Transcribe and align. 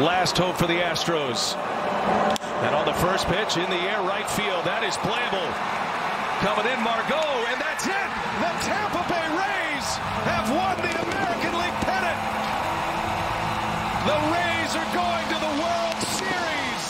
last 0.00 0.38
hope 0.38 0.56
for 0.56 0.66
the 0.66 0.78
Astros. 0.78 1.56
And 2.62 2.74
on 2.74 2.86
the 2.86 2.94
first 3.02 3.26
pitch 3.26 3.56
in 3.56 3.68
the 3.70 3.82
air 3.90 4.02
right 4.02 4.28
field, 4.30 4.62
that 4.62 4.86
is 4.86 4.94
playable. 5.02 5.46
Coming 6.42 6.70
in 6.70 6.78
Margot, 6.86 7.34
and 7.50 7.58
that's 7.58 7.82
it. 7.82 8.10
The 8.38 8.52
Tampa 8.62 9.02
Bay 9.10 9.26
Rays 9.34 9.86
have 10.22 10.46
won 10.54 10.78
the 10.78 10.94
American 11.02 11.54
League 11.58 11.78
pennant. 11.82 12.18
The 14.06 14.18
Rays 14.30 14.72
are 14.78 14.90
going 14.94 15.26
to 15.34 15.38
the 15.42 15.54
World 15.58 15.98
Series. 16.14 16.84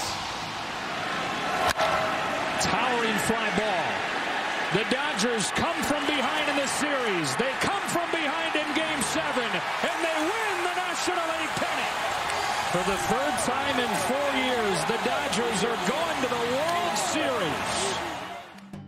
Towering 2.60 3.20
fly 3.24 3.48
ball. 3.56 3.88
The 4.76 4.84
Dodgers 4.92 5.48
come 5.56 5.80
from 5.88 6.04
behind 6.04 6.50
in 6.52 6.56
the 6.60 6.68
series. 6.68 7.32
They 7.36 7.52
For 12.78 12.84
the 12.84 12.98
third 13.08 13.36
time 13.44 13.80
in 13.80 13.88
four 14.06 14.30
years, 14.38 14.78
the 14.86 14.98
Dodgers 15.04 15.64
are 15.64 15.78
going 15.90 16.22
to 16.22 16.28
the 16.28 16.42
World 16.54 16.96
Series. 17.12 17.98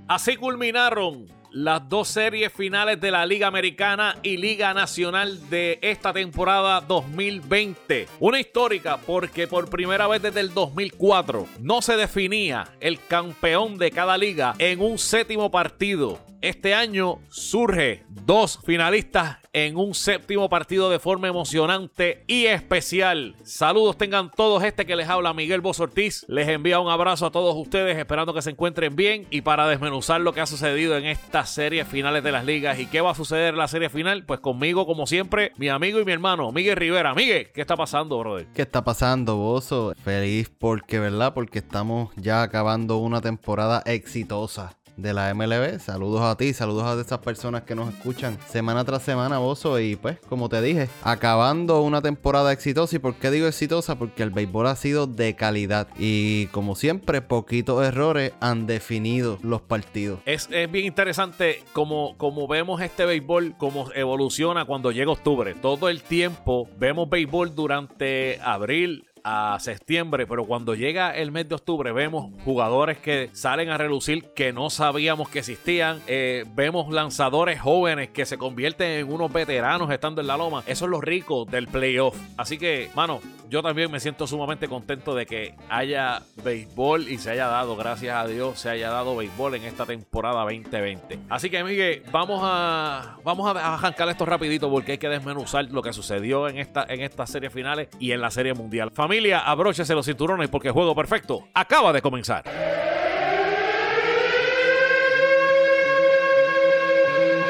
Así 0.07 0.37
culminaron 0.37 1.27
las 1.51 1.89
dos 1.89 2.07
series 2.07 2.53
finales 2.53 3.01
de 3.01 3.11
la 3.11 3.27
Liga 3.27 3.49
Americana 3.49 4.16
y 4.23 4.37
Liga 4.37 4.73
Nacional 4.75 5.51
de 5.51 5.80
esta 5.83 6.13
temporada 6.13 6.80
2020. 6.83 8.07
Una 8.21 8.39
histórica 8.39 8.99
porque 8.99 9.49
por 9.49 9.69
primera 9.69 10.07
vez 10.07 10.23
desde 10.23 10.38
el 10.38 10.55
2004 10.55 11.49
no 11.59 11.83
se 11.83 11.97
definía 11.97 12.69
el 12.79 13.05
campeón 13.05 13.77
de 13.77 13.91
cada 13.91 14.16
liga 14.16 14.55
en 14.59 14.80
un 14.80 14.99
séptimo 14.99 15.51
partido. 15.51 16.21
Este 16.43 16.75
año 16.75 17.19
surge 17.29 18.05
dos 18.09 18.61
finalistas 18.65 19.40
en 19.53 19.77
un 19.77 19.95
séptimo 19.95 20.49
partido 20.49 20.91
de 20.91 20.99
forma 20.99 21.29
emocionante 21.29 22.25
y 22.27 22.47
especial. 22.47 23.35
Saludos 23.43 23.97
tengan 23.97 24.31
todos 24.31 24.63
este 24.63 24.87
que 24.87 24.97
les 24.97 25.09
habla 25.09 25.35
Miguel 25.35 25.61
Boz 25.61 25.81
Ortiz. 25.81 26.25
Les 26.29 26.49
envía 26.49 26.81
un 26.81 26.91
abrazo 26.91 27.27
a 27.27 27.31
todos 27.31 27.57
ustedes 27.57 27.99
esperando 27.99 28.35
que 28.35 28.43
se 28.43 28.51
encuentren 28.51 28.95
bien 28.97 29.27
y 29.30 29.41
para 29.41 29.69
desmenuzar 29.69 30.21
lo 30.21 30.33
que 30.33 30.41
ha 30.41 30.47
sucedido 30.47 30.97
en 30.97 31.07
estas 31.07 31.51
series 31.51 31.87
finales 31.89 32.23
de 32.23 32.33
las 32.33 32.45
ligas 32.45 32.79
y 32.79 32.87
qué 32.87 33.01
va 33.01 33.11
a 33.11 33.15
suceder 33.15 33.55
en 33.55 33.59
la 33.59 33.69
serie 33.69 33.89
final, 33.89 34.24
pues 34.24 34.41
conmigo 34.41 34.87
como 34.87 35.07
siempre, 35.07 35.52
mi 35.57 35.69
amigo 35.69 36.01
y 36.01 36.05
mi 36.05 36.13
hermano 36.13 36.52
Miguel 36.52 36.77
Rivera. 36.77 37.15
Miguel, 37.15 37.51
¿qué 37.52 37.61
está 37.61 37.77
pasando, 37.77 38.19
brother? 38.19 38.46
¿Qué 38.55 38.63
está 38.63 38.85
pasando, 38.85 39.37
Bozo? 39.37 39.93
Feliz 40.02 40.51
porque, 40.51 40.99
¿verdad? 40.99 41.35
Porque 41.35 41.59
estamos 41.59 42.11
ya 42.17 42.43
acabando 42.43 42.99
una 42.99 43.21
temporada 43.21 43.83
exitosa 43.87 44.80
de 45.01 45.15
la 45.15 45.32
MLB. 45.34 45.79
Saludos 45.79 46.23
a 46.23 46.37
ti, 46.37 46.52
saludos 46.52 46.84
a 46.84 47.01
esas 47.01 47.18
personas 47.18 47.62
que 47.62 47.74
nos 47.74 47.93
escuchan 47.93 48.38
semana 48.48 48.84
tras 48.84 49.02
semana, 49.02 49.38
Bozo. 49.38 49.79
Y 49.80 49.96
pues, 49.96 50.18
como 50.29 50.48
te 50.48 50.60
dije, 50.62 50.88
acabando 51.02 51.82
una 51.82 52.02
temporada 52.02 52.52
exitosa. 52.52 52.96
¿Y 52.96 52.98
por 52.98 53.15
qué 53.15 53.30
digo 53.30 53.46
exitosa? 53.46 53.98
Porque 53.98 54.23
el 54.23 54.30
béisbol 54.30 54.66
ha 54.66 54.76
sido 54.76 55.06
de 55.06 55.34
calidad. 55.34 55.88
Y 55.98 56.46
como 56.48 56.74
siempre, 56.74 57.23
poquitos 57.23 57.84
errores 57.84 58.32
han 58.40 58.66
definido 58.66 59.38
los 59.43 59.60
partidos. 59.62 60.21
Es, 60.26 60.48
es 60.51 60.71
bien 60.71 60.87
interesante 60.87 61.62
como, 61.73 62.16
como 62.16 62.46
vemos 62.48 62.80
este 62.80 63.04
béisbol, 63.04 63.54
cómo 63.59 63.90
evoluciona 63.95 64.65
cuando 64.65 64.93
llega 64.93 65.10
octubre. 65.10 65.54
Todo 65.54 65.88
el 65.88 66.03
tiempo 66.03 66.69
vemos 66.78 67.09
béisbol 67.09 67.54
durante 67.54 68.41
abril, 68.43 69.06
a 69.25 69.56
septiembre, 69.60 70.26
pero 70.26 70.44
cuando 70.44 70.75
llega 70.75 71.15
el 71.15 71.31
mes 71.31 71.49
de 71.49 71.54
octubre 71.54 71.93
vemos 71.93 72.32
jugadores 72.44 72.99
que 72.99 73.31
salen 73.32 73.71
a 73.71 73.78
relucir 73.78 74.31
que 74.34 74.53
no 74.53 74.71
sabíamos 74.71 75.28
que 75.28 75.41
existían, 75.41 76.00
eh, 76.06 76.44
vemos 76.54 76.93
lanzadores 76.93 77.60
jóvenes 77.60 78.10
que 78.10 78.27
se 78.27 78.38
convierten 78.38 79.00
en 79.00 79.12
unos 79.12 79.32
veteranos 79.32 79.91
estando 79.91 80.21
en 80.21 80.27
la 80.27 80.37
loma, 80.37 80.62
eso 80.66 80.84
es 80.84 80.91
lo 80.91 81.00
rico 81.00 81.44
del 81.44 81.69
playoff, 81.69 82.16
así 82.37 82.59
que, 82.59 82.91
mano, 82.94 83.21
yo 83.50 83.62
también 83.62 83.91
me 83.91 83.99
siento 83.99 84.28
sumamente 84.28 84.69
contento 84.69 85.12
de 85.12 85.27
que 85.27 85.55
haya 85.69 86.22
béisbol 86.44 87.09
y 87.09 87.19
se 87.19 87.32
haya 87.32 87.49
dado, 87.49 87.75
gracias 87.75 88.16
a 88.16 88.27
Dios, 88.27 88.60
se 88.60 88.71
haya 88.71 88.91
dado 88.91 89.16
béisbol 89.16 89.56
en 89.56 89.65
esta 89.65 89.87
temporada 89.87 90.43
2020. 90.43 91.19
Así 91.28 91.50
que, 91.50 91.65
Miguel, 91.65 92.05
vamos 92.12 92.41
a 92.45 93.16
vamos 93.25 93.56
a 93.56 93.75
arrancar 93.75 94.09
esto 94.09 94.25
rapidito 94.25 94.71
porque 94.71 94.93
hay 94.93 94.99
que 94.99 95.09
desmenuzar 95.09 95.65
lo 95.72 95.83
que 95.83 95.93
sucedió 95.93 96.49
en 96.49 96.59
esta 96.59 96.87
en 96.89 97.00
estas 97.00 97.31
series 97.31 97.53
finales 97.53 97.89
y 97.99 98.12
en 98.12 98.21
la 98.21 98.31
serie 98.31 98.55
mundial. 98.55 98.93
Familia, 98.93 99.09
abróchese 99.44 99.94
los 99.94 100.06
cinturones 100.06 100.48
porque 100.48 100.69
el 100.69 100.75
juego 100.75 100.94
perfecto 100.94 101.48
acaba 101.53 101.93
de 101.93 102.00
comenzar. 102.00 102.44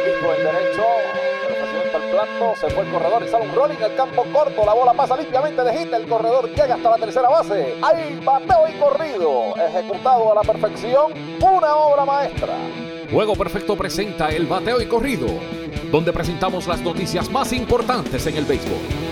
Pico 0.05 0.33
el 0.33 0.45
derecho, 0.45 0.87
al 1.95 2.11
plato, 2.11 2.55
se 2.57 2.71
fue 2.71 2.85
el 2.85 2.91
corredor 2.91 3.23
y 3.27 3.29
sale 3.29 3.45
un 3.47 3.55
rolling 3.55 3.83
al 3.83 3.95
campo 3.95 4.25
corto, 4.33 4.65
la 4.65 4.73
bola 4.73 4.95
pasa 4.95 5.17
limpiamente 5.17 5.63
de 5.63 5.77
hit, 5.77 5.93
el 5.93 6.07
corredor 6.07 6.49
llega 6.49 6.77
hasta 6.77 6.91
la 6.91 6.97
tercera 6.97 7.29
base, 7.29 7.77
ahí 7.83 8.19
bateo 8.25 8.69
y 8.69 8.73
corrido, 8.79 9.55
ejecutado 9.57 10.33
a 10.33 10.37
la 10.37 10.41
perfección, 10.43 11.13
una 11.43 11.77
obra 11.77 12.05
maestra. 12.07 12.55
Juego 13.13 13.35
Perfecto 13.35 13.77
presenta 13.77 14.29
el 14.29 14.47
bateo 14.47 14.81
y 14.81 14.87
corrido, 14.87 15.27
donde 15.91 16.13
presentamos 16.13 16.67
las 16.69 16.81
noticias 16.81 17.29
más 17.29 17.53
importantes 17.53 18.27
en 18.27 18.37
el 18.37 18.45
béisbol. 18.45 19.10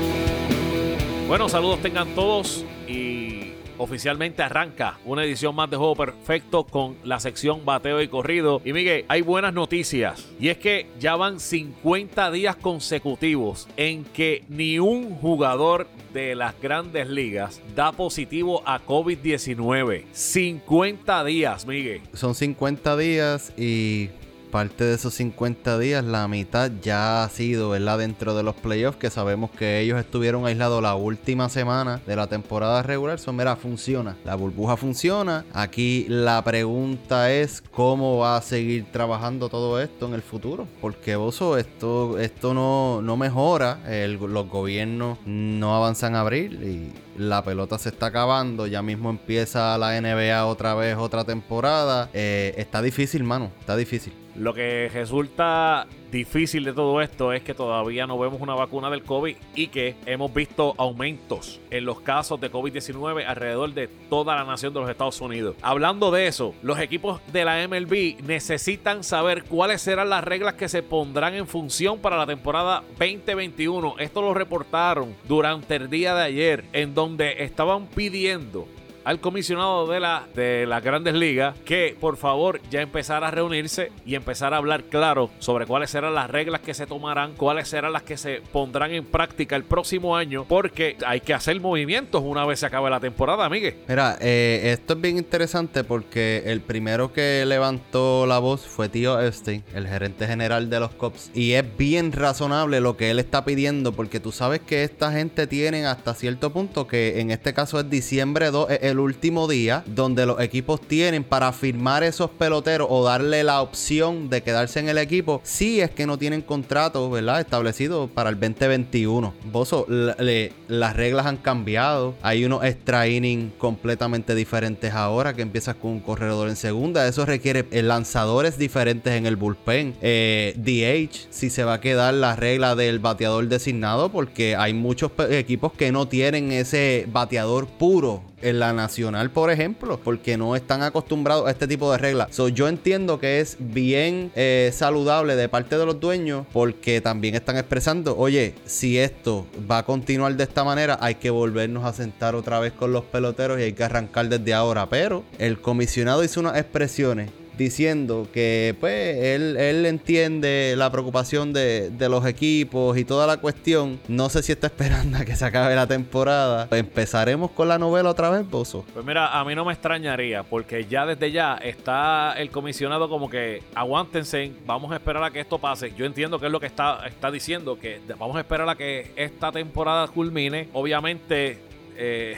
Bueno, 1.28 1.50
saludos 1.50 1.82
tengan 1.82 2.14
todos 2.14 2.64
y 2.88 3.52
oficialmente 3.76 4.42
arranca 4.42 4.98
una 5.04 5.24
edición 5.24 5.54
más 5.54 5.68
de 5.68 5.76
Juego 5.76 5.94
Perfecto 5.94 6.64
con 6.64 6.96
la 7.04 7.20
sección 7.20 7.66
Bateo 7.66 8.00
y 8.00 8.08
Corrido. 8.08 8.62
Y 8.64 8.72
Miguel, 8.72 9.04
hay 9.08 9.20
buenas 9.20 9.52
noticias 9.52 10.26
y 10.40 10.48
es 10.48 10.56
que 10.56 10.86
ya 10.98 11.16
van 11.16 11.38
50 11.38 12.30
días 12.30 12.56
consecutivos 12.56 13.68
en 13.76 14.04
que 14.04 14.42
ni 14.48 14.78
un 14.78 15.16
jugador 15.16 15.86
de 16.14 16.34
las 16.34 16.58
grandes 16.62 17.10
ligas 17.10 17.60
da 17.76 17.92
positivo 17.92 18.62
a 18.64 18.80
COVID-19. 18.86 20.04
50 20.10 21.24
días, 21.24 21.66
Miguel. 21.66 22.00
Son 22.14 22.34
50 22.34 22.96
días 22.96 23.52
y 23.58 24.08
parte 24.50 24.84
de 24.84 24.94
esos 24.94 25.14
50 25.14 25.78
días, 25.78 26.04
la 26.04 26.26
mitad 26.28 26.70
ya 26.82 27.22
ha 27.24 27.28
sido, 27.28 27.70
¿verdad? 27.70 27.98
Dentro 27.98 28.34
de 28.34 28.42
los 28.42 28.54
playoffs, 28.56 28.98
que 28.98 29.10
sabemos 29.10 29.50
que 29.50 29.80
ellos 29.80 29.98
estuvieron 29.98 30.46
aislados 30.46 30.82
la 30.82 30.94
última 30.94 31.48
semana 31.48 32.00
de 32.06 32.16
la 32.16 32.26
temporada 32.26 32.82
regular. 32.82 33.16
Eso, 33.18 33.32
mira, 33.32 33.56
funciona. 33.56 34.16
La 34.24 34.34
burbuja 34.34 34.76
funciona. 34.76 35.44
Aquí 35.52 36.06
la 36.08 36.42
pregunta 36.44 37.32
es 37.32 37.62
cómo 37.70 38.18
va 38.18 38.36
a 38.36 38.42
seguir 38.42 38.86
trabajando 38.90 39.48
todo 39.48 39.80
esto 39.80 40.06
en 40.06 40.14
el 40.14 40.22
futuro. 40.22 40.66
Porque, 40.80 41.16
Bozo, 41.16 41.56
esto, 41.58 42.18
esto 42.18 42.54
no, 42.54 43.00
no 43.02 43.16
mejora. 43.16 43.80
El- 43.88 44.14
los 44.14 44.48
gobiernos 44.48 45.18
no 45.26 45.74
avanzan 45.76 46.14
a 46.14 46.20
abril 46.20 46.62
y 46.62 47.07
la 47.18 47.42
pelota 47.42 47.78
se 47.78 47.90
está 47.90 48.06
acabando. 48.06 48.66
Ya 48.66 48.82
mismo 48.82 49.10
empieza 49.10 49.76
la 49.76 50.00
NBA 50.00 50.46
otra 50.46 50.74
vez, 50.74 50.96
otra 50.96 51.24
temporada. 51.24 52.08
Eh, 52.14 52.54
está 52.56 52.80
difícil, 52.80 53.24
mano. 53.24 53.50
Está 53.60 53.76
difícil. 53.76 54.12
Lo 54.36 54.54
que 54.54 54.88
resulta 54.92 55.86
difícil 56.10 56.64
de 56.64 56.72
todo 56.72 57.00
esto 57.00 57.32
es 57.32 57.42
que 57.42 57.54
todavía 57.54 58.06
no 58.06 58.18
vemos 58.18 58.40
una 58.40 58.54
vacuna 58.54 58.90
del 58.90 59.02
COVID 59.02 59.36
y 59.54 59.66
que 59.68 59.96
hemos 60.06 60.32
visto 60.32 60.74
aumentos 60.78 61.60
en 61.70 61.84
los 61.84 62.00
casos 62.00 62.40
de 62.40 62.50
COVID-19 62.50 63.24
alrededor 63.26 63.74
de 63.74 63.88
toda 63.88 64.36
la 64.36 64.44
nación 64.44 64.72
de 64.74 64.80
los 64.80 64.90
Estados 64.90 65.20
Unidos. 65.20 65.56
Hablando 65.62 66.10
de 66.10 66.26
eso, 66.26 66.54
los 66.62 66.78
equipos 66.78 67.20
de 67.32 67.44
la 67.44 67.66
MLB 67.66 68.22
necesitan 68.24 69.04
saber 69.04 69.44
cuáles 69.44 69.82
serán 69.82 70.10
las 70.10 70.24
reglas 70.24 70.54
que 70.54 70.68
se 70.68 70.82
pondrán 70.82 71.34
en 71.34 71.46
función 71.46 71.98
para 71.98 72.16
la 72.16 72.26
temporada 72.26 72.82
2021. 72.98 73.96
Esto 73.98 74.22
lo 74.22 74.34
reportaron 74.34 75.14
durante 75.26 75.76
el 75.76 75.90
día 75.90 76.14
de 76.14 76.22
ayer 76.22 76.64
en 76.72 76.94
donde 76.94 77.42
estaban 77.44 77.86
pidiendo 77.86 78.66
al 79.08 79.20
comisionado 79.20 79.86
de, 79.86 80.00
la, 80.00 80.26
de 80.34 80.66
las 80.66 80.84
grandes 80.84 81.14
ligas 81.14 81.56
que 81.64 81.96
por 81.98 82.18
favor 82.18 82.60
ya 82.70 82.82
empezara 82.82 83.28
a 83.28 83.30
reunirse 83.30 83.90
y 84.04 84.14
empezar 84.14 84.52
a 84.52 84.58
hablar 84.58 84.84
claro 84.84 85.30
sobre 85.38 85.64
cuáles 85.64 85.88
serán 85.88 86.14
las 86.14 86.28
reglas 86.28 86.60
que 86.60 86.74
se 86.74 86.86
tomarán, 86.86 87.32
cuáles 87.32 87.68
serán 87.68 87.94
las 87.94 88.02
que 88.02 88.18
se 88.18 88.42
pondrán 88.52 88.92
en 88.92 89.06
práctica 89.06 89.56
el 89.56 89.64
próximo 89.64 90.14
año, 90.14 90.44
porque 90.46 90.98
hay 91.06 91.22
que 91.22 91.32
hacer 91.32 91.58
movimientos 91.58 92.22
una 92.22 92.44
vez 92.44 92.60
se 92.60 92.66
acabe 92.66 92.90
la 92.90 93.00
temporada, 93.00 93.48
Miguel. 93.48 93.76
Mira, 93.88 94.18
eh, 94.20 94.74
esto 94.78 94.92
es 94.92 95.00
bien 95.00 95.16
interesante 95.16 95.84
porque 95.84 96.42
el 96.44 96.60
primero 96.60 97.10
que 97.10 97.46
levantó 97.46 98.26
la 98.26 98.38
voz 98.38 98.66
fue 98.66 98.90
Tío 98.90 99.18
Epstein, 99.18 99.64
el 99.74 99.88
gerente 99.88 100.26
general 100.26 100.68
de 100.68 100.80
los 100.80 100.90
Cops. 100.90 101.30
Y 101.32 101.52
es 101.52 101.64
bien 101.78 102.12
razonable 102.12 102.80
lo 102.80 102.98
que 102.98 103.10
él 103.10 103.20
está 103.20 103.46
pidiendo 103.46 103.92
porque 103.92 104.20
tú 104.20 104.32
sabes 104.32 104.60
que 104.60 104.82
esta 104.84 105.12
gente 105.12 105.46
tiene 105.46 105.86
hasta 105.86 106.12
cierto 106.12 106.52
punto 106.52 106.86
que 106.86 107.20
en 107.20 107.30
este 107.30 107.54
caso 107.54 107.80
es 107.80 107.88
diciembre 107.88 108.50
2, 108.50 108.70
es 108.70 108.82
el 108.82 108.97
último 109.00 109.48
día 109.48 109.82
donde 109.86 110.26
los 110.26 110.40
equipos 110.40 110.80
tienen 110.80 111.24
para 111.24 111.52
firmar 111.52 112.02
esos 112.02 112.30
peloteros 112.30 112.88
o 112.90 113.04
darle 113.04 113.44
la 113.44 113.62
opción 113.62 114.30
de 114.30 114.42
quedarse 114.42 114.80
en 114.80 114.88
el 114.88 114.98
equipo 114.98 115.40
si 115.44 115.80
es 115.80 115.90
que 115.90 116.06
no 116.06 116.18
tienen 116.18 116.42
contrato, 116.42 117.10
¿verdad? 117.10 117.40
Establecido 117.40 118.08
para 118.08 118.30
el 118.30 118.38
2021. 118.38 119.34
Bozo, 119.52 119.86
las 119.88 120.96
reglas 120.96 121.26
han 121.26 121.36
cambiado. 121.36 122.14
Hay 122.22 122.44
unos 122.44 122.64
extra 122.64 123.08
innings 123.08 123.52
completamente 123.58 124.34
diferentes 124.34 124.92
ahora 124.92 125.34
que 125.34 125.42
empiezas 125.42 125.76
con 125.76 125.92
un 125.92 126.00
corredor 126.00 126.48
en 126.48 126.56
segunda. 126.56 127.06
Eso 127.06 127.26
requiere 127.26 127.66
eh, 127.70 127.82
lanzadores 127.82 128.58
diferentes 128.58 129.12
en 129.12 129.26
el 129.26 129.36
bullpen. 129.36 129.94
Eh, 130.00 130.54
DH, 130.56 131.28
si 131.30 131.50
se 131.50 131.64
va 131.64 131.74
a 131.74 131.80
quedar 131.80 132.14
la 132.14 132.36
regla 132.36 132.74
del 132.74 132.98
bateador 132.98 133.48
designado, 133.48 134.10
porque 134.10 134.56
hay 134.56 134.74
muchos 134.74 135.12
equipos 135.30 135.72
que 135.72 135.92
no 135.92 136.08
tienen 136.08 136.52
ese 136.52 137.06
bateador 137.10 137.66
puro 137.66 138.22
en 138.42 138.58
la 138.58 138.72
nacional, 138.72 139.30
por 139.30 139.50
ejemplo, 139.50 140.00
porque 140.02 140.36
no 140.36 140.56
están 140.56 140.82
acostumbrados 140.82 141.46
a 141.46 141.50
este 141.50 141.66
tipo 141.66 141.90
de 141.92 141.98
reglas. 141.98 142.36
yo 142.54 142.68
entiendo 142.68 143.18
que 143.18 143.40
es 143.40 143.56
bien 143.58 144.30
eh, 144.34 144.70
saludable 144.72 145.36
de 145.36 145.48
parte 145.48 145.76
de 145.76 145.86
los 145.86 146.00
dueños 146.00 146.46
porque 146.52 147.00
también 147.00 147.34
están 147.34 147.56
expresando, 147.56 148.16
oye, 148.16 148.54
si 148.64 148.98
esto 148.98 149.46
va 149.70 149.78
a 149.78 149.82
continuar 149.84 150.36
de 150.36 150.44
esta 150.44 150.64
manera, 150.64 150.98
hay 151.00 151.16
que 151.16 151.30
volvernos 151.30 151.84
a 151.84 151.92
sentar 151.92 152.34
otra 152.34 152.60
vez 152.60 152.72
con 152.72 152.92
los 152.92 153.04
peloteros 153.04 153.58
y 153.58 153.64
hay 153.64 153.72
que 153.72 153.84
arrancar 153.84 154.28
desde 154.28 154.54
ahora. 154.54 154.88
Pero 154.88 155.24
el 155.38 155.60
comisionado 155.60 156.24
hizo 156.24 156.40
unas 156.40 156.56
expresiones 156.56 157.30
diciendo 157.58 158.28
que 158.32 158.74
pues 158.80 159.16
él, 159.18 159.56
él 159.58 159.84
entiende 159.84 160.74
la 160.76 160.90
preocupación 160.90 161.52
de, 161.52 161.92
los 162.08 162.24
equipos 162.24 162.96
y 162.96 163.04
toda 163.04 163.26
la 163.26 163.36
cuestión. 163.36 164.00
No 164.08 164.30
sé 164.30 164.42
si 164.42 164.52
está 164.52 164.68
esperando 164.68 165.18
a 165.18 165.24
que 165.26 165.36
se 165.36 165.44
acabe 165.44 165.74
la 165.74 165.86
temporada. 165.86 166.68
Empezaremos 166.70 167.50
con 167.50 167.68
la 167.68 167.76
novela 167.76 168.08
otra 168.08 168.30
vez, 168.30 168.48
Bozo. 168.48 168.86
Pues 168.94 169.04
mira, 169.04 169.38
a 169.38 169.44
mí 169.44 169.54
no 169.54 169.64
me 169.64 169.72
extrañaría 169.72 170.44
porque 170.44 170.86
ya 170.86 171.04
desde 171.04 171.32
ya 171.32 171.56
está 171.56 172.32
el 172.38 172.50
comisionado 172.50 173.10
como 173.10 173.28
que 173.28 173.62
aguántense, 173.74 174.52
vamos 174.64 174.92
a 174.92 174.94
esperar 174.94 175.24
a 175.24 175.30
que 175.30 175.40
esto 175.40 175.58
pase. 175.58 175.92
Yo 175.94 176.06
entiendo 176.06 176.38
que 176.38 176.46
es 176.46 176.52
lo 176.52 176.60
que 176.60 176.66
está, 176.66 177.06
está 177.06 177.30
diciendo, 177.30 177.78
que 177.78 178.00
vamos 178.18 178.36
a 178.36 178.40
esperar 178.40 178.68
a 178.68 178.76
que 178.76 179.10
esta 179.16 179.52
temporada 179.52 180.06
culmine. 180.06 180.68
Obviamente... 180.72 181.58
Eh, 182.00 182.36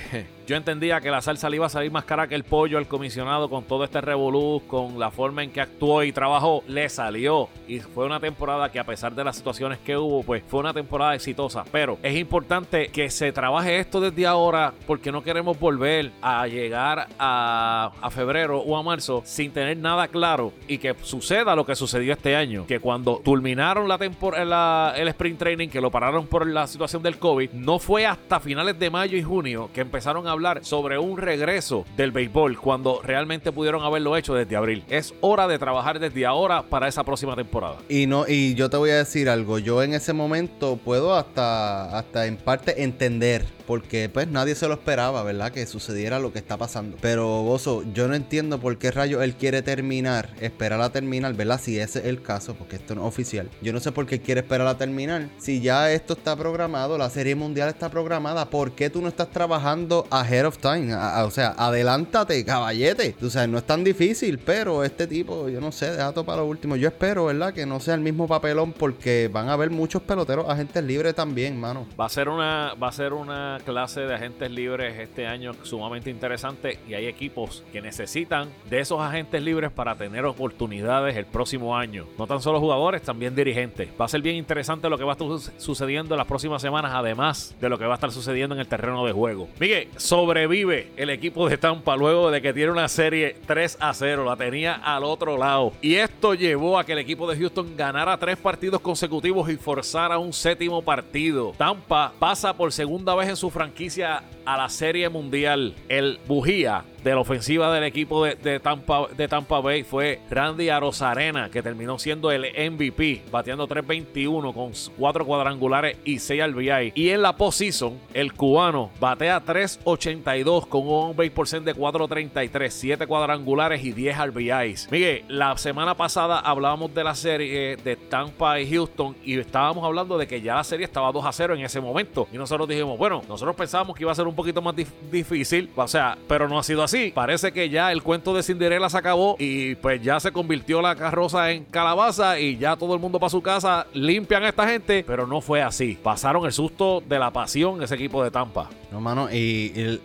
Yo 0.50 0.56
entendía 0.56 1.00
que 1.00 1.12
la 1.12 1.23
salsa 1.23 1.49
le 1.49 1.58
iba 1.58 1.67
a 1.67 1.69
salir 1.69 1.93
más 1.93 2.02
cara 2.02 2.26
que 2.26 2.35
el 2.35 2.43
pollo 2.43 2.76
al 2.76 2.88
comisionado 2.88 3.49
con 3.49 3.62
todo 3.62 3.85
este 3.85 4.00
revolú, 4.00 4.61
con 4.67 4.99
la 4.99 5.12
forma 5.12 5.44
en 5.44 5.52
que 5.52 5.61
actuó 5.61 6.02
y 6.02 6.11
trabajó, 6.11 6.64
le 6.67 6.88
salió. 6.88 7.49
Y 7.69 7.79
fue 7.79 8.05
una 8.05 8.19
temporada 8.19 8.69
que 8.73 8.81
a 8.81 8.85
pesar 8.85 9.14
de 9.14 9.23
las 9.23 9.37
situaciones 9.37 9.79
que 9.79 9.97
hubo, 9.97 10.25
pues 10.25 10.43
fue 10.44 10.58
una 10.58 10.75
temporada 10.75 11.14
exitosa. 11.14 11.62
Pero 11.70 11.99
es 12.02 12.17
importante 12.17 12.88
que 12.88 13.11
se 13.11 13.31
trabaje 13.31 13.79
esto 13.79 14.00
desde 14.00 14.26
ahora 14.26 14.75
porque 14.88 15.12
no 15.12 15.23
queremos 15.23 15.56
volver 15.56 16.11
a 16.20 16.44
llegar 16.49 17.06
a, 17.17 17.93
febrero 18.11 18.58
o 18.58 18.76
a 18.76 18.82
marzo 18.82 19.23
sin 19.25 19.52
tener 19.52 19.76
nada 19.76 20.08
claro 20.08 20.52
y 20.67 20.79
que 20.79 20.97
suceda 21.02 21.55
lo 21.55 21.64
que 21.64 21.76
sucedió 21.76 22.12
este 22.12 22.35
año. 22.35 22.67
Que 22.67 22.81
cuando 22.81 23.23
culminaron 23.25 23.87
la 23.87 23.99
temporada, 23.99 24.97
el 24.97 25.06
sprint 25.06 25.38
training, 25.38 25.69
que 25.69 25.81
lo 25.81 25.93
pararon 25.93 26.26
por 26.26 26.44
la 26.44 26.67
situación 26.67 27.05
del 27.05 27.19
COVID, 27.19 27.52
no 27.52 27.79
fue 27.79 28.05
hasta 28.05 28.41
finales 28.41 28.76
de 28.81 28.91
mayo 28.91 29.17
y 29.17 29.23
junio 29.23 29.70
que 29.73 29.82
empezaron 29.82 30.26
a 30.26 30.39
sobre 30.62 30.98
un 30.98 31.19
regreso 31.19 31.84
del 31.96 32.12
béisbol 32.12 32.58
cuando 32.58 33.00
realmente 33.02 33.52
pudieron 33.52 33.82
haberlo 33.82 34.16
hecho 34.16 34.34
desde 34.34 34.56
abril. 34.56 34.84
Es 34.88 35.14
hora 35.20 35.46
de 35.48 35.58
trabajar 35.58 35.98
desde 35.98 36.26
ahora 36.26 36.62
para 36.62 36.88
esa 36.88 37.04
próxima 37.04 37.37
temporada. 37.37 37.76
Y 37.88 38.06
no 38.06 38.25
y 38.26 38.54
yo 38.54 38.70
te 38.70 38.76
voy 38.76 38.90
a 38.90 38.96
decir 38.96 39.28
algo, 39.28 39.58
yo 39.58 39.82
en 39.82 39.94
ese 39.94 40.12
momento 40.12 40.76
puedo 40.76 41.14
hasta 41.14 41.98
hasta 41.98 42.26
en 42.26 42.37
parte 42.37 42.82
entender 42.82 43.44
porque 43.70 44.08
pues 44.08 44.26
nadie 44.26 44.56
se 44.56 44.67
lo 44.67 44.75
esperaba, 44.75 45.22
¿verdad? 45.22 45.52
Que 45.52 45.64
sucediera 45.64 46.19
lo 46.19 46.32
que 46.32 46.40
está 46.40 46.56
pasando. 46.56 46.96
Pero 47.00 47.44
Bozo, 47.44 47.84
yo 47.94 48.08
no 48.08 48.17
entiendo 48.17 48.58
por 48.58 48.78
qué 48.78 48.90
rayo 48.90 49.22
él 49.22 49.34
quiere 49.34 49.62
terminar, 49.62 50.31
esperar 50.40 50.81
a 50.81 50.90
terminar, 50.90 51.34
¿verdad? 51.34 51.61
Si 51.62 51.78
ese 51.78 52.00
es 52.00 52.06
el 52.06 52.20
caso, 52.20 52.56
porque 52.56 52.75
esto 52.75 52.96
no 52.96 53.02
es 53.02 53.06
oficial. 53.06 53.49
Yo 53.62 53.72
no 53.72 53.78
sé 53.78 53.93
por 53.93 54.06
qué 54.06 54.20
quiere 54.20 54.40
esperar 54.40 54.67
a 54.67 54.76
terminar. 54.76 55.28
Si 55.38 55.61
ya 55.61 55.93
esto 55.93 56.14
está 56.14 56.34
programado, 56.34 56.99
la 56.99 57.11
serie 57.11 57.37
mundial 57.37 57.69
está 57.69 57.88
programada, 57.88 58.50
¿por 58.50 58.72
qué 58.72 58.90
tú 58.90 59.00
no 59.00 59.06
estás 59.06 59.31
trabajando 59.31 60.05
ahead 60.11 60.46
of 60.46 60.58
time? 60.58 60.93
o 60.93 61.31
sea, 61.31 61.55
adelántate, 61.56 62.44
caballete. 62.44 63.14
O 63.23 63.31
sea, 63.31 63.46
no 63.46 63.56
es 63.56 63.64
tan 63.64 63.84
difícil, 63.84 64.40
pero 64.40 64.82
este 64.82 65.06
tipo, 65.06 65.49
yo 65.49 65.61
no 65.61 65.70
sé, 65.70 65.93
deja 65.93 66.11
todo 66.11 66.25
para 66.25 66.38
lo 66.38 66.46
último. 66.46 66.75
Yo 66.75 66.88
espero, 66.88 67.26
¿verdad? 67.26 67.55
Que 67.55 67.66
no 67.66 67.78
sea 67.78 67.94
el 67.94 68.00
mismo 68.00 68.26
papelón 68.26 68.73
porque 68.73 69.31
van 69.32 69.49
a 69.49 69.52
haber 69.52 69.70
muchos 69.70 70.02
peloteros 70.02 70.49
agentes 70.49 70.82
libres 70.82 71.14
también, 71.14 71.56
mano. 71.56 71.87
Va 72.00 72.06
a 72.06 72.08
ser 72.08 72.28
una, 72.28 72.75
va 72.75 72.88
a 72.88 72.93
ser 72.93 73.12
una 73.12 73.59
clase 73.62 74.00
de 74.00 74.14
agentes 74.14 74.50
libres 74.50 74.98
este 74.98 75.26
año 75.26 75.52
sumamente 75.62 76.10
interesante 76.10 76.78
y 76.88 76.94
hay 76.94 77.06
equipos 77.06 77.62
que 77.72 77.80
necesitan 77.80 78.48
de 78.68 78.80
esos 78.80 79.00
agentes 79.00 79.42
libres 79.42 79.70
para 79.70 79.94
tener 79.94 80.24
oportunidades 80.24 81.16
el 81.16 81.26
próximo 81.26 81.76
año. 81.76 82.06
No 82.18 82.26
tan 82.26 82.40
solo 82.40 82.60
jugadores, 82.60 83.02
también 83.02 83.34
dirigentes. 83.34 83.88
Va 84.00 84.04
a 84.04 84.08
ser 84.08 84.22
bien 84.22 84.36
interesante 84.36 84.88
lo 84.88 84.98
que 84.98 85.04
va 85.04 85.12
a 85.12 85.16
estar 85.16 85.52
sucediendo 85.58 86.14
en 86.14 86.18
las 86.18 86.26
próximas 86.26 86.62
semanas, 86.62 86.92
además 86.94 87.54
de 87.60 87.68
lo 87.68 87.78
que 87.78 87.84
va 87.84 87.94
a 87.94 87.96
estar 87.96 88.12
sucediendo 88.12 88.54
en 88.54 88.60
el 88.60 88.68
terreno 88.68 89.04
de 89.04 89.12
juego. 89.12 89.48
Miguel, 89.58 89.88
sobrevive 89.96 90.92
el 90.96 91.10
equipo 91.10 91.48
de 91.48 91.58
Tampa 91.58 91.96
luego 91.96 92.30
de 92.30 92.42
que 92.42 92.52
tiene 92.52 92.72
una 92.72 92.88
serie 92.88 93.36
3 93.46 93.78
a 93.80 93.94
0. 93.94 94.24
La 94.24 94.36
tenía 94.36 94.74
al 94.74 95.04
otro 95.04 95.36
lado. 95.36 95.72
Y 95.82 95.96
esto 95.96 96.34
llevó 96.34 96.78
a 96.78 96.84
que 96.84 96.92
el 96.92 96.98
equipo 96.98 97.30
de 97.30 97.38
Houston 97.38 97.76
ganara 97.76 98.16
tres 98.16 98.36
partidos 98.36 98.80
consecutivos 98.80 99.50
y 99.50 99.56
forzara 99.56 100.18
un 100.18 100.32
séptimo 100.32 100.82
partido. 100.82 101.52
Tampa 101.56 102.12
pasa 102.18 102.54
por 102.54 102.72
segunda 102.72 103.14
vez 103.14 103.28
en 103.28 103.36
su 103.36 103.50
franquicia 103.50 104.23
a 104.44 104.56
la 104.56 104.69
Serie 104.69 105.08
Mundial. 105.08 105.75
El 105.88 106.19
Bujía 106.26 106.85
de 107.02 107.11
la 107.11 107.20
ofensiva 107.20 107.73
del 107.73 107.85
equipo 107.85 108.25
de, 108.25 108.61
Tampa, 108.61 109.06
de 109.17 109.29
Tampa 109.29 109.61
Bay 109.61 109.82
fue 109.82 110.20
Randy 110.31 110.69
Arozarena, 110.69 111.50
que 111.50 111.62
terminó 111.62 111.99
siendo 111.99 112.31
el 112.31 112.43
MVP, 112.43 113.23
bateando 113.31 113.69
3.21 113.69 114.52
con 114.52 114.73
4 114.99 115.26
cuadrangulares 115.26 115.99
y 116.05 116.19
6 116.19 116.52
RBI. 116.52 116.93
Y 116.94 117.11
en 117.11 117.23
la 117.23 117.37
postseason, 117.37 117.99
el 118.14 118.32
cubano 118.32 118.91
batea 119.00 119.44
3.82 119.44 120.69
con 120.69 120.87
un 120.87 121.17
base 121.17 121.31
por 121.31 121.49
de 121.49 121.75
4.33, 121.75 122.69
7 122.70 123.06
cuadrangulares 123.06 123.85
y 123.85 123.93
10 123.93 124.26
RBIs. 124.26 124.88
Miguel, 124.91 125.25
la 125.29 125.56
semana 125.56 125.97
pasada 125.97 126.38
hablábamos 126.38 126.94
de 126.94 127.05
la 127.05 127.14
serie 127.14 127.76
de 127.76 127.97
Tampa 127.97 128.61
y 128.61 128.70
Houston 128.70 129.17
y 129.25 129.38
estábamos 129.38 129.85
hablando 129.85 130.19
de 130.19 130.26
que 130.26 130.41
ya 130.41 130.55
la 130.55 130.64
serie 130.64 130.85
estaba 130.85 131.11
2 131.12 131.25
a 131.25 131.32
0 131.32 131.55
en 131.55 131.64
ese 131.64 131.81
momento. 131.81 132.29
Y 132.32 132.37
nosotros 132.37 132.69
dijimos, 132.69 132.99
bueno, 132.99 133.23
nosotros 133.29 133.56
pensábamos 133.56 133.97
que 133.97 134.05
iba 134.05 134.12
a 134.12 134.14
ser 134.14 134.26
un 134.26 134.35
poquito 134.35 134.62
más 134.62 134.75
difícil, 135.11 135.70
o 135.75 135.88
sea, 135.88 136.17
pero 136.29 136.49
no 136.49 136.58
ha 136.58 136.62
sido 136.62 136.82
así 136.82 136.89
Sí, 136.90 137.12
Parece 137.14 137.52
que 137.52 137.70
ya 137.70 137.92
el 137.92 138.02
cuento 138.02 138.34
de 138.34 138.42
Cinderella 138.42 138.90
se 138.90 138.98
acabó 138.98 139.37
y 139.38 139.76
pues 139.76 140.02
ya 140.02 140.19
se 140.19 140.32
convirtió 140.32 140.82
la 140.82 140.96
carroza 140.96 141.52
en 141.52 141.64
calabaza 141.66 142.40
y 142.40 142.56
ya 142.56 142.75
todo 142.75 142.94
el 142.94 143.00
mundo 143.00 143.20
para 143.20 143.31
su 143.31 143.40
casa 143.40 143.87
limpian 143.92 144.42
a 144.42 144.48
esta 144.48 144.66
gente, 144.66 145.04
pero 145.06 145.25
no 145.25 145.40
fue 145.40 145.62
así. 145.62 145.96
Pasaron 146.02 146.44
el 146.46 146.52
susto 146.52 147.00
de 147.08 147.20
la 147.20 147.31
pasión 147.31 147.81
ese 147.81 147.94
equipo 147.94 148.25
de 148.25 148.32
Tampa. 148.32 148.70
No, 148.90 149.00
mano, 149.00 149.31
y, 149.31 150.00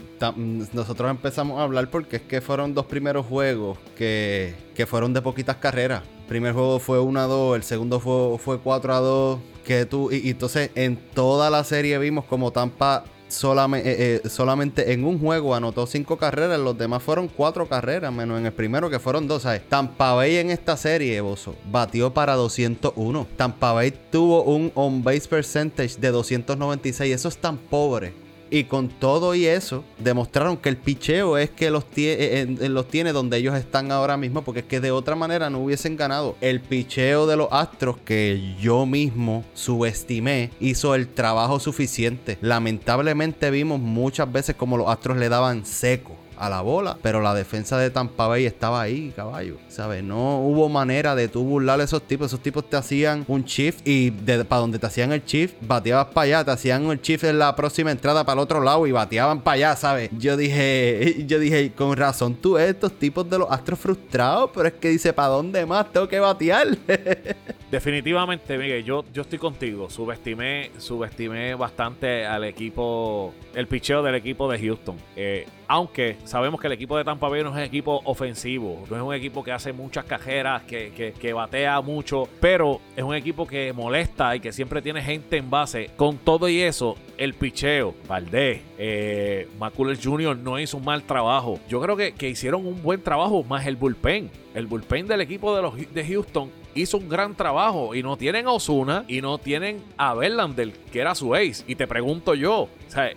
nosotros 0.74 1.10
empezamos 1.10 1.60
a 1.60 1.64
hablar 1.64 1.90
porque 1.90 2.18
es 2.18 2.22
que 2.22 2.40
fueron 2.40 2.76
dos 2.76 2.86
primeros 2.86 3.26
juegos 3.26 3.80
que, 3.98 4.54
que 4.76 4.86
fueron 4.86 5.12
de 5.12 5.24
poquitas 5.24 5.56
carreras. 5.56 6.04
El 6.20 6.26
primer 6.28 6.54
juego 6.54 6.78
fue 6.78 7.00
1 7.00 7.20
a 7.20 7.24
2, 7.24 7.56
el 7.56 7.64
segundo 7.64 8.00
fue, 8.00 8.38
fue 8.38 8.60
4 8.60 8.94
a 8.94 9.00
2. 9.00 9.40
Que 9.66 9.88
tú, 9.88 10.12
y 10.12 10.30
entonces 10.30 10.70
en 10.76 10.98
toda 10.98 11.50
la 11.50 11.64
serie 11.64 11.98
vimos 11.98 12.26
como 12.26 12.52
Tampa 12.52 13.06
solamente, 13.27 13.92
eh, 13.92 14.22
eh, 14.24 14.30
solamente 14.30 14.94
en 14.94 15.04
un 15.04 15.19
juego 15.19 15.56
anotó 15.56 15.86
cinco 15.88 16.18
carreras, 16.18 16.60
los 16.60 16.77
demás 16.77 17.03
fueron 17.03 17.27
cuatro 17.27 17.67
carreras, 17.67 18.12
menos 18.13 18.39
en 18.39 18.46
el 18.46 18.53
primero 18.53 18.89
que 18.89 19.00
fueron 19.00 19.27
dos. 19.27 19.44
¿sabes? 19.44 19.67
Tampa 19.70 20.13
Bay 20.13 20.38
en 20.38 20.51
esta 20.51 20.77
serie, 20.77 21.22
Bozo, 21.22 21.55
batió 21.72 22.13
para 22.13 22.34
201. 22.36 23.27
Tampa 23.38 23.74
Bay 23.74 23.94
tuvo 24.12 24.44
un 24.44 24.72
on-base 24.75 25.27
percentage 25.27 25.98
de 26.00 26.12
296. 26.12 27.13
Eso 27.13 27.29
es 27.29 27.38
tan 27.38 27.58
pobre 27.58 28.25
y 28.50 28.66
con 28.66 28.90
todo 28.90 29.36
y 29.36 29.46
eso, 29.46 29.84
demostraron 29.98 30.58
que 30.58 30.70
el 30.70 30.78
picheo 30.78 31.38
es 31.38 31.50
que 31.50 31.70
los, 31.70 31.86
eh, 31.96 32.56
los 32.70 32.88
tiene 32.88 33.12
donde 33.12 33.38
ellos 33.38 33.56
están 33.56 33.92
ahora 33.92 34.18
mismo, 34.18 34.44
porque 34.44 34.62
es 34.62 34.66
que 34.66 34.80
de 34.80 34.92
otra 34.92 35.16
manera 35.16 35.50
no 35.50 35.60
hubiesen 35.60 35.98
ganado. 35.98 36.36
El 36.42 36.62
picheo 36.62 37.28
de 37.28 37.38
los 37.38 37.48
Astros, 37.52 37.98
que 37.98 38.56
yo 38.60 38.86
mismo 38.86 39.44
subestimé, 39.54 40.52
hizo 40.60 40.96
el 40.96 41.08
trabajo 41.08 41.60
suficiente. 41.60 42.38
Lamentablemente 42.42 43.50
vimos 43.52 43.80
muchas 43.80 44.32
veces 44.32 44.56
como 44.56 44.78
los 44.78 44.90
Astros 44.90 45.18
le 45.18 45.30
daban 45.30 45.66
seco 45.66 46.16
a 46.38 46.50
la 46.50 46.62
bola, 46.62 46.98
pero 47.01 47.22
la 47.22 47.34
defensa 47.34 47.77
de 47.77 47.89
Tampa 47.89 48.27
Bay 48.27 48.46
estaba 48.46 48.82
ahí, 48.82 49.13
caballo, 49.15 49.58
¿sabes? 49.68 50.04
No 50.04 50.39
hubo 50.39 50.70
manera 50.70 51.15
de 51.15 51.27
tú 51.27 51.44
burlar 51.44 51.80
a 51.80 51.84
esos 51.84 52.01
tipos, 52.04 52.27
esos 52.27 52.42
tipos 52.42 52.70
te 52.70 52.77
hacían 52.77 53.25
un 53.27 53.44
shift 53.44 53.82
y 53.86 54.12
para 54.12 54.62
donde 54.62 54.80
te 54.80 54.86
hacían 54.86 55.12
el 55.12 55.24
shift, 55.24 55.56
bateabas 55.62 56.08
para 56.08 56.25
allá, 56.25 56.46
te 56.46 56.51
hacían 56.51 56.86
un 56.86 56.98
shift 56.98 57.24
en 57.24 57.39
la 57.39 57.56
próxima 57.56 57.92
entrada 57.92 58.24
para 58.25 58.39
el 58.39 58.44
otro 58.44 58.62
lado 58.62 58.86
y 58.88 58.92
bateaban 58.92 59.42
para 59.42 59.56
allá, 59.56 59.75
¿sabes? 59.75 60.10
Yo 60.18 60.38
dije, 60.38 61.24
yo 61.27 61.39
dije, 61.39 61.72
con 61.72 61.96
razón 61.96 62.36
tú 62.36 62.58
estos 62.58 62.94
tipos 62.94 63.30
de 63.30 63.39
los 63.39 63.51
astros 63.51 63.80
frustrados, 63.80 64.51
pero 64.54 64.68
es 64.68 64.74
que 64.74 64.89
dice, 64.89 65.13
¿para 65.13 65.30
dónde 65.30 65.65
más 65.65 65.92
tengo 65.92 66.08
que 66.08 66.20
batear? 66.20 66.77
Definitivamente, 67.72 68.58
Miguel, 68.58 68.84
yo, 68.84 69.04
yo 69.13 69.24
estoy 69.24 69.39
contigo. 69.39 69.89
Subestimé, 69.89 70.72
subestimé 70.77 71.56
bastante 71.56 72.25
al 72.25 72.44
equipo, 72.44 73.34
el 73.54 73.68
picheo 73.68 74.01
del 74.04 74.15
equipo 74.15 74.50
de 74.50 74.60
Houston. 74.60 74.96
Eh, 75.15 75.46
aunque 75.68 76.18
sabemos 76.25 76.60
que 76.60 76.67
el 76.67 76.74
equipo 76.74 76.98
de 76.98 77.03
Tampa 77.03 77.29
Bay 77.29 77.44
no 77.44 77.50
es 77.50 77.55
un 77.55 77.62
equipo 77.62 78.01
ofensivo, 78.03 78.84
no 78.89 78.96
es 78.96 79.01
un 79.01 79.13
equipo 79.13 79.44
que 79.44 79.51
hace 79.51 79.72
muchas 79.74 80.05
cajeras, 80.05 80.63
que, 80.63 81.13
que, 81.20 81.34
batea 81.34 81.82
mucho, 81.82 82.27
pero 82.39 82.82
es 82.96 83.03
un 83.03 83.15
equipo 83.15 83.46
que 83.46 83.74
molesta 83.74 84.36
y 84.36 84.39
que 84.39 84.51
siempre 84.51 84.82
tiene 84.82 85.01
gente 85.01 85.38
en 85.38 85.50
base. 85.50 85.91
Con 85.96 86.17
todo 86.17 86.50
y 86.50 86.62
eso, 86.62 86.96
el 87.17 87.34
picheo, 87.34 87.94
Valdés, 88.08 88.62
eh, 88.77 89.48
McCullers 89.60 90.00
Jr. 90.03 90.38
no 90.38 90.60
hizo 90.60 90.77
un 90.77 90.86
mal 90.86 91.03
trabajo. 91.03 91.60
Yo 91.67 91.82
creo 91.82 91.96
que, 91.96 92.13
que 92.13 92.29
hicieron 92.29 92.65
un 92.65 92.82
buen 92.82 93.01
trabajo, 93.01 93.44
más 93.44 93.65
el 93.65 93.75
bullpen. 93.75 94.29
El 94.53 94.67
bullpen 94.67 95.08
del 95.08 95.22
equipo 95.22 95.55
de, 95.55 95.62
los, 95.62 95.94
de 95.94 96.05
Houston 96.05 96.50
hizo 96.75 96.98
un 96.98 97.10
gran 97.10 97.36
trabajo 97.36 97.96
y 97.96 98.03
no 98.03 98.17
tienen 98.17 98.48
a 98.48 98.51
Osuna 98.51 99.05
y 99.08 99.22
no 99.22 99.38
tienen 99.38 99.82
a 99.98 100.13
Verlander, 100.13 100.72
que 100.91 101.00
era 101.00 101.15
su 101.15 101.36
ace. 101.36 101.63
Y 101.67 101.75
te 101.75 101.88
pregunto 101.88 102.36
yo, 102.36 102.63
o 102.63 102.70
sea, 102.88 103.12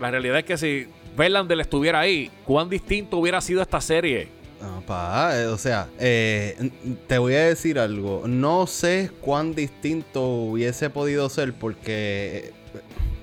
la 0.00 0.10
realidad 0.10 0.38
es 0.38 0.44
que 0.44 0.56
si 0.56 0.86
Verlander 1.18 1.58
estuviera 1.58 1.98
ahí, 1.98 2.30
¿cuán 2.44 2.70
distinto 2.70 3.18
hubiera 3.18 3.40
sido 3.40 3.60
esta 3.60 3.80
serie? 3.80 4.28
Eh, 4.62 5.46
o 5.46 5.58
sea, 5.58 5.88
eh, 5.98 6.70
te 7.08 7.18
voy 7.18 7.34
a 7.34 7.46
decir 7.46 7.78
algo. 7.78 8.22
No 8.26 8.68
sé 8.68 9.10
cuán 9.20 9.54
distinto 9.54 10.24
hubiese 10.26 10.90
podido 10.90 11.28
ser 11.28 11.52
porque 11.52 12.52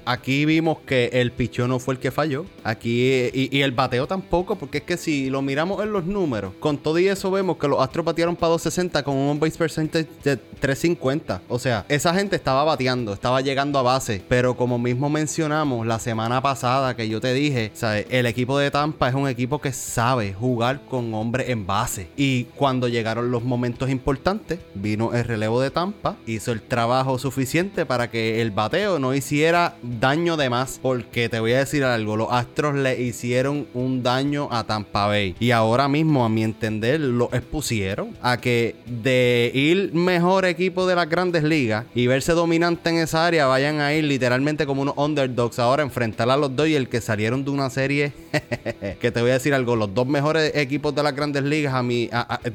Aquí 0.06 0.46
vimos 0.46 0.78
que 0.86 1.10
el 1.14 1.32
pichón 1.32 1.70
no 1.70 1.80
fue 1.80 1.96
el 1.96 2.00
que 2.00 2.12
falló. 2.12 2.46
Aquí, 2.64 3.30
y, 3.34 3.62
el 3.62 3.72
bateo 3.72 4.08
tampoco, 4.08 4.56
porque 4.56 4.80
es 4.80 4.84
que 4.84 4.98
si 4.98 5.30
lo 5.30 5.42
miramos 5.42 5.82
en 5.84 5.92
los 5.92 6.06
números, 6.06 6.54
con 6.60 6.78
todo 6.78 7.00
y 7.00 7.08
eso 7.08 7.32
vemos 7.32 7.58
que 7.58 7.68
los 7.68 7.82
Astros 7.82 8.06
batearon 8.06 8.36
para 8.36 8.52
260 8.52 9.04
con 9.04 9.16
un 9.16 9.40
base 9.40 9.58
percentage 9.58 10.08
de 10.24 10.38
350. 10.38 11.42
O 11.48 11.58
sea, 11.58 11.86
esa 11.90 12.14
gente 12.14 12.36
estaba 12.36 12.64
bateando, 12.64 13.14
estaba 13.14 13.42
llegando 13.42 13.80
a 13.80 13.82
base. 13.82 14.24
Pero 14.28 14.56
como 14.56 14.78
mismo 14.78 15.10
mencionamos 15.10 15.88
la 15.88 16.00
semana 16.00 16.42
pasada 16.42 16.96
que 16.96 17.10
yo 17.10 17.20
te 17.20 17.34
dije, 17.34 17.72
¿sabes? 17.74 18.06
el 18.10 18.26
equipo 18.26 18.58
de 18.58 18.72
Tampa 18.72 19.10
es 19.10 19.16
un 19.16 19.28
equipo 19.28 19.60
que 19.60 19.74
sabe 19.74 20.34
jugar 20.34 20.82
con 20.90 21.14
hombres 21.14 21.50
en 21.50 21.66
base. 21.66 22.10
Y 22.16 22.46
cuando 22.56 22.88
llegaron 22.88 23.32
los 23.32 23.44
momentos 23.44 23.90
importantes, 23.90 24.60
vino 24.74 25.14
el 25.14 25.24
relevo 25.24 25.62
de 25.62 25.72
Tampa, 25.72 26.16
hizo 26.26 26.52
el 26.52 26.62
trabajo 26.62 27.18
suficiente 27.18 27.86
para 27.86 28.10
que 28.10 28.42
el 28.42 28.52
bateo 28.52 29.00
no 29.00 29.14
hiciera 29.14 29.76
daño 30.00 30.38
de 30.38 30.50
más. 30.50 30.80
Porque 30.82 31.30
te 31.30 31.40
voy 31.40 31.54
a 31.54 31.60
decir 31.60 31.84
algo, 31.84 32.18
los 32.18 32.32
Astros 32.32 32.76
le 32.76 33.02
hicieron 33.02 33.68
un 33.74 34.04
daño 34.04 34.50
a 34.52 34.66
Tampa 34.66 35.08
Bay. 35.08 35.36
Y 35.40 35.52
ahora 35.52 35.88
mismo, 35.88 36.26
a 36.26 36.30
mi 36.30 36.44
entender, 36.44 37.00
lo 37.00 37.30
expusieron 37.32 38.18
a 38.22 38.38
que 38.38 38.76
de 38.86 39.52
ir 39.54 39.94
mejor 39.94 40.46
equipo 40.46 40.88
de 40.88 40.96
las 40.96 41.10
grandes 41.10 41.44
ligas 41.44 41.86
y 41.94 42.08
verse 42.08 42.34
dominante 42.34 42.90
en 42.90 42.98
esa 42.98 43.26
área, 43.26 43.46
vayan 43.46 43.80
a 43.80 43.94
ir 43.94 44.04
literalmente 44.04 44.66
como 44.66 44.82
unos 44.82 44.96
underdogs 44.98 45.60
ahora 45.60 45.84
enfrentar 45.84 46.30
a 46.30 46.38
los 46.38 46.52
el 46.74 46.90
que 46.90 47.02
salieron 47.02 47.44
de 47.44 47.52
una 47.52 47.70
serie 47.70 48.14
que 49.00 49.12
te 49.12 49.22
voy 49.22 49.30
a 49.30 49.34
decir 49.34 49.54
algo, 49.54 49.76
los 49.76 49.94
dos 49.94 50.08
mejores 50.08 50.56
equipos 50.56 50.96
de 50.96 51.04
las 51.04 51.16
grandes 51.16 51.44
ligas 51.44 51.74
a 51.74 51.84
mí, 51.84 52.10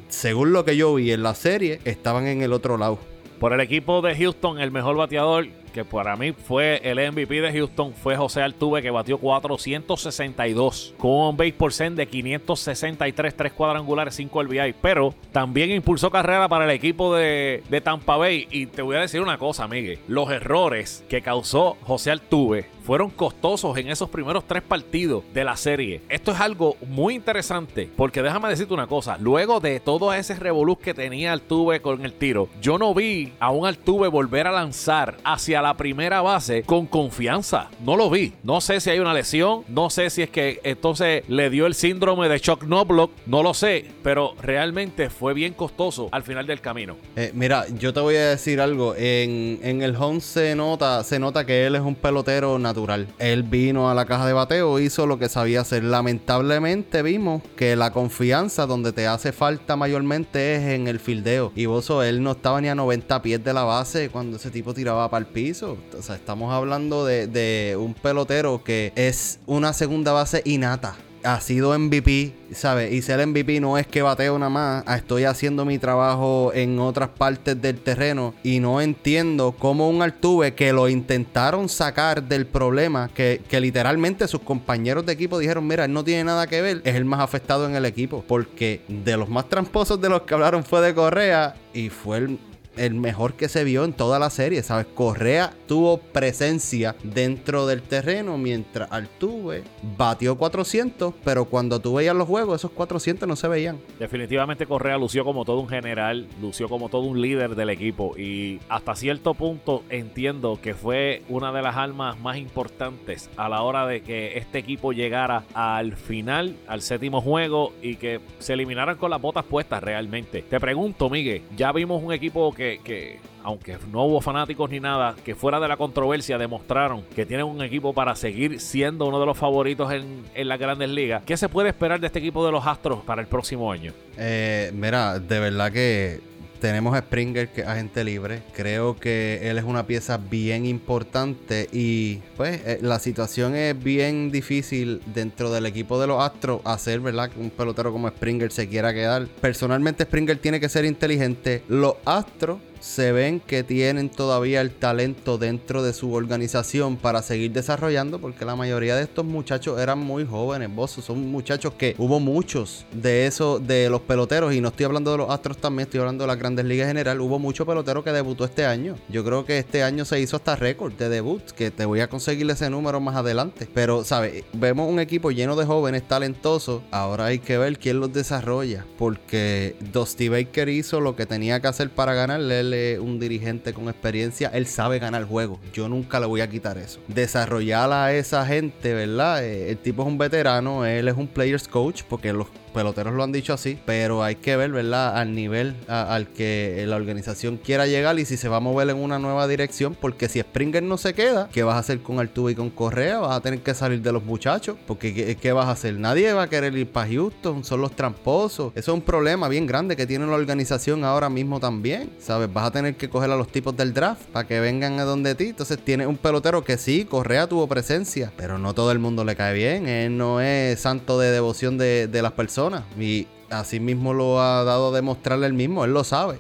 según 0.08 0.52
lo 0.52 0.64
que 0.64 0.76
yo 0.76 0.94
vi 0.94 1.12
en 1.12 1.22
la 1.22 1.34
serie, 1.34 1.80
estaban 1.84 2.26
en 2.26 2.42
el 2.42 2.52
otro 2.52 2.76
lado. 2.76 2.98
Por 3.38 3.52
el 3.52 3.60
equipo 3.60 4.02
de 4.02 4.14
Houston, 4.16 4.58
el 4.58 4.70
mejor 4.70 4.96
bateador 4.96 5.46
que 5.70 5.84
para 5.84 6.16
mí 6.16 6.32
fue 6.32 6.80
el 6.84 6.98
MVP 7.12 7.40
de 7.40 7.52
Houston, 7.52 7.92
fue 7.94 8.16
José 8.16 8.42
Altuve, 8.42 8.82
que 8.82 8.90
batió 8.90 9.18
462 9.18 10.94
con 10.98 11.10
un 11.10 11.36
base 11.36 11.52
por 11.52 11.72
cent 11.72 11.96
de 11.96 12.06
563, 12.06 13.36
3 13.36 13.52
cuadrangulares, 13.52 14.14
5 14.14 14.42
RBI. 14.42 14.74
Pero 14.80 15.14
también 15.32 15.70
impulsó 15.70 16.10
carrera 16.10 16.48
para 16.48 16.64
el 16.64 16.70
equipo 16.70 17.14
de, 17.14 17.62
de 17.68 17.80
Tampa 17.80 18.16
Bay. 18.16 18.48
Y 18.50 18.66
te 18.66 18.82
voy 18.82 18.96
a 18.96 19.00
decir 19.00 19.20
una 19.20 19.38
cosa, 19.38 19.68
Miguel. 19.68 19.98
Los 20.08 20.30
errores 20.30 21.04
que 21.08 21.22
causó 21.22 21.76
José 21.82 22.10
Altuve 22.10 22.66
fueron 22.90 23.10
costosos 23.10 23.76
en 23.76 23.88
esos 23.88 24.08
primeros 24.08 24.48
tres 24.48 24.62
partidos 24.62 25.22
de 25.32 25.44
la 25.44 25.56
serie. 25.56 26.00
Esto 26.08 26.32
es 26.32 26.40
algo 26.40 26.76
muy 26.88 27.14
interesante 27.14 27.88
porque 27.96 28.22
déjame 28.22 28.48
decirte 28.48 28.74
una 28.74 28.86
cosa, 28.86 29.16
luego 29.18 29.60
de 29.60 29.80
todo 29.80 30.12
ese 30.12 30.34
revoluz 30.34 30.78
que 30.78 30.94
tenía 30.94 31.32
Altuve 31.32 31.80
con 31.80 32.04
el 32.04 32.14
tiro, 32.14 32.48
yo 32.60 32.78
no 32.78 32.92
vi 32.94 33.32
a 33.38 33.50
un 33.50 33.66
Altuve 33.66 34.08
volver 34.08 34.46
a 34.46 34.52
lanzar 34.52 35.18
hacia 35.24 35.59
la 35.62 35.76
primera 35.76 36.22
base 36.22 36.62
con 36.62 36.86
confianza. 36.86 37.68
No 37.84 37.96
lo 37.96 38.08
vi. 38.10 38.32
No 38.42 38.60
sé 38.60 38.80
si 38.80 38.90
hay 38.90 38.98
una 38.98 39.14
lesión, 39.14 39.64
no 39.68 39.90
sé 39.90 40.10
si 40.10 40.22
es 40.22 40.30
que 40.30 40.60
entonces 40.64 41.22
le 41.28 41.50
dio 41.50 41.66
el 41.66 41.74
síndrome 41.74 42.28
de 42.28 42.38
shock 42.38 42.64
no 42.64 42.84
block, 42.84 43.10
no 43.26 43.42
lo 43.42 43.54
sé, 43.54 43.84
pero 44.02 44.34
realmente 44.40 45.10
fue 45.10 45.34
bien 45.34 45.52
costoso 45.52 46.08
al 46.12 46.22
final 46.22 46.46
del 46.46 46.60
camino. 46.60 46.96
Eh, 47.16 47.32
mira, 47.34 47.66
yo 47.78 47.92
te 47.92 48.00
voy 48.00 48.16
a 48.16 48.30
decir 48.30 48.60
algo, 48.60 48.94
en, 48.96 49.60
en 49.62 49.82
el 49.82 49.96
home 49.96 50.20
se 50.20 50.54
nota, 50.54 51.02
se 51.04 51.18
nota 51.18 51.44
que 51.44 51.66
él 51.66 51.74
es 51.74 51.82
un 51.82 51.94
pelotero 51.94 52.58
natural. 52.58 53.08
Él 53.18 53.42
vino 53.42 53.90
a 53.90 53.94
la 53.94 54.06
caja 54.06 54.26
de 54.26 54.32
bateo, 54.32 54.78
hizo 54.78 55.06
lo 55.06 55.18
que 55.18 55.28
sabía 55.28 55.60
hacer. 55.60 55.84
Lamentablemente 55.84 57.02
vimos 57.02 57.42
que 57.56 57.76
la 57.76 57.92
confianza 57.92 58.66
donde 58.66 58.92
te 58.92 59.06
hace 59.06 59.32
falta 59.32 59.76
mayormente 59.76 60.54
es 60.56 60.62
en 60.62 60.88
el 60.88 61.00
fildeo. 61.00 61.52
Y 61.54 61.66
vos, 61.66 61.90
él 62.04 62.22
no 62.22 62.32
estaba 62.32 62.60
ni 62.60 62.68
a 62.68 62.74
90 62.74 63.22
pies 63.22 63.42
de 63.42 63.52
la 63.52 63.64
base 63.64 64.10
cuando 64.10 64.36
ese 64.36 64.50
tipo 64.50 64.74
tiraba 64.74 65.10
para 65.10 65.24
el 65.24 65.26
piso. 65.26 65.49
Estamos 65.50 66.52
hablando 66.52 67.04
de, 67.04 67.76
un 67.78 67.94
pelotero 67.94 68.62
que 68.62 68.92
es 68.94 69.40
una 69.46 69.72
segunda 69.72 70.12
base 70.12 70.42
innata 70.44 70.96
ha 71.22 71.38
sido 71.42 71.78
MVP, 71.78 72.32
¿sabes? 72.52 72.94
Y 72.94 73.02
ser 73.02 73.26
MVP 73.26 73.60
no 73.60 73.76
es 73.76 73.86
que 73.86 74.00
bateo 74.00 74.38
nada 74.38 74.48
más. 74.48 74.84
Ah, 74.86 74.96
estoy 74.96 75.24
haciendo 75.24 75.66
mi 75.66 75.78
trabajo 75.78 76.50
en 76.54 76.78
otras 76.78 77.10
partes 77.10 77.60
del 77.60 77.78
terreno 77.78 78.32
y 78.42 78.58
no 78.58 78.80
entiendo 78.80 79.54
cómo 79.58 79.90
un 79.90 80.00
Altuve 80.00 80.54
que 80.54 80.72
lo 80.72 80.88
intentaron 80.88 81.68
sacar 81.68 82.22
del 82.22 82.46
problema, 82.46 83.08
que 83.08 83.42
literalmente 83.60 84.26
sus 84.28 84.40
compañeros 84.40 85.04
de 85.04 85.12
equipo 85.12 85.38
dijeron, 85.38 85.66
mira, 85.66 85.84
él 85.84 85.92
no 85.92 86.04
tiene 86.04 86.24
nada 86.24 86.46
que 86.46 86.62
ver, 86.62 86.80
es 86.84 86.94
el 86.94 87.04
más 87.04 87.20
afectado 87.20 87.68
en 87.68 87.76
el 87.76 87.84
equipo. 87.84 88.24
Porque 88.26 88.80
de 88.88 89.18
los 89.18 89.28
más 89.28 89.46
tramposos 89.48 90.00
de 90.00 90.08
los 90.08 90.22
que 90.22 90.32
hablaron 90.32 90.64
fue 90.64 90.80
de 90.80 90.94
Correa 90.94 91.54
y 91.74 91.90
fue 91.90 92.16
el 92.16 92.38
el 92.80 92.94
mejor 92.94 93.34
que 93.34 93.48
se 93.48 93.62
vio 93.62 93.84
en 93.84 93.92
toda 93.92 94.18
la 94.18 94.30
serie, 94.30 94.62
¿sabes? 94.62 94.86
Correa 94.86 95.52
tuvo 95.68 95.98
presencia 95.98 96.96
dentro 97.04 97.66
del 97.66 97.82
terreno 97.82 98.38
mientras 98.38 98.90
Altuve 98.90 99.64
batió 99.98 100.38
400, 100.38 101.12
pero 101.22 101.44
cuando 101.44 101.78
tú 101.80 101.94
veías 101.94 102.16
los 102.16 102.26
juegos, 102.26 102.60
esos 102.60 102.70
400 102.70 103.28
no 103.28 103.36
se 103.36 103.48
veían. 103.48 103.78
Definitivamente 103.98 104.64
Correa 104.64 104.96
lució 104.96 105.24
como 105.24 105.44
todo 105.44 105.60
un 105.60 105.68
general, 105.68 106.26
lució 106.40 106.70
como 106.70 106.88
todo 106.88 107.02
un 107.02 107.20
líder 107.20 107.54
del 107.54 107.68
equipo 107.68 108.16
y 108.16 108.60
hasta 108.70 108.96
cierto 108.96 109.34
punto 109.34 109.84
entiendo 109.90 110.58
que 110.62 110.72
fue 110.72 111.22
una 111.28 111.52
de 111.52 111.60
las 111.60 111.76
almas 111.76 112.18
más 112.18 112.38
importantes 112.38 113.28
a 113.36 113.50
la 113.50 113.60
hora 113.62 113.86
de 113.86 114.00
que 114.00 114.38
este 114.38 114.58
equipo 114.58 114.92
llegara 114.92 115.44
al 115.52 115.96
final, 115.96 116.56
al 116.66 116.80
séptimo 116.80 117.20
juego 117.20 117.74
y 117.82 117.96
que 117.96 118.20
se 118.38 118.54
eliminaran 118.54 118.96
con 118.96 119.10
las 119.10 119.20
botas 119.20 119.44
puestas 119.44 119.82
realmente. 119.82 120.40
Te 120.40 120.58
pregunto, 120.58 121.10
Miguel, 121.10 121.42
ya 121.54 121.72
vimos 121.72 122.02
un 122.02 122.14
equipo 122.14 122.54
que 122.54 122.69
que, 122.78 123.18
aunque 123.42 123.76
no 123.90 124.04
hubo 124.04 124.20
fanáticos 124.20 124.70
ni 124.70 124.80
nada, 124.80 125.14
que 125.24 125.34
fuera 125.34 125.60
de 125.60 125.68
la 125.68 125.76
controversia 125.76 126.38
demostraron 126.38 127.02
que 127.14 127.26
tienen 127.26 127.46
un 127.46 127.62
equipo 127.62 127.92
para 127.92 128.14
seguir 128.14 128.60
siendo 128.60 129.06
uno 129.06 129.20
de 129.20 129.26
los 129.26 129.36
favoritos 129.36 129.92
en, 129.92 130.24
en 130.34 130.48
las 130.48 130.58
grandes 130.58 130.90
ligas. 130.90 131.22
¿Qué 131.26 131.36
se 131.36 131.48
puede 131.48 131.70
esperar 131.70 132.00
de 132.00 132.06
este 132.06 132.18
equipo 132.18 132.44
de 132.46 132.52
los 132.52 132.66
Astros 132.66 133.00
para 133.02 133.20
el 133.20 133.28
próximo 133.28 133.70
año? 133.72 133.92
Eh, 134.16 134.70
mira, 134.74 135.18
de 135.18 135.40
verdad 135.40 135.72
que 135.72 136.20
tenemos 136.60 136.94
a 136.94 137.00
Springer, 137.00 137.48
que 137.48 137.62
es 137.62 137.66
agente 137.66 138.04
libre. 138.04 138.42
Creo 138.54 138.96
que 138.96 139.50
él 139.50 139.58
es 139.58 139.64
una 139.64 139.86
pieza 139.86 140.18
bien 140.18 140.66
importante. 140.66 141.68
Y 141.72 142.16
pues 142.36 142.60
eh, 142.64 142.78
la 142.82 142.98
situación 142.98 143.56
es 143.56 143.82
bien 143.82 144.30
difícil 144.30 145.00
dentro 145.06 145.50
del 145.50 145.66
equipo 145.66 146.00
de 146.00 146.06
los 146.06 146.22
Astros 146.22 146.60
hacer, 146.64 147.00
¿verdad? 147.00 147.30
Que 147.30 147.40
un 147.40 147.50
pelotero 147.50 147.92
como 147.92 148.08
Springer 148.08 148.52
se 148.52 148.68
quiera 148.68 148.92
quedar. 148.92 149.26
Personalmente, 149.40 150.04
Springer 150.04 150.38
tiene 150.38 150.60
que 150.60 150.68
ser 150.68 150.84
inteligente. 150.84 151.62
Los 151.68 151.94
Astros 152.04 152.58
se 152.80 153.12
ven 153.12 153.40
que 153.40 153.62
tienen 153.62 154.08
todavía 154.08 154.60
el 154.60 154.70
talento 154.70 155.38
dentro 155.38 155.82
de 155.82 155.92
su 155.92 156.12
organización 156.12 156.96
para 156.96 157.22
seguir 157.22 157.52
desarrollando, 157.52 158.20
porque 158.20 158.44
la 158.44 158.56
mayoría 158.56 158.96
de 158.96 159.02
estos 159.02 159.24
muchachos 159.24 159.78
eran 159.78 159.98
muy 159.98 160.26
jóvenes, 160.26 160.74
vos 160.74 160.90
son 160.90 161.30
muchachos 161.30 161.74
que 161.74 161.94
hubo 161.98 162.20
muchos 162.20 162.84
de 162.92 163.26
esos, 163.26 163.66
de 163.66 163.88
los 163.90 164.00
peloteros, 164.00 164.54
y 164.54 164.60
no 164.60 164.68
estoy 164.68 164.86
hablando 164.86 165.12
de 165.12 165.18
los 165.18 165.30
Astros 165.30 165.58
también, 165.58 165.86
estoy 165.86 166.00
hablando 166.00 166.24
de 166.24 166.28
las 166.28 166.38
grandes 166.38 166.64
ligas 166.64 166.84
en 166.84 166.90
general, 166.90 167.20
hubo 167.20 167.38
mucho 167.38 167.66
pelotero 167.66 168.02
que 168.02 168.12
debutó 168.12 168.44
este 168.44 168.64
año. 168.66 168.96
Yo 169.08 169.24
creo 169.24 169.44
que 169.44 169.58
este 169.58 169.82
año 169.82 170.04
se 170.04 170.20
hizo 170.20 170.36
hasta 170.36 170.56
récord 170.56 170.92
de 170.94 171.08
debut, 171.08 171.42
que 171.52 171.70
te 171.70 171.84
voy 171.84 172.00
a 172.00 172.08
conseguir 172.08 172.50
ese 172.50 172.70
número 172.70 173.00
más 173.00 173.16
adelante. 173.16 173.68
Pero, 173.72 174.04
¿sabes? 174.04 174.44
Vemos 174.52 174.90
un 174.90 175.00
equipo 175.00 175.30
lleno 175.30 175.56
de 175.56 175.66
jóvenes 175.66 176.06
talentosos, 176.06 176.82
ahora 176.90 177.26
hay 177.26 177.38
que 177.38 177.58
ver 177.58 177.78
quién 177.78 178.00
los 178.00 178.12
desarrolla, 178.12 178.86
porque 178.98 179.76
Dusty 179.92 180.28
Baker 180.28 180.68
hizo 180.68 181.00
lo 181.00 181.16
que 181.16 181.26
tenía 181.26 181.60
que 181.60 181.68
hacer 181.68 181.90
para 181.90 182.14
ganarle 182.14 182.62
un 183.00 183.18
dirigente 183.18 183.72
con 183.72 183.88
experiencia, 183.88 184.50
él 184.52 184.66
sabe 184.66 184.98
ganar 184.98 185.24
juego. 185.24 185.60
Yo 185.72 185.88
nunca 185.88 186.20
le 186.20 186.26
voy 186.26 186.40
a 186.40 186.48
quitar 186.48 186.78
eso. 186.78 187.00
Desarrollar 187.08 187.92
a 187.92 188.12
esa 188.12 188.44
gente, 188.46 188.94
¿verdad? 188.94 189.44
Eh, 189.44 189.70
el 189.70 189.78
tipo 189.78 190.02
es 190.02 190.08
un 190.08 190.18
veterano, 190.18 190.84
él 190.84 191.08
es 191.08 191.16
un 191.16 191.26
players 191.26 191.68
coach, 191.68 192.02
porque 192.08 192.32
los 192.32 192.48
peloteros 192.70 193.14
lo 193.14 193.22
han 193.22 193.32
dicho 193.32 193.52
así, 193.52 193.78
pero 193.84 194.22
hay 194.22 194.36
que 194.36 194.56
ver, 194.56 194.70
¿verdad? 194.70 195.16
Al 195.16 195.34
nivel 195.34 195.76
al 195.88 196.28
que 196.28 196.84
la 196.86 196.96
organización 196.96 197.56
quiera 197.56 197.86
llegar 197.86 198.18
y 198.18 198.24
si 198.24 198.36
se 198.36 198.48
va 198.48 198.56
a 198.56 198.60
mover 198.60 198.90
en 198.90 198.96
una 198.96 199.18
nueva 199.18 199.46
dirección, 199.46 199.96
porque 200.00 200.28
si 200.28 200.40
Springer 200.40 200.82
no 200.82 200.98
se 200.98 201.14
queda, 201.14 201.48
¿qué 201.52 201.62
vas 201.62 201.76
a 201.76 201.78
hacer 201.78 202.00
con 202.00 202.18
Altuve 202.18 202.52
y 202.52 202.54
con 202.54 202.70
Correa? 202.70 203.18
Vas 203.18 203.36
a 203.36 203.40
tener 203.40 203.60
que 203.60 203.74
salir 203.74 204.02
de 204.02 204.12
los 204.12 204.24
muchachos, 204.24 204.76
porque 204.86 205.36
¿qué, 205.36 205.52
vas 205.52 205.66
a 205.66 205.72
hacer? 205.72 205.94
Nadie 205.94 206.32
va 206.32 206.44
a 206.44 206.48
querer 206.48 206.76
ir 206.76 206.90
para 206.90 207.10
Houston, 207.10 207.64
son 207.64 207.80
los 207.80 207.94
tramposos. 207.96 208.72
Eso 208.74 208.92
es 208.92 208.94
un 208.94 209.02
problema 209.02 209.48
bien 209.48 209.66
grande 209.66 209.96
que 209.96 210.06
tiene 210.06 210.26
la 210.26 210.34
organización 210.34 211.04
ahora 211.04 211.28
mismo 211.28 211.60
también, 211.60 212.10
¿sabes? 212.18 212.52
Vas 212.52 212.66
a 212.66 212.70
tener 212.70 212.96
que 212.96 213.08
coger 213.08 213.30
a 213.30 213.36
los 213.36 213.48
tipos 213.48 213.76
del 213.76 213.92
draft 213.92 214.22
para 214.32 214.46
que 214.46 214.60
vengan 214.60 214.98
a 215.00 215.04
donde 215.04 215.34
ti. 215.34 215.48
Entonces 215.48 215.78
tiene 215.78 216.06
un 216.06 216.16
pelotero 216.16 216.64
que 216.64 216.78
sí, 216.78 217.04
Correa 217.04 217.48
tuvo 217.48 217.66
presencia, 217.66 218.32
pero 218.36 218.58
no 218.58 218.74
todo 218.74 218.92
el 218.92 218.98
mundo 218.98 219.24
le 219.24 219.36
cae 219.36 219.54
bien. 219.54 219.88
Él 219.88 220.16
no 220.16 220.40
es 220.40 220.80
santo 220.80 221.18
de 221.18 221.30
devoción 221.30 221.78
de, 221.78 222.06
de 222.06 222.22
las 222.22 222.32
personas. 222.32 222.59
Y 222.98 223.26
así 223.50 223.80
mismo 223.80 224.14
lo 224.14 224.40
ha 224.40 224.64
dado 224.64 224.88
a 224.88 224.96
demostrarle 224.96 225.46
él 225.46 225.52
mismo, 225.52 225.84
él 225.84 225.92
lo 225.92 226.04
sabe. 226.04 226.38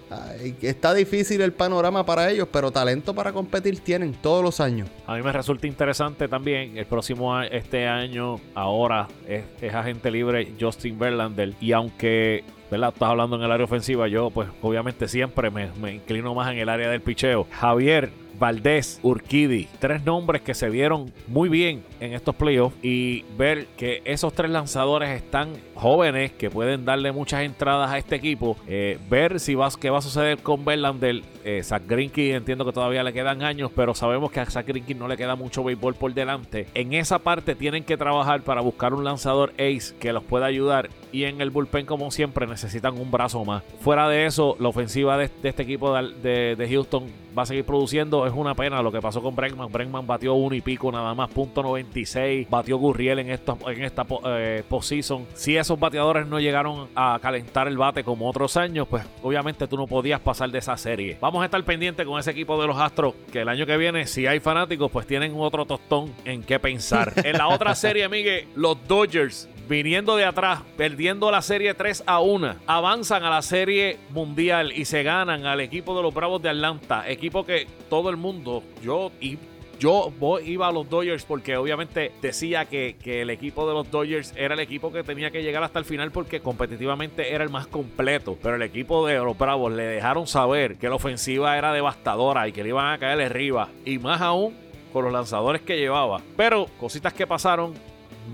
está 0.62 0.94
difícil 0.94 1.40
el 1.40 1.52
panorama 1.52 2.06
para 2.06 2.30
ellos, 2.30 2.48
pero 2.50 2.70
talento 2.70 3.14
para 3.14 3.32
competir 3.32 3.80
tienen 3.80 4.14
todos 4.14 4.42
los 4.42 4.60
años. 4.60 4.88
A 5.06 5.16
mí 5.16 5.22
me 5.22 5.32
resulta 5.32 5.66
interesante 5.66 6.28
también, 6.28 6.78
el 6.78 6.86
próximo 6.86 7.40
este 7.42 7.86
año, 7.86 8.36
ahora 8.54 9.08
es, 9.26 9.44
agente 9.74 10.10
libre 10.10 10.54
Justin 10.58 10.98
Verlander, 10.98 11.54
y 11.60 11.72
aunque 11.72 12.44
¿verdad? 12.70 12.90
Estás 12.94 13.08
hablando 13.08 13.34
en 13.34 13.42
el 13.42 13.50
área 13.50 13.64
ofensiva. 13.64 14.06
Yo, 14.06 14.30
pues, 14.30 14.48
obviamente 14.62 15.08
siempre 15.08 15.50
me, 15.50 15.72
me, 15.80 15.94
inclino 15.94 16.36
más 16.36 16.52
en 16.52 16.58
el 16.58 16.68
área 16.68 16.88
del 16.88 17.00
picheo. 17.00 17.48
Javier 17.50 18.12
Valdés, 18.40 18.98
Urquidi, 19.02 19.68
tres 19.78 20.02
nombres 20.02 20.40
que 20.40 20.54
se 20.54 20.70
vieron 20.70 21.12
muy 21.28 21.50
bien 21.50 21.84
en 22.00 22.14
estos 22.14 22.34
playoffs 22.34 22.74
y 22.82 23.22
ver 23.36 23.66
que 23.76 24.00
esos 24.06 24.32
tres 24.32 24.50
lanzadores 24.50 25.10
están 25.10 25.52
jóvenes 25.74 26.32
que 26.32 26.48
pueden 26.48 26.86
darle 26.86 27.12
muchas 27.12 27.42
entradas 27.42 27.90
a 27.90 27.98
este 27.98 28.16
equipo, 28.16 28.56
eh, 28.66 28.98
ver 29.10 29.40
si 29.40 29.54
va, 29.54 29.68
qué 29.78 29.90
va 29.90 29.98
a 29.98 30.02
suceder 30.02 30.38
con 30.38 30.64
Verlander, 30.64 31.22
eh, 31.44 31.62
Zach 31.62 31.82
Greinke 31.86 32.34
entiendo 32.34 32.64
que 32.64 32.72
todavía 32.72 33.02
le 33.02 33.12
quedan 33.12 33.42
años, 33.42 33.70
pero 33.76 33.94
sabemos 33.94 34.30
que 34.30 34.40
a 34.40 34.46
Zach 34.46 34.66
Greinke 34.66 34.94
no 34.94 35.06
le 35.06 35.18
queda 35.18 35.36
mucho 35.36 35.62
béisbol 35.62 35.94
por 35.94 36.14
delante. 36.14 36.66
En 36.72 36.94
esa 36.94 37.18
parte 37.18 37.54
tienen 37.54 37.84
que 37.84 37.98
trabajar 37.98 38.40
para 38.40 38.62
buscar 38.62 38.94
un 38.94 39.04
lanzador 39.04 39.52
ace 39.58 39.94
que 40.00 40.14
los 40.14 40.24
pueda 40.24 40.46
ayudar 40.46 40.88
y 41.12 41.24
en 41.24 41.42
el 41.42 41.50
bullpen 41.50 41.84
como 41.84 42.10
siempre 42.10 42.46
necesitan 42.46 42.98
un 42.98 43.10
brazo 43.10 43.44
más. 43.44 43.62
Fuera 43.80 44.08
de 44.08 44.24
eso, 44.24 44.56
la 44.58 44.68
ofensiva 44.68 45.18
de, 45.18 45.30
este 45.42 45.62
equipo 45.62 45.94
de 45.94 46.68
Houston 46.70 47.04
va 47.40 47.44
a 47.44 47.46
seguir 47.46 47.64
produciendo. 47.64 48.26
Es 48.26 48.32
una 48.34 48.54
pena 48.54 48.82
lo 48.82 48.92
que 48.92 49.00
pasó 49.00 49.22
con 49.22 49.34
Bregman. 49.34 49.72
Bregman 49.72 50.06
batió 50.06 50.34
uno 50.34 50.54
y 50.54 50.60
pico 50.60 50.92
nada 50.92 51.14
más, 51.14 51.30
punto 51.30 51.62
96. 51.62 52.48
Batió 52.50 52.76
Gurriel 52.76 53.18
en, 53.20 53.30
esto, 53.30 53.56
en 53.66 53.82
esta 53.82 54.06
eh, 54.26 54.62
postseason. 54.68 55.26
Si 55.34 55.56
esos 55.56 55.80
bateadores 55.80 56.26
no 56.26 56.38
llegaron 56.38 56.88
a 56.94 57.18
calentar 57.20 57.66
el 57.66 57.78
bate 57.78 58.04
como 58.04 58.28
otros 58.28 58.56
años, 58.58 58.86
pues 58.88 59.04
obviamente 59.22 59.66
tú 59.66 59.76
no 59.76 59.86
podías 59.86 60.20
pasar 60.20 60.50
de 60.50 60.58
esa 60.58 60.76
serie. 60.76 61.16
Vamos 61.20 61.42
a 61.42 61.46
estar 61.46 61.64
pendientes 61.64 62.06
con 62.06 62.20
ese 62.20 62.30
equipo 62.30 62.60
de 62.60 62.66
los 62.66 62.76
Astros, 62.76 63.14
que 63.32 63.40
el 63.40 63.48
año 63.48 63.64
que 63.64 63.76
viene, 63.78 64.06
si 64.06 64.26
hay 64.26 64.40
fanáticos, 64.40 64.90
pues 64.90 65.06
tienen 65.06 65.32
otro 65.36 65.64
tostón 65.64 66.12
en 66.26 66.42
qué 66.42 66.58
pensar. 66.58 67.14
en 67.24 67.38
la 67.38 67.48
otra 67.48 67.74
serie, 67.74 68.08
Miguel, 68.08 68.48
los 68.54 68.76
Dodgers 68.86 69.48
viniendo 69.70 70.16
de 70.16 70.24
atrás, 70.24 70.62
perdiendo 70.76 71.30
la 71.30 71.42
serie 71.42 71.74
3 71.74 72.02
a 72.04 72.18
1, 72.18 72.56
avanzan 72.66 73.22
a 73.22 73.30
la 73.30 73.40
serie 73.40 73.98
mundial 74.10 74.72
y 74.74 74.84
se 74.84 75.04
ganan 75.04 75.46
al 75.46 75.60
equipo 75.60 75.96
de 75.96 76.02
los 76.02 76.12
Bravos 76.12 76.42
de 76.42 76.48
Atlanta, 76.48 77.08
equipo 77.08 77.46
que 77.46 77.68
todo 77.88 78.10
el 78.10 78.16
mundo, 78.16 78.64
yo 78.82 79.12
y 79.20 79.38
yo 79.78 80.12
iba 80.44 80.66
a 80.66 80.72
los 80.72 80.90
Dodgers 80.90 81.24
porque 81.24 81.56
obviamente 81.56 82.12
decía 82.20 82.64
que, 82.64 82.96
que, 83.00 83.22
el 83.22 83.30
equipo 83.30 83.66
de 83.66 83.72
los 83.72 83.90
Dodgers 83.90 84.34
era 84.36 84.54
el 84.54 84.60
equipo 84.60 84.92
que 84.92 85.04
tenía 85.04 85.30
que 85.30 85.42
llegar 85.42 85.62
hasta 85.62 85.78
el 85.78 85.84
final 85.84 86.10
porque 86.10 86.40
competitivamente 86.40 87.32
era 87.32 87.44
el 87.44 87.48
más 87.48 87.66
completo. 87.66 88.36
Pero 88.42 88.56
el 88.56 88.62
equipo 88.62 89.06
de 89.06 89.16
los 89.16 89.38
Bravos 89.38 89.72
le 89.72 89.84
dejaron 89.84 90.26
saber 90.26 90.76
que 90.76 90.90
la 90.90 90.96
ofensiva 90.96 91.56
era 91.56 91.72
devastadora 91.72 92.46
y 92.46 92.52
que 92.52 92.62
le 92.62 92.68
iban 92.68 92.92
a 92.92 92.98
caer 92.98 93.22
arriba. 93.22 93.70
Y 93.86 93.98
más 93.98 94.20
aún 94.20 94.54
con 94.92 95.04
los 95.04 95.14
lanzadores 95.14 95.62
que 95.62 95.78
llevaba. 95.78 96.20
Pero 96.36 96.66
cositas 96.78 97.14
que 97.14 97.26
pasaron 97.26 97.72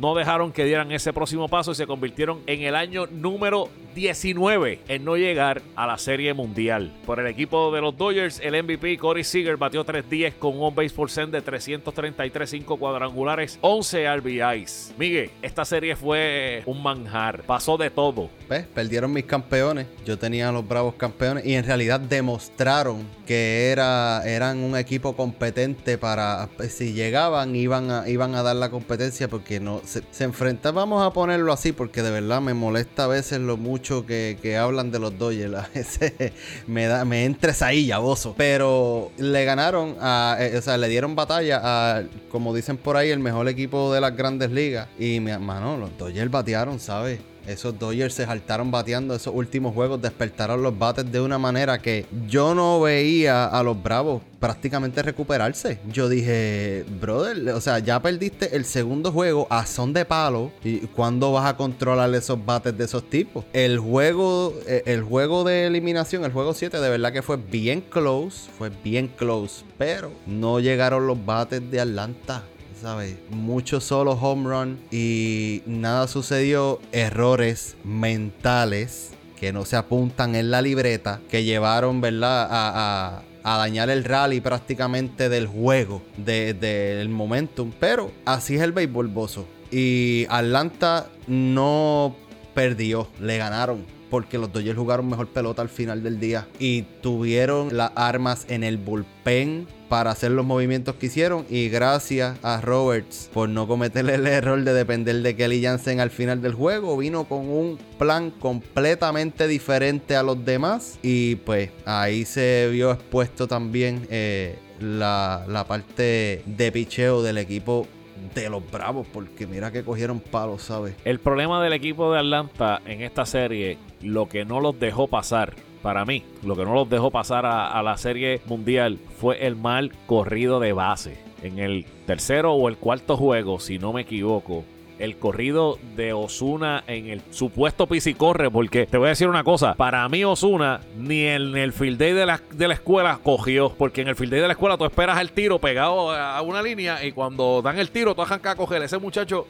no 0.00 0.14
dejaron 0.14 0.52
que 0.52 0.64
dieran 0.64 0.92
ese 0.92 1.12
próximo 1.12 1.48
paso 1.48 1.72
y 1.72 1.74
se 1.74 1.86
convirtieron 1.86 2.40
en 2.46 2.62
el 2.62 2.74
año 2.74 3.06
número 3.06 3.68
19 3.94 4.80
en 4.88 5.04
no 5.04 5.16
llegar 5.16 5.62
a 5.74 5.86
la 5.86 5.96
Serie 5.96 6.34
Mundial. 6.34 6.92
Por 7.06 7.18
el 7.18 7.26
equipo 7.26 7.72
de 7.72 7.80
los 7.80 7.96
Dodgers, 7.96 8.40
el 8.40 8.62
MVP 8.62 8.98
Corey 8.98 9.24
Seager 9.24 9.56
batió 9.56 9.84
3-10 9.86 10.34
con 10.38 10.60
un 10.60 10.74
base 10.74 10.90
por 10.90 11.10
de 11.10 11.40
333, 11.40 12.50
5 12.50 12.76
cuadrangulares, 12.76 13.58
11 13.62 14.16
RBIs. 14.16 14.94
Miguel, 14.98 15.30
esta 15.40 15.64
serie 15.64 15.96
fue 15.96 16.62
un 16.66 16.82
manjar, 16.82 17.42
pasó 17.44 17.78
de 17.78 17.88
todo. 17.88 18.28
¿Ves? 18.50 18.66
Perdieron 18.66 19.12
mis 19.12 19.24
campeones, 19.24 19.86
yo 20.04 20.18
tenía 20.18 20.50
a 20.50 20.52
los 20.52 20.66
Bravos 20.66 20.94
campeones 20.96 21.46
y 21.46 21.54
en 21.54 21.64
realidad 21.64 21.98
demostraron 22.00 23.06
que 23.26 23.70
era, 23.70 24.22
eran 24.26 24.58
un 24.58 24.76
equipo 24.76 25.16
competente 25.16 25.96
para, 25.96 26.48
si 26.68 26.92
llegaban, 26.92 27.56
iban 27.56 27.90
a, 27.90 28.08
iban 28.08 28.34
a 28.34 28.42
dar 28.42 28.56
la 28.56 28.70
competencia 28.70 29.28
porque 29.28 29.58
no 29.58 29.80
se, 29.86 30.02
se 30.10 30.24
enfrentan, 30.24 30.74
vamos 30.74 31.06
a 31.06 31.12
ponerlo 31.12 31.52
así 31.52 31.72
porque 31.72 32.02
de 32.02 32.10
verdad 32.10 32.40
me 32.40 32.54
molesta 32.54 33.04
a 33.04 33.06
veces 33.06 33.40
lo 33.40 33.56
mucho 33.56 34.04
que, 34.04 34.56
hablan 34.60 34.90
de 34.90 34.98
los 34.98 35.18
Dodgers. 35.18 36.00
me, 36.66 36.86
da, 36.86 37.04
me 37.04 37.24
entres 37.24 37.62
ahí, 37.62 37.86
yaboso. 37.86 38.34
Pero 38.36 39.12
le 39.18 39.44
ganaron, 39.44 39.96
a, 40.00 40.36
eh, 40.40 40.56
o 40.56 40.62
sea, 40.62 40.76
le 40.76 40.88
dieron 40.88 41.14
batalla 41.14 41.60
a, 41.62 42.02
como 42.30 42.54
dicen 42.54 42.76
por 42.76 42.96
ahí, 42.96 43.10
el 43.10 43.20
mejor 43.20 43.48
equipo 43.48 43.92
de 43.92 44.00
las 44.00 44.16
grandes 44.16 44.50
ligas. 44.50 44.88
Y, 44.98 45.20
mi 45.20 45.30
hermano, 45.30 45.76
los 45.76 45.96
Dodgers 45.96 46.30
batearon, 46.30 46.80
¿sabes? 46.80 47.20
Esos 47.46 47.78
Dodgers 47.78 48.14
se 48.14 48.26
saltaron 48.26 48.70
bateando 48.70 49.14
esos 49.14 49.34
últimos 49.34 49.74
juegos, 49.74 50.02
despertaron 50.02 50.62
los 50.62 50.78
bates 50.78 51.10
de 51.10 51.20
una 51.20 51.38
manera 51.38 51.78
que 51.78 52.06
yo 52.26 52.54
no 52.54 52.80
veía 52.80 53.46
a 53.46 53.62
los 53.62 53.80
Bravos 53.82 54.22
prácticamente 54.38 55.02
recuperarse. 55.02 55.78
Yo 55.90 56.08
dije, 56.08 56.84
brother, 57.00 57.50
o 57.50 57.60
sea, 57.60 57.78
ya 57.78 58.00
perdiste 58.00 58.54
el 58.56 58.64
segundo 58.64 59.12
juego 59.12 59.46
a 59.50 59.66
son 59.66 59.92
de 59.92 60.04
palo. 60.04 60.52
¿Y 60.62 60.78
cuándo 60.88 61.32
vas 61.32 61.46
a 61.46 61.56
controlar 61.56 62.14
esos 62.14 62.44
bates 62.44 62.76
de 62.76 62.84
esos 62.84 63.08
tipos? 63.08 63.44
El 63.52 63.78
juego, 63.78 64.54
eh, 64.66 64.82
el 64.86 65.02
juego 65.02 65.44
de 65.44 65.66
eliminación, 65.66 66.24
el 66.24 66.32
juego 66.32 66.54
7, 66.54 66.78
de 66.78 66.88
verdad 66.88 67.12
que 67.12 67.22
fue 67.22 67.36
bien 67.36 67.80
close. 67.80 68.50
Fue 68.56 68.70
bien 68.70 69.08
close. 69.08 69.64
Pero 69.78 70.10
no 70.26 70.60
llegaron 70.60 71.06
los 71.06 71.24
bates 71.24 71.70
de 71.70 71.80
Atlanta. 71.80 72.42
¿Sabes? 72.86 73.16
Mucho 73.30 73.80
solo 73.80 74.12
home 74.12 74.48
run 74.48 74.78
y 74.92 75.60
nada 75.66 76.06
sucedió. 76.06 76.78
Errores 76.92 77.76
mentales 77.82 79.10
que 79.40 79.52
no 79.52 79.64
se 79.64 79.74
apuntan 79.74 80.36
en 80.36 80.52
la 80.52 80.62
libreta 80.62 81.20
que 81.28 81.42
llevaron, 81.42 82.00
¿verdad? 82.00 82.46
A, 82.48 83.22
dañar 83.42 83.90
el 83.90 84.04
rally 84.04 84.40
prácticamente 84.40 85.28
del 85.28 85.48
juego, 85.48 86.00
del 86.16 87.08
momentum. 87.08 87.72
Pero 87.80 88.12
así 88.24 88.54
es 88.54 88.62
el 88.62 88.70
béisbol, 88.70 89.08
bozo. 89.08 89.48
Y 89.72 90.24
Atlanta 90.28 91.08
no 91.26 92.14
perdió, 92.54 93.08
le 93.20 93.36
ganaron 93.36 93.95
porque 94.10 94.38
los 94.38 94.52
Dodgers 94.52 94.78
jugaron 94.78 95.08
mejor 95.08 95.28
pelota 95.28 95.62
al 95.62 95.68
final 95.68 96.02
del 96.02 96.20
día 96.20 96.46
y 96.58 96.82
tuvieron 97.02 97.76
las 97.76 97.92
armas 97.94 98.46
en 98.48 98.64
el 98.64 98.76
bullpen 98.76 99.66
para 99.88 100.10
hacer 100.10 100.32
los 100.32 100.44
movimientos 100.44 100.96
que 100.96 101.06
hicieron. 101.06 101.46
Y 101.48 101.68
gracias 101.68 102.38
a 102.42 102.60
Roberts 102.60 103.30
por 103.32 103.48
no 103.48 103.66
cometer 103.66 104.08
el 104.08 104.26
error 104.26 104.62
de 104.62 104.72
depender 104.72 105.16
de 105.22 105.36
Kelly 105.36 105.62
Jansen 105.62 106.00
al 106.00 106.10
final 106.10 106.42
del 106.42 106.54
juego. 106.54 106.96
Vino 106.96 107.24
con 107.24 107.48
un 107.48 107.78
plan 107.98 108.30
completamente 108.30 109.48
diferente 109.48 110.16
a 110.16 110.22
los 110.22 110.44
demás 110.44 110.98
y 111.02 111.36
pues 111.36 111.70
ahí 111.84 112.24
se 112.24 112.68
vio 112.72 112.92
expuesto 112.92 113.46
también 113.46 114.06
eh, 114.10 114.58
la, 114.80 115.44
la 115.48 115.66
parte 115.66 116.42
de 116.44 116.72
picheo 116.72 117.22
del 117.22 117.38
equipo 117.38 117.86
de 118.34 118.50
los 118.50 118.70
Bravos, 118.70 119.06
porque 119.12 119.46
mira 119.46 119.70
que 119.70 119.84
cogieron 119.84 120.20
palos, 120.20 120.62
¿sabes? 120.62 120.94
El 121.04 121.20
problema 121.20 121.62
del 121.62 121.72
equipo 121.72 122.12
de 122.12 122.18
Atlanta 122.18 122.80
en 122.86 123.02
esta 123.02 123.26
serie, 123.26 123.78
lo 124.02 124.28
que 124.28 124.44
no 124.44 124.60
los 124.60 124.78
dejó 124.78 125.08
pasar, 125.08 125.54
para 125.82 126.04
mí, 126.04 126.24
lo 126.42 126.56
que 126.56 126.64
no 126.64 126.74
los 126.74 126.90
dejó 126.90 127.10
pasar 127.10 127.46
a, 127.46 127.80
la 127.82 127.96
serie 127.96 128.40
mundial 128.46 128.98
fue 129.18 129.46
el 129.46 129.54
mal 129.54 129.92
corrido 130.06 130.58
de 130.58 130.72
base. 130.72 131.16
En 131.42 131.58
el 131.58 131.84
tercero 132.06 132.54
o 132.54 132.68
el 132.68 132.76
cuarto 132.76 133.16
juego, 133.16 133.60
si 133.60 133.78
no 133.78 133.92
me 133.92 134.00
equivoco, 134.00 134.64
el 134.98 135.16
corrido 135.16 135.78
de 135.96 136.12
Osuna 136.12 136.84
en 136.86 137.08
el 137.08 137.22
supuesto 137.30 137.86
corre 138.16 138.50
porque 138.50 138.86
te 138.86 138.98
voy 138.98 139.06
a 139.06 139.10
decir 139.10 139.28
una 139.28 139.44
cosa, 139.44 139.74
para 139.74 140.08
mí 140.08 140.24
Osuna 140.24 140.80
ni 140.98 141.24
en 141.24 141.56
el 141.56 141.72
field 141.72 141.98
day 141.98 142.12
de 142.12 142.26
la, 142.26 142.40
de 142.52 142.68
la 142.68 142.74
escuela 142.74 143.18
cogió, 143.22 143.70
porque 143.70 144.02
en 144.02 144.08
el 144.08 144.16
field 144.16 144.32
day 144.32 144.40
de 144.40 144.46
la 144.46 144.52
escuela 144.52 144.76
tú 144.76 144.84
esperas 144.84 145.20
el 145.20 145.32
tiro 145.32 145.58
pegado 145.58 146.10
a 146.10 146.40
una 146.42 146.62
línea 146.62 147.04
y 147.04 147.12
cuando 147.12 147.62
dan 147.62 147.78
el 147.78 147.90
tiro 147.90 148.14
tú 148.14 148.22
arrancas 148.22 148.52
a 148.52 148.56
coger 148.56 148.82
ese 148.82 148.98
muchacho 148.98 149.46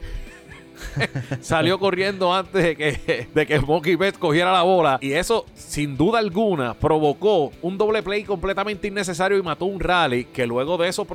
salió 1.41 1.79
corriendo 1.79 2.33
antes 2.35 2.63
de 2.63 2.77
que, 2.77 3.29
de 3.35 3.47
que 3.47 3.61
Mookie 3.61 3.97
Betts 3.97 4.19
cogiera 4.19 4.53
la 4.53 4.63
bola. 4.63 4.99
Y 5.01 5.13
eso, 5.13 5.47
sin 5.55 5.97
duda 5.97 6.19
alguna, 6.19 6.75
provocó 6.75 7.53
un 7.63 7.79
doble 7.79 8.03
play 8.03 8.25
completamente 8.25 8.89
innecesario 8.89 9.39
y 9.39 9.43
mató 9.43 9.67
un 9.67 9.81
rally 9.81 10.25
que 10.25 10.47
luego 10.47 10.77
de 10.77 10.89
eso 10.89 11.07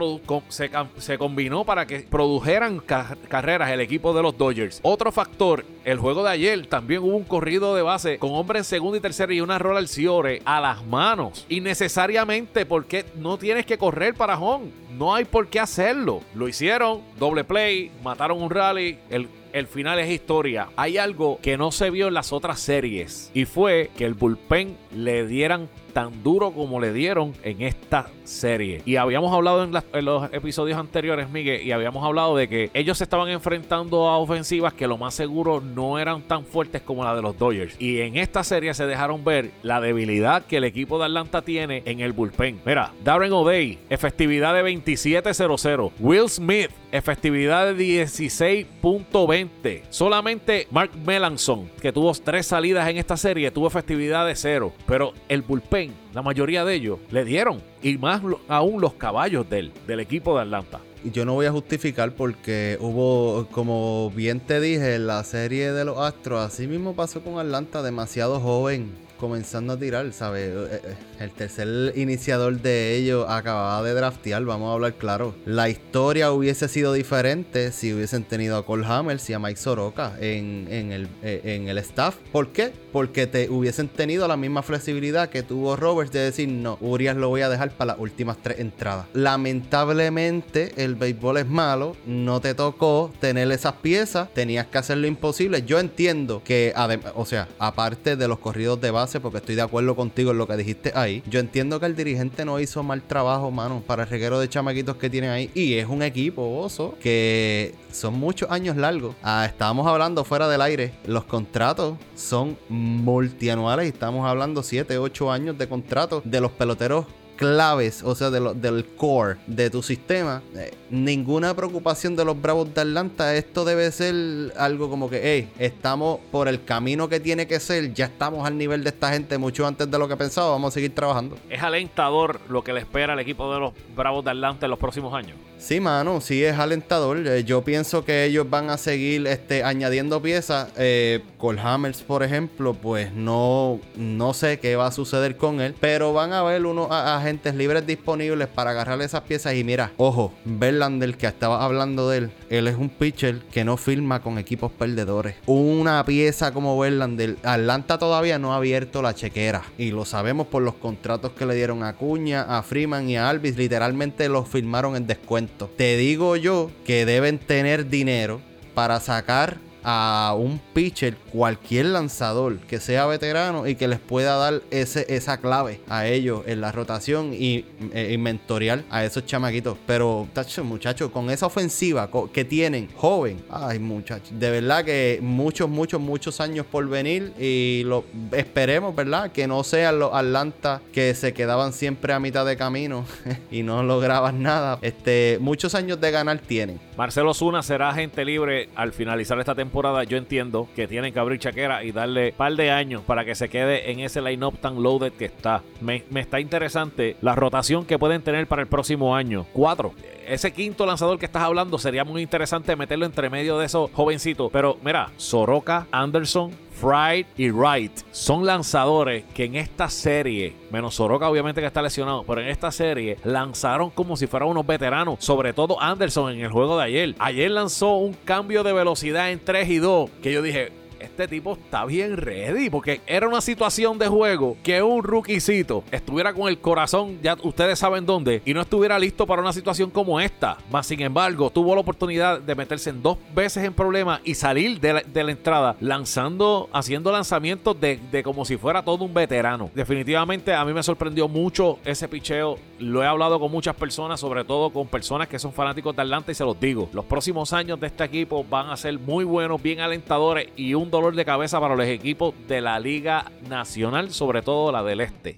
se, 0.49 0.71
se, 0.97 1.17
combinó 1.17 1.65
para 1.65 1.85
que 1.85 1.99
produjeran 1.99 2.79
carreras 2.79 3.71
el 3.71 3.81
equipo 3.81 4.13
de 4.13 4.21
los 4.21 4.37
Dodgers. 4.37 4.79
Otro 4.83 5.11
factor, 5.11 5.65
el 5.85 5.97
juego 5.97 6.23
de 6.23 6.31
ayer 6.31 6.67
también 6.67 7.01
hubo 7.03 7.15
un 7.15 7.23
corrido 7.23 7.75
de 7.75 7.81
base 7.81 8.17
con 8.17 8.31
hombre 8.33 8.59
en 8.59 8.65
segunda 8.65 8.97
y 8.97 9.01
tercera 9.01 9.33
y 9.33 9.41
una 9.41 9.59
rola 9.59 9.79
al 9.79 9.87
Ciore 9.87 10.41
a 10.45 10.59
las 10.59 10.85
manos. 10.85 11.45
Innecesariamente 11.49 12.65
porque 12.65 13.05
no 13.15 13.37
tienes 13.37 13.65
que 13.65 13.77
correr 13.77 14.13
para 14.15 14.39
home. 14.39 14.71
No 14.97 15.15
hay 15.15 15.25
por 15.25 15.47
qué 15.47 15.59
hacerlo. 15.59 16.21
Lo 16.35 16.47
hicieron, 16.47 17.01
doble 17.17 17.43
play, 17.43 17.91
mataron 18.03 18.41
un 18.41 18.49
rally. 18.49 18.99
El 19.09 19.27
el 19.53 19.67
final 19.67 19.99
es 19.99 20.09
historia. 20.09 20.69
Hay 20.75 20.97
algo 20.97 21.39
que 21.41 21.57
no 21.57 21.71
se 21.71 21.89
vio 21.89 22.07
en 22.07 22.13
las 22.13 22.33
otras 22.33 22.59
series 22.59 23.31
y 23.33 23.45
fue 23.45 23.89
que 23.97 24.05
el 24.05 24.13
bullpen 24.13 24.77
le 24.95 25.25
dieran 25.27 25.69
tan 25.91 26.23
duro 26.23 26.51
como 26.51 26.79
le 26.79 26.93
dieron 26.93 27.33
en 27.43 27.61
esta 27.61 28.07
serie. 28.23 28.81
Y 28.85 28.95
habíamos 28.95 29.33
hablado 29.33 29.63
en, 29.63 30.05
los 30.05 30.33
episodios 30.33 30.77
anteriores, 30.77 31.29
Miguel, 31.29 31.61
y 31.61 31.71
habíamos 31.71 32.03
hablado 32.03 32.35
de 32.35 32.47
que 32.47 32.71
ellos 32.73 32.97
se 32.97 33.03
estaban 33.03 33.29
enfrentando 33.29 34.07
a 34.07 34.17
ofensivas 34.17 34.73
que 34.73 34.87
lo 34.87 34.97
más 34.97 35.13
seguro 35.13 35.61
no 35.61 35.99
eran 35.99 36.21
tan 36.21 36.45
fuertes 36.45 36.81
como 36.81 37.03
la 37.03 37.15
de 37.15 37.21
los 37.21 37.37
Dodgers. 37.37 37.75
Y 37.79 38.01
en 38.01 38.17
esta 38.17 38.43
serie 38.43 38.73
se 38.73 38.85
dejaron 38.85 39.23
ver 39.23 39.51
la 39.63 39.81
debilidad 39.81 40.45
que 40.45 40.57
el 40.57 40.63
equipo 40.63 40.97
de 40.99 41.05
Atlanta 41.05 41.41
tiene 41.41 41.83
en 41.85 41.99
el 41.99 42.13
bullpen. 42.13 42.61
Mira, 42.65 42.91
Darren 43.03 43.33
O'Day, 43.33 43.79
efectividad 43.89 44.53
de 44.53 44.63
27-0-0. 44.63 45.91
Will 45.99 46.29
Smith, 46.29 46.71
efectividad 46.91 47.73
de 47.73 48.05
16.20. 48.05 49.83
Solamente 49.89 50.67
Mark 50.71 50.91
Melanson, 51.05 51.69
que 51.81 51.91
tuvo 51.91 52.13
tres 52.13 52.47
salidas 52.47 52.87
en 52.89 52.97
esta 52.97 53.17
serie, 53.17 53.51
tuvo 53.51 53.67
efectividad 53.67 54.25
de 54.27 54.35
cero. 54.35 54.73
Pero 54.85 55.13
el 55.29 55.41
bullpen, 55.41 55.93
la 56.13 56.21
mayoría 56.21 56.65
de 56.65 56.75
ellos, 56.75 56.99
le 57.09 57.25
dieron. 57.25 57.61
Y 57.81 57.97
más 57.97 58.21
aún 58.47 58.81
los 58.81 58.93
caballos 58.93 59.49
del, 59.49 59.71
del 59.87 59.99
equipo 59.99 60.35
de 60.35 60.43
Atlanta. 60.43 60.79
Yo 61.03 61.25
no 61.25 61.33
voy 61.33 61.47
a 61.47 61.51
justificar 61.51 62.13
porque 62.13 62.77
hubo, 62.79 63.47
como 63.51 64.11
bien 64.11 64.39
te 64.39 64.59
dije, 64.59 64.99
la 64.99 65.23
serie 65.23 65.71
de 65.71 65.83
los 65.83 65.97
Astros, 65.97 66.45
así 66.45 66.67
mismo 66.67 66.93
pasó 66.93 67.23
con 67.23 67.39
Atlanta, 67.39 67.81
demasiado 67.81 68.39
joven 68.39 68.91
comenzando 69.21 69.73
a 69.73 69.77
tirar, 69.77 70.11
¿sabes? 70.13 70.49
Eh, 70.49 70.81
eh, 70.83 70.95
el 71.19 71.31
tercer 71.31 71.93
iniciador 71.95 72.59
de 72.59 72.97
ellos 72.97 73.27
acababa 73.29 73.83
de 73.83 73.93
draftear, 73.93 74.43
vamos 74.43 74.71
a 74.71 74.73
hablar 74.73 74.95
claro. 74.95 75.35
La 75.45 75.69
historia 75.69 76.31
hubiese 76.31 76.67
sido 76.67 76.91
diferente 76.91 77.71
si 77.71 77.93
hubiesen 77.93 78.23
tenido 78.23 78.57
a 78.57 78.65
Cole 78.65 78.85
Hammers 78.85 79.29
y 79.29 79.33
a 79.33 79.39
Mike 79.39 79.57
Soroka 79.57 80.15
en, 80.19 80.67
el, 80.91 81.07
eh, 81.21 81.41
en 81.43 81.69
el 81.69 81.77
staff. 81.77 82.15
¿Por 82.31 82.49
qué? 82.49 82.73
Porque 82.91 83.27
te 83.27 83.47
hubiesen 83.49 83.87
tenido 83.89 84.27
la 84.27 84.37
misma 84.37 84.63
flexibilidad 84.63 85.29
que 85.29 85.43
tuvo 85.43 85.75
Roberts 85.75 86.11
de 86.11 86.21
decir, 86.21 86.49
no, 86.49 86.79
Urias 86.81 87.15
lo 87.15 87.29
voy 87.29 87.41
a 87.41 87.49
dejar 87.49 87.71
para 87.77 87.93
las 87.93 87.99
últimas 87.99 88.37
tres 88.41 88.59
entradas. 88.59 89.05
Lamentablemente, 89.13 90.73
el 90.77 90.95
béisbol 90.95 91.37
es 91.37 91.47
malo, 91.47 91.95
no 92.07 92.41
te 92.41 92.55
tocó 92.55 93.13
tener 93.19 93.51
esas 93.51 93.73
piezas, 93.73 94.33
tenías 94.33 94.65
que 94.65 94.79
hacer 94.79 94.97
lo 94.97 95.05
imposible. 95.05 95.61
Yo 95.61 95.79
entiendo 95.79 96.41
que, 96.43 96.73
o 97.13 97.25
sea, 97.27 97.47
aparte 97.59 98.15
de 98.15 98.27
los 98.27 98.39
corridos 98.39 98.81
de 98.81 98.89
base, 98.89 99.10
porque 99.19 99.37
estoy 99.39 99.55
de 99.55 99.61
acuerdo 99.61 99.95
contigo 99.95 100.31
en 100.31 100.37
lo 100.37 100.47
que 100.47 100.57
dijiste 100.57 100.91
ahí. 100.95 101.23
Yo 101.27 101.39
entiendo 101.39 101.79
que 101.79 101.85
el 101.85 101.95
dirigente 101.95 102.45
no 102.45 102.59
hizo 102.59 102.83
mal 102.83 103.01
trabajo, 103.01 103.51
mano, 103.51 103.83
para 103.85 104.03
el 104.03 104.09
reguero 104.09 104.39
de 104.39 104.49
chamaquitos 104.49 104.95
que 104.95 105.09
tienen 105.09 105.29
ahí. 105.31 105.51
Y 105.53 105.73
es 105.73 105.87
un 105.87 106.03
equipo, 106.03 106.59
oso, 106.59 106.95
que 107.01 107.75
son 107.91 108.13
muchos 108.13 108.49
años 108.51 108.77
largos. 108.77 109.15
Ah, 109.23 109.45
estábamos 109.45 109.87
hablando 109.87 110.23
fuera 110.23 110.47
del 110.47 110.61
aire. 110.61 110.93
Los 111.05 111.25
contratos 111.25 111.97
son 112.15 112.57
multianuales 112.69 113.85
y 113.85 113.89
estamos 113.89 114.27
hablando 114.27 114.63
7, 114.63 114.97
8 114.97 115.31
años 115.31 115.57
de 115.57 115.67
contratos 115.67 116.23
de 116.25 116.41
los 116.41 116.51
peloteros 116.51 117.05
claves, 117.41 118.03
o 118.03 118.13
sea, 118.13 118.29
del 118.29 118.85
core 118.95 119.37
de 119.47 119.71
tu 119.71 119.81
sistema, 119.81 120.43
eh, 120.55 120.75
ninguna 120.91 121.55
preocupación 121.55 122.15
de 122.15 122.23
los 122.23 122.39
Bravos 122.39 122.71
de 122.71 122.81
Atlanta. 122.81 123.33
Esto 123.35 123.65
debe 123.65 123.91
ser 123.91 124.53
algo 124.57 124.91
como 124.91 125.09
que, 125.09 125.21
hey, 125.23 125.51
estamos 125.57 126.19
por 126.31 126.47
el 126.47 126.63
camino 126.63 127.09
que 127.09 127.19
tiene 127.19 127.47
que 127.47 127.59
ser, 127.59 127.95
ya 127.95 128.05
estamos 128.05 128.45
al 128.45 128.59
nivel 128.59 128.83
de 128.83 128.91
esta 128.91 129.11
gente 129.11 129.39
mucho 129.39 129.65
antes 129.65 129.89
de 129.89 129.97
lo 129.97 130.07
que 130.07 130.15
pensaba, 130.15 130.51
vamos 130.51 130.71
a 130.71 130.73
seguir 130.75 130.93
trabajando. 130.93 131.35
Es 131.49 131.63
alentador 131.63 132.39
lo 132.47 132.63
que 132.63 132.73
le 132.73 132.81
espera 132.81 133.13
al 133.13 133.19
equipo 133.19 133.51
de 133.51 133.59
los 133.59 133.73
Bravos 133.95 134.23
de 134.23 134.29
Atlanta 134.29 134.67
en 134.67 134.69
los 134.69 134.77
próximos 134.77 135.11
años. 135.11 135.35
Sí, 135.57 135.79
mano, 135.79 136.21
sí 136.21 136.43
es 136.43 136.57
alentador. 136.57 137.25
Eh, 137.25 137.43
yo 137.43 137.63
pienso 137.63 138.03
que 138.03 138.25
ellos 138.25 138.49
van 138.49 138.69
a 138.69 138.77
seguir 138.77 139.27
este, 139.27 139.63
añadiendo 139.63 140.21
piezas. 140.21 140.71
Eh, 140.75 141.23
Hammers, 141.63 142.01
por 142.01 142.23
ejemplo, 142.23 142.73
pues 142.73 143.13
no, 143.13 143.79
no 143.95 144.33
sé 144.33 144.59
qué 144.59 144.75
va 144.75 144.87
a 144.87 144.91
suceder 144.91 145.37
con 145.37 145.61
él, 145.61 145.75
pero 145.79 146.13
van 146.13 146.33
a 146.33 146.39
haber 146.39 146.65
unos 146.65 146.89
agentes 146.91 147.30
libres 147.55 147.85
disponibles 147.85 148.47
para 148.47 148.71
agarrar 148.71 149.01
esas 149.01 149.21
piezas. 149.21 149.55
Y 149.55 149.63
mira, 149.63 149.91
ojo, 149.97 150.33
Verlander, 150.45 151.15
que 151.17 151.27
estaba 151.27 151.63
hablando 151.63 152.09
de 152.09 152.17
él, 152.17 152.31
él 152.49 152.67
es 152.67 152.75
un 152.75 152.89
pitcher 152.89 153.39
que 153.51 153.63
no 153.63 153.77
firma 153.77 154.21
con 154.21 154.37
equipos 154.37 154.71
perdedores. 154.71 155.35
Una 155.45 156.03
pieza 156.05 156.53
como 156.53 156.77
Verlander, 156.79 157.37
Atlanta 157.43 157.97
todavía 157.97 158.39
no 158.39 158.53
ha 158.53 158.57
abierto 158.57 159.01
la 159.01 159.15
chequera 159.15 159.63
y 159.77 159.91
lo 159.91 160.05
sabemos 160.05 160.47
por 160.47 160.63
los 160.63 160.75
contratos 160.75 161.31
que 161.31 161.45
le 161.45 161.55
dieron 161.55 161.83
a 161.83 161.93
Cuña, 161.93 162.43
a 162.43 162.63
Freeman 162.63 163.09
y 163.09 163.17
a 163.17 163.29
Alvis. 163.29 163.57
Literalmente 163.57 164.29
los 164.29 164.47
firmaron 164.47 164.95
en 164.95 165.07
descuento. 165.07 165.69
Te 165.75 165.97
digo 165.97 166.35
yo 166.35 166.71
que 166.85 167.05
deben 167.05 167.39
tener 167.39 167.89
dinero 167.89 168.41
para 168.73 168.99
sacar 168.99 169.57
a 169.83 170.35
un 170.37 170.59
pitcher, 170.73 171.15
cualquier 171.31 171.87
lanzador 171.87 172.59
que 172.59 172.79
sea 172.79 173.05
veterano 173.05 173.67
y 173.67 173.75
que 173.75 173.87
les 173.87 173.99
pueda 173.99 174.35
dar 174.35 174.61
ese, 174.71 175.05
esa 175.09 175.37
clave 175.37 175.81
a 175.89 176.07
ellos 176.07 176.43
en 176.45 176.61
la 176.61 176.71
rotación 176.71 177.33
y, 177.33 177.65
eh, 177.93 178.17
mentorial 178.17 178.85
a 178.89 179.03
esos 179.03 179.25
chamaquitos. 179.25 179.77
Pero, 179.87 180.27
muchachos, 180.63 181.11
con 181.11 181.29
esa 181.29 181.45
ofensiva 181.45 182.09
que 182.31 182.45
tienen, 182.45 182.89
joven, 182.95 183.43
ay, 183.49 183.79
muchachos, 183.79 184.31
de 184.37 184.51
verdad 184.51 184.85
que 184.85 185.19
muchos, 185.21 185.69
muchos, 185.69 185.99
muchos 185.99 186.39
años 186.41 186.65
por 186.65 186.87
venir 186.87 187.33
y 187.39 187.85
esperemos, 188.31 188.95
¿verdad? 188.95 189.31
Que 189.31 189.47
no 189.47 189.63
sean 189.63 189.99
los 189.99 190.13
Atlanta 190.13 190.81
que 190.93 191.13
se 191.15 191.33
quedaban 191.33 191.73
siempre 191.73 192.13
a 192.13 192.19
mitad 192.19 192.45
de 192.45 192.57
camino 192.57 193.05
y 193.51 193.63
no 193.63 193.83
lograban 193.83 194.41
nada. 194.41 194.77
Este, 194.81 195.37
muchos 195.41 195.75
años 195.75 195.99
de 195.99 196.11
ganar 196.11 196.39
tienen. 196.39 196.79
Marcelo 196.97 197.33
Zuna 197.33 197.63
será 197.63 197.89
agente 197.89 198.23
libre 198.25 198.69
al 198.75 198.93
finalizar 198.93 199.39
esta 199.39 199.55
temporada 199.55 199.70
yo 200.07 200.17
entiendo 200.17 200.67
que 200.75 200.87
tienen 200.87 201.13
que 201.13 201.19
abrir 201.19 201.39
chaquera 201.39 201.83
y 201.83 201.91
darle 201.91 202.29
un 202.29 202.35
par 202.35 202.55
de 202.55 202.71
años 202.71 203.01
para 203.05 203.25
que 203.25 203.35
se 203.35 203.49
quede 203.49 203.91
en 203.91 203.99
ese 203.99 204.21
line-up 204.21 204.57
tan 204.59 204.81
loaded 204.81 205.13
que 205.13 205.25
está. 205.25 205.63
Me 205.79 206.03
está 206.15 206.39
interesante 206.39 207.15
la 207.21 207.35
rotación 207.35 207.85
que 207.85 207.97
pueden 207.97 208.21
tener 208.21 208.47
para 208.47 208.61
el 208.61 208.67
próximo 208.67 209.15
año. 209.15 209.45
Cuatro 209.53 209.93
ese 210.27 210.51
quinto 210.53 210.85
lanzador 210.85 211.19
que 211.19 211.25
estás 211.25 211.43
hablando 211.43 211.77
sería 211.77 212.03
muy 212.03 212.21
interesante 212.21 212.75
meterlo 212.75 213.05
entre 213.05 213.29
medio 213.29 213.57
de 213.57 213.65
esos 213.65 213.91
jovencitos. 213.91 214.49
Pero 214.51 214.77
mira, 214.83 215.11
Soroka, 215.17 215.87
Anderson, 215.91 216.51
Fried 216.71 217.27
y 217.37 217.51
Wright 217.51 217.91
son 218.11 218.45
lanzadores 218.45 219.23
que 219.35 219.45
en 219.45 219.55
esta 219.55 219.89
serie, 219.89 220.55
menos 220.71 220.95
Soroka 220.95 221.29
obviamente 221.29 221.61
que 221.61 221.67
está 221.67 221.81
lesionado, 221.81 222.23
pero 222.23 222.41
en 222.41 222.47
esta 222.47 222.71
serie 222.71 223.17
lanzaron 223.23 223.91
como 223.91 224.17
si 224.17 224.25
fueran 224.25 224.49
unos 224.49 224.65
veteranos, 224.65 225.23
sobre 225.23 225.53
todo 225.53 225.79
Anderson 225.79 226.33
en 226.33 226.41
el 226.41 226.51
juego 226.51 226.77
de 226.77 226.85
ayer. 226.85 227.15
Ayer 227.19 227.51
lanzó 227.51 227.97
un 227.97 228.13
cambio 228.13 228.63
de 228.63 228.73
velocidad 228.73 229.31
en 229.31 229.39
3 229.43 229.69
y 229.69 229.77
2 229.77 230.09
que 230.23 230.33
yo 230.33 230.41
dije, 230.41 230.71
este 231.01 231.27
tipo 231.27 231.53
está 231.53 231.85
bien 231.85 232.17
ready. 232.17 232.69
Porque 232.69 233.01
era 233.07 233.27
una 233.27 233.41
situación 233.41 233.97
de 233.97 234.07
juego 234.07 234.57
que 234.63 234.81
un 234.81 235.03
rookiecito 235.03 235.83
estuviera 235.91 236.33
con 236.33 236.47
el 236.47 236.59
corazón, 236.59 237.19
ya 237.21 237.37
ustedes 237.43 237.79
saben 237.79 238.05
dónde, 238.05 238.41
y 238.45 238.53
no 238.53 238.61
estuviera 238.61 238.99
listo 238.99 239.25
para 239.25 239.41
una 239.41 239.53
situación 239.53 239.89
como 239.89 240.19
esta. 240.19 240.57
Más 240.71 240.87
sin 240.87 241.01
embargo, 241.01 241.49
tuvo 241.49 241.75
la 241.75 241.81
oportunidad 241.81 242.39
de 242.39 242.55
meterse 242.55 242.89
en 242.89 243.01
dos 243.01 243.17
veces 243.33 243.63
en 243.63 243.73
problemas 243.73 244.21
y 244.23 244.35
salir 244.35 244.79
de 244.79 245.23
la, 245.23 245.31
entrada 245.31 245.75
lanzando, 245.79 246.69
haciendo 246.73 247.11
lanzamientos 247.11 247.79
de, 247.79 247.99
de, 248.11 248.23
como 248.23 248.45
si 248.45 248.57
fuera 248.57 248.83
todo 248.83 249.05
un 249.05 249.13
veterano. 249.13 249.69
Definitivamente 249.73 250.53
a 250.53 250.65
mí 250.65 250.73
me 250.73 250.83
sorprendió 250.83 251.27
mucho 251.27 251.79
ese 251.85 252.07
picheo. 252.07 252.57
Lo 252.79 253.03
he 253.03 253.07
hablado 253.07 253.39
con 253.39 253.51
muchas 253.51 253.75
personas, 253.75 254.19
sobre 254.19 254.43
todo 254.43 254.71
con 254.71 254.87
personas 254.87 255.27
que 255.27 255.39
son 255.39 255.53
fanáticos 255.53 255.95
de 255.95 256.01
Atlanta 256.01 256.31
y 256.31 256.35
se 256.35 256.43
los 256.43 256.59
digo. 256.59 256.89
Los 256.93 257.05
próximos 257.05 257.53
años 257.53 257.79
de 257.79 257.87
este 257.87 258.03
equipo 258.03 258.43
van 258.43 258.69
a 258.69 258.77
ser 258.77 258.99
muy 258.99 259.23
buenos, 259.23 259.61
bien 259.61 259.79
alentadores 259.79 260.49
y 260.55 260.73
un 260.73 260.90
dolor 260.91 261.15
de 261.15 261.25
cabeza 261.25 261.59
para 261.59 261.75
los 261.75 261.87
equipos 261.87 262.35
de 262.47 262.61
la 262.61 262.79
Liga 262.79 263.25
Nacional, 263.49 264.11
sobre 264.11 264.41
todo 264.41 264.71
la 264.71 264.83
del 264.83 265.01
Este. 265.01 265.37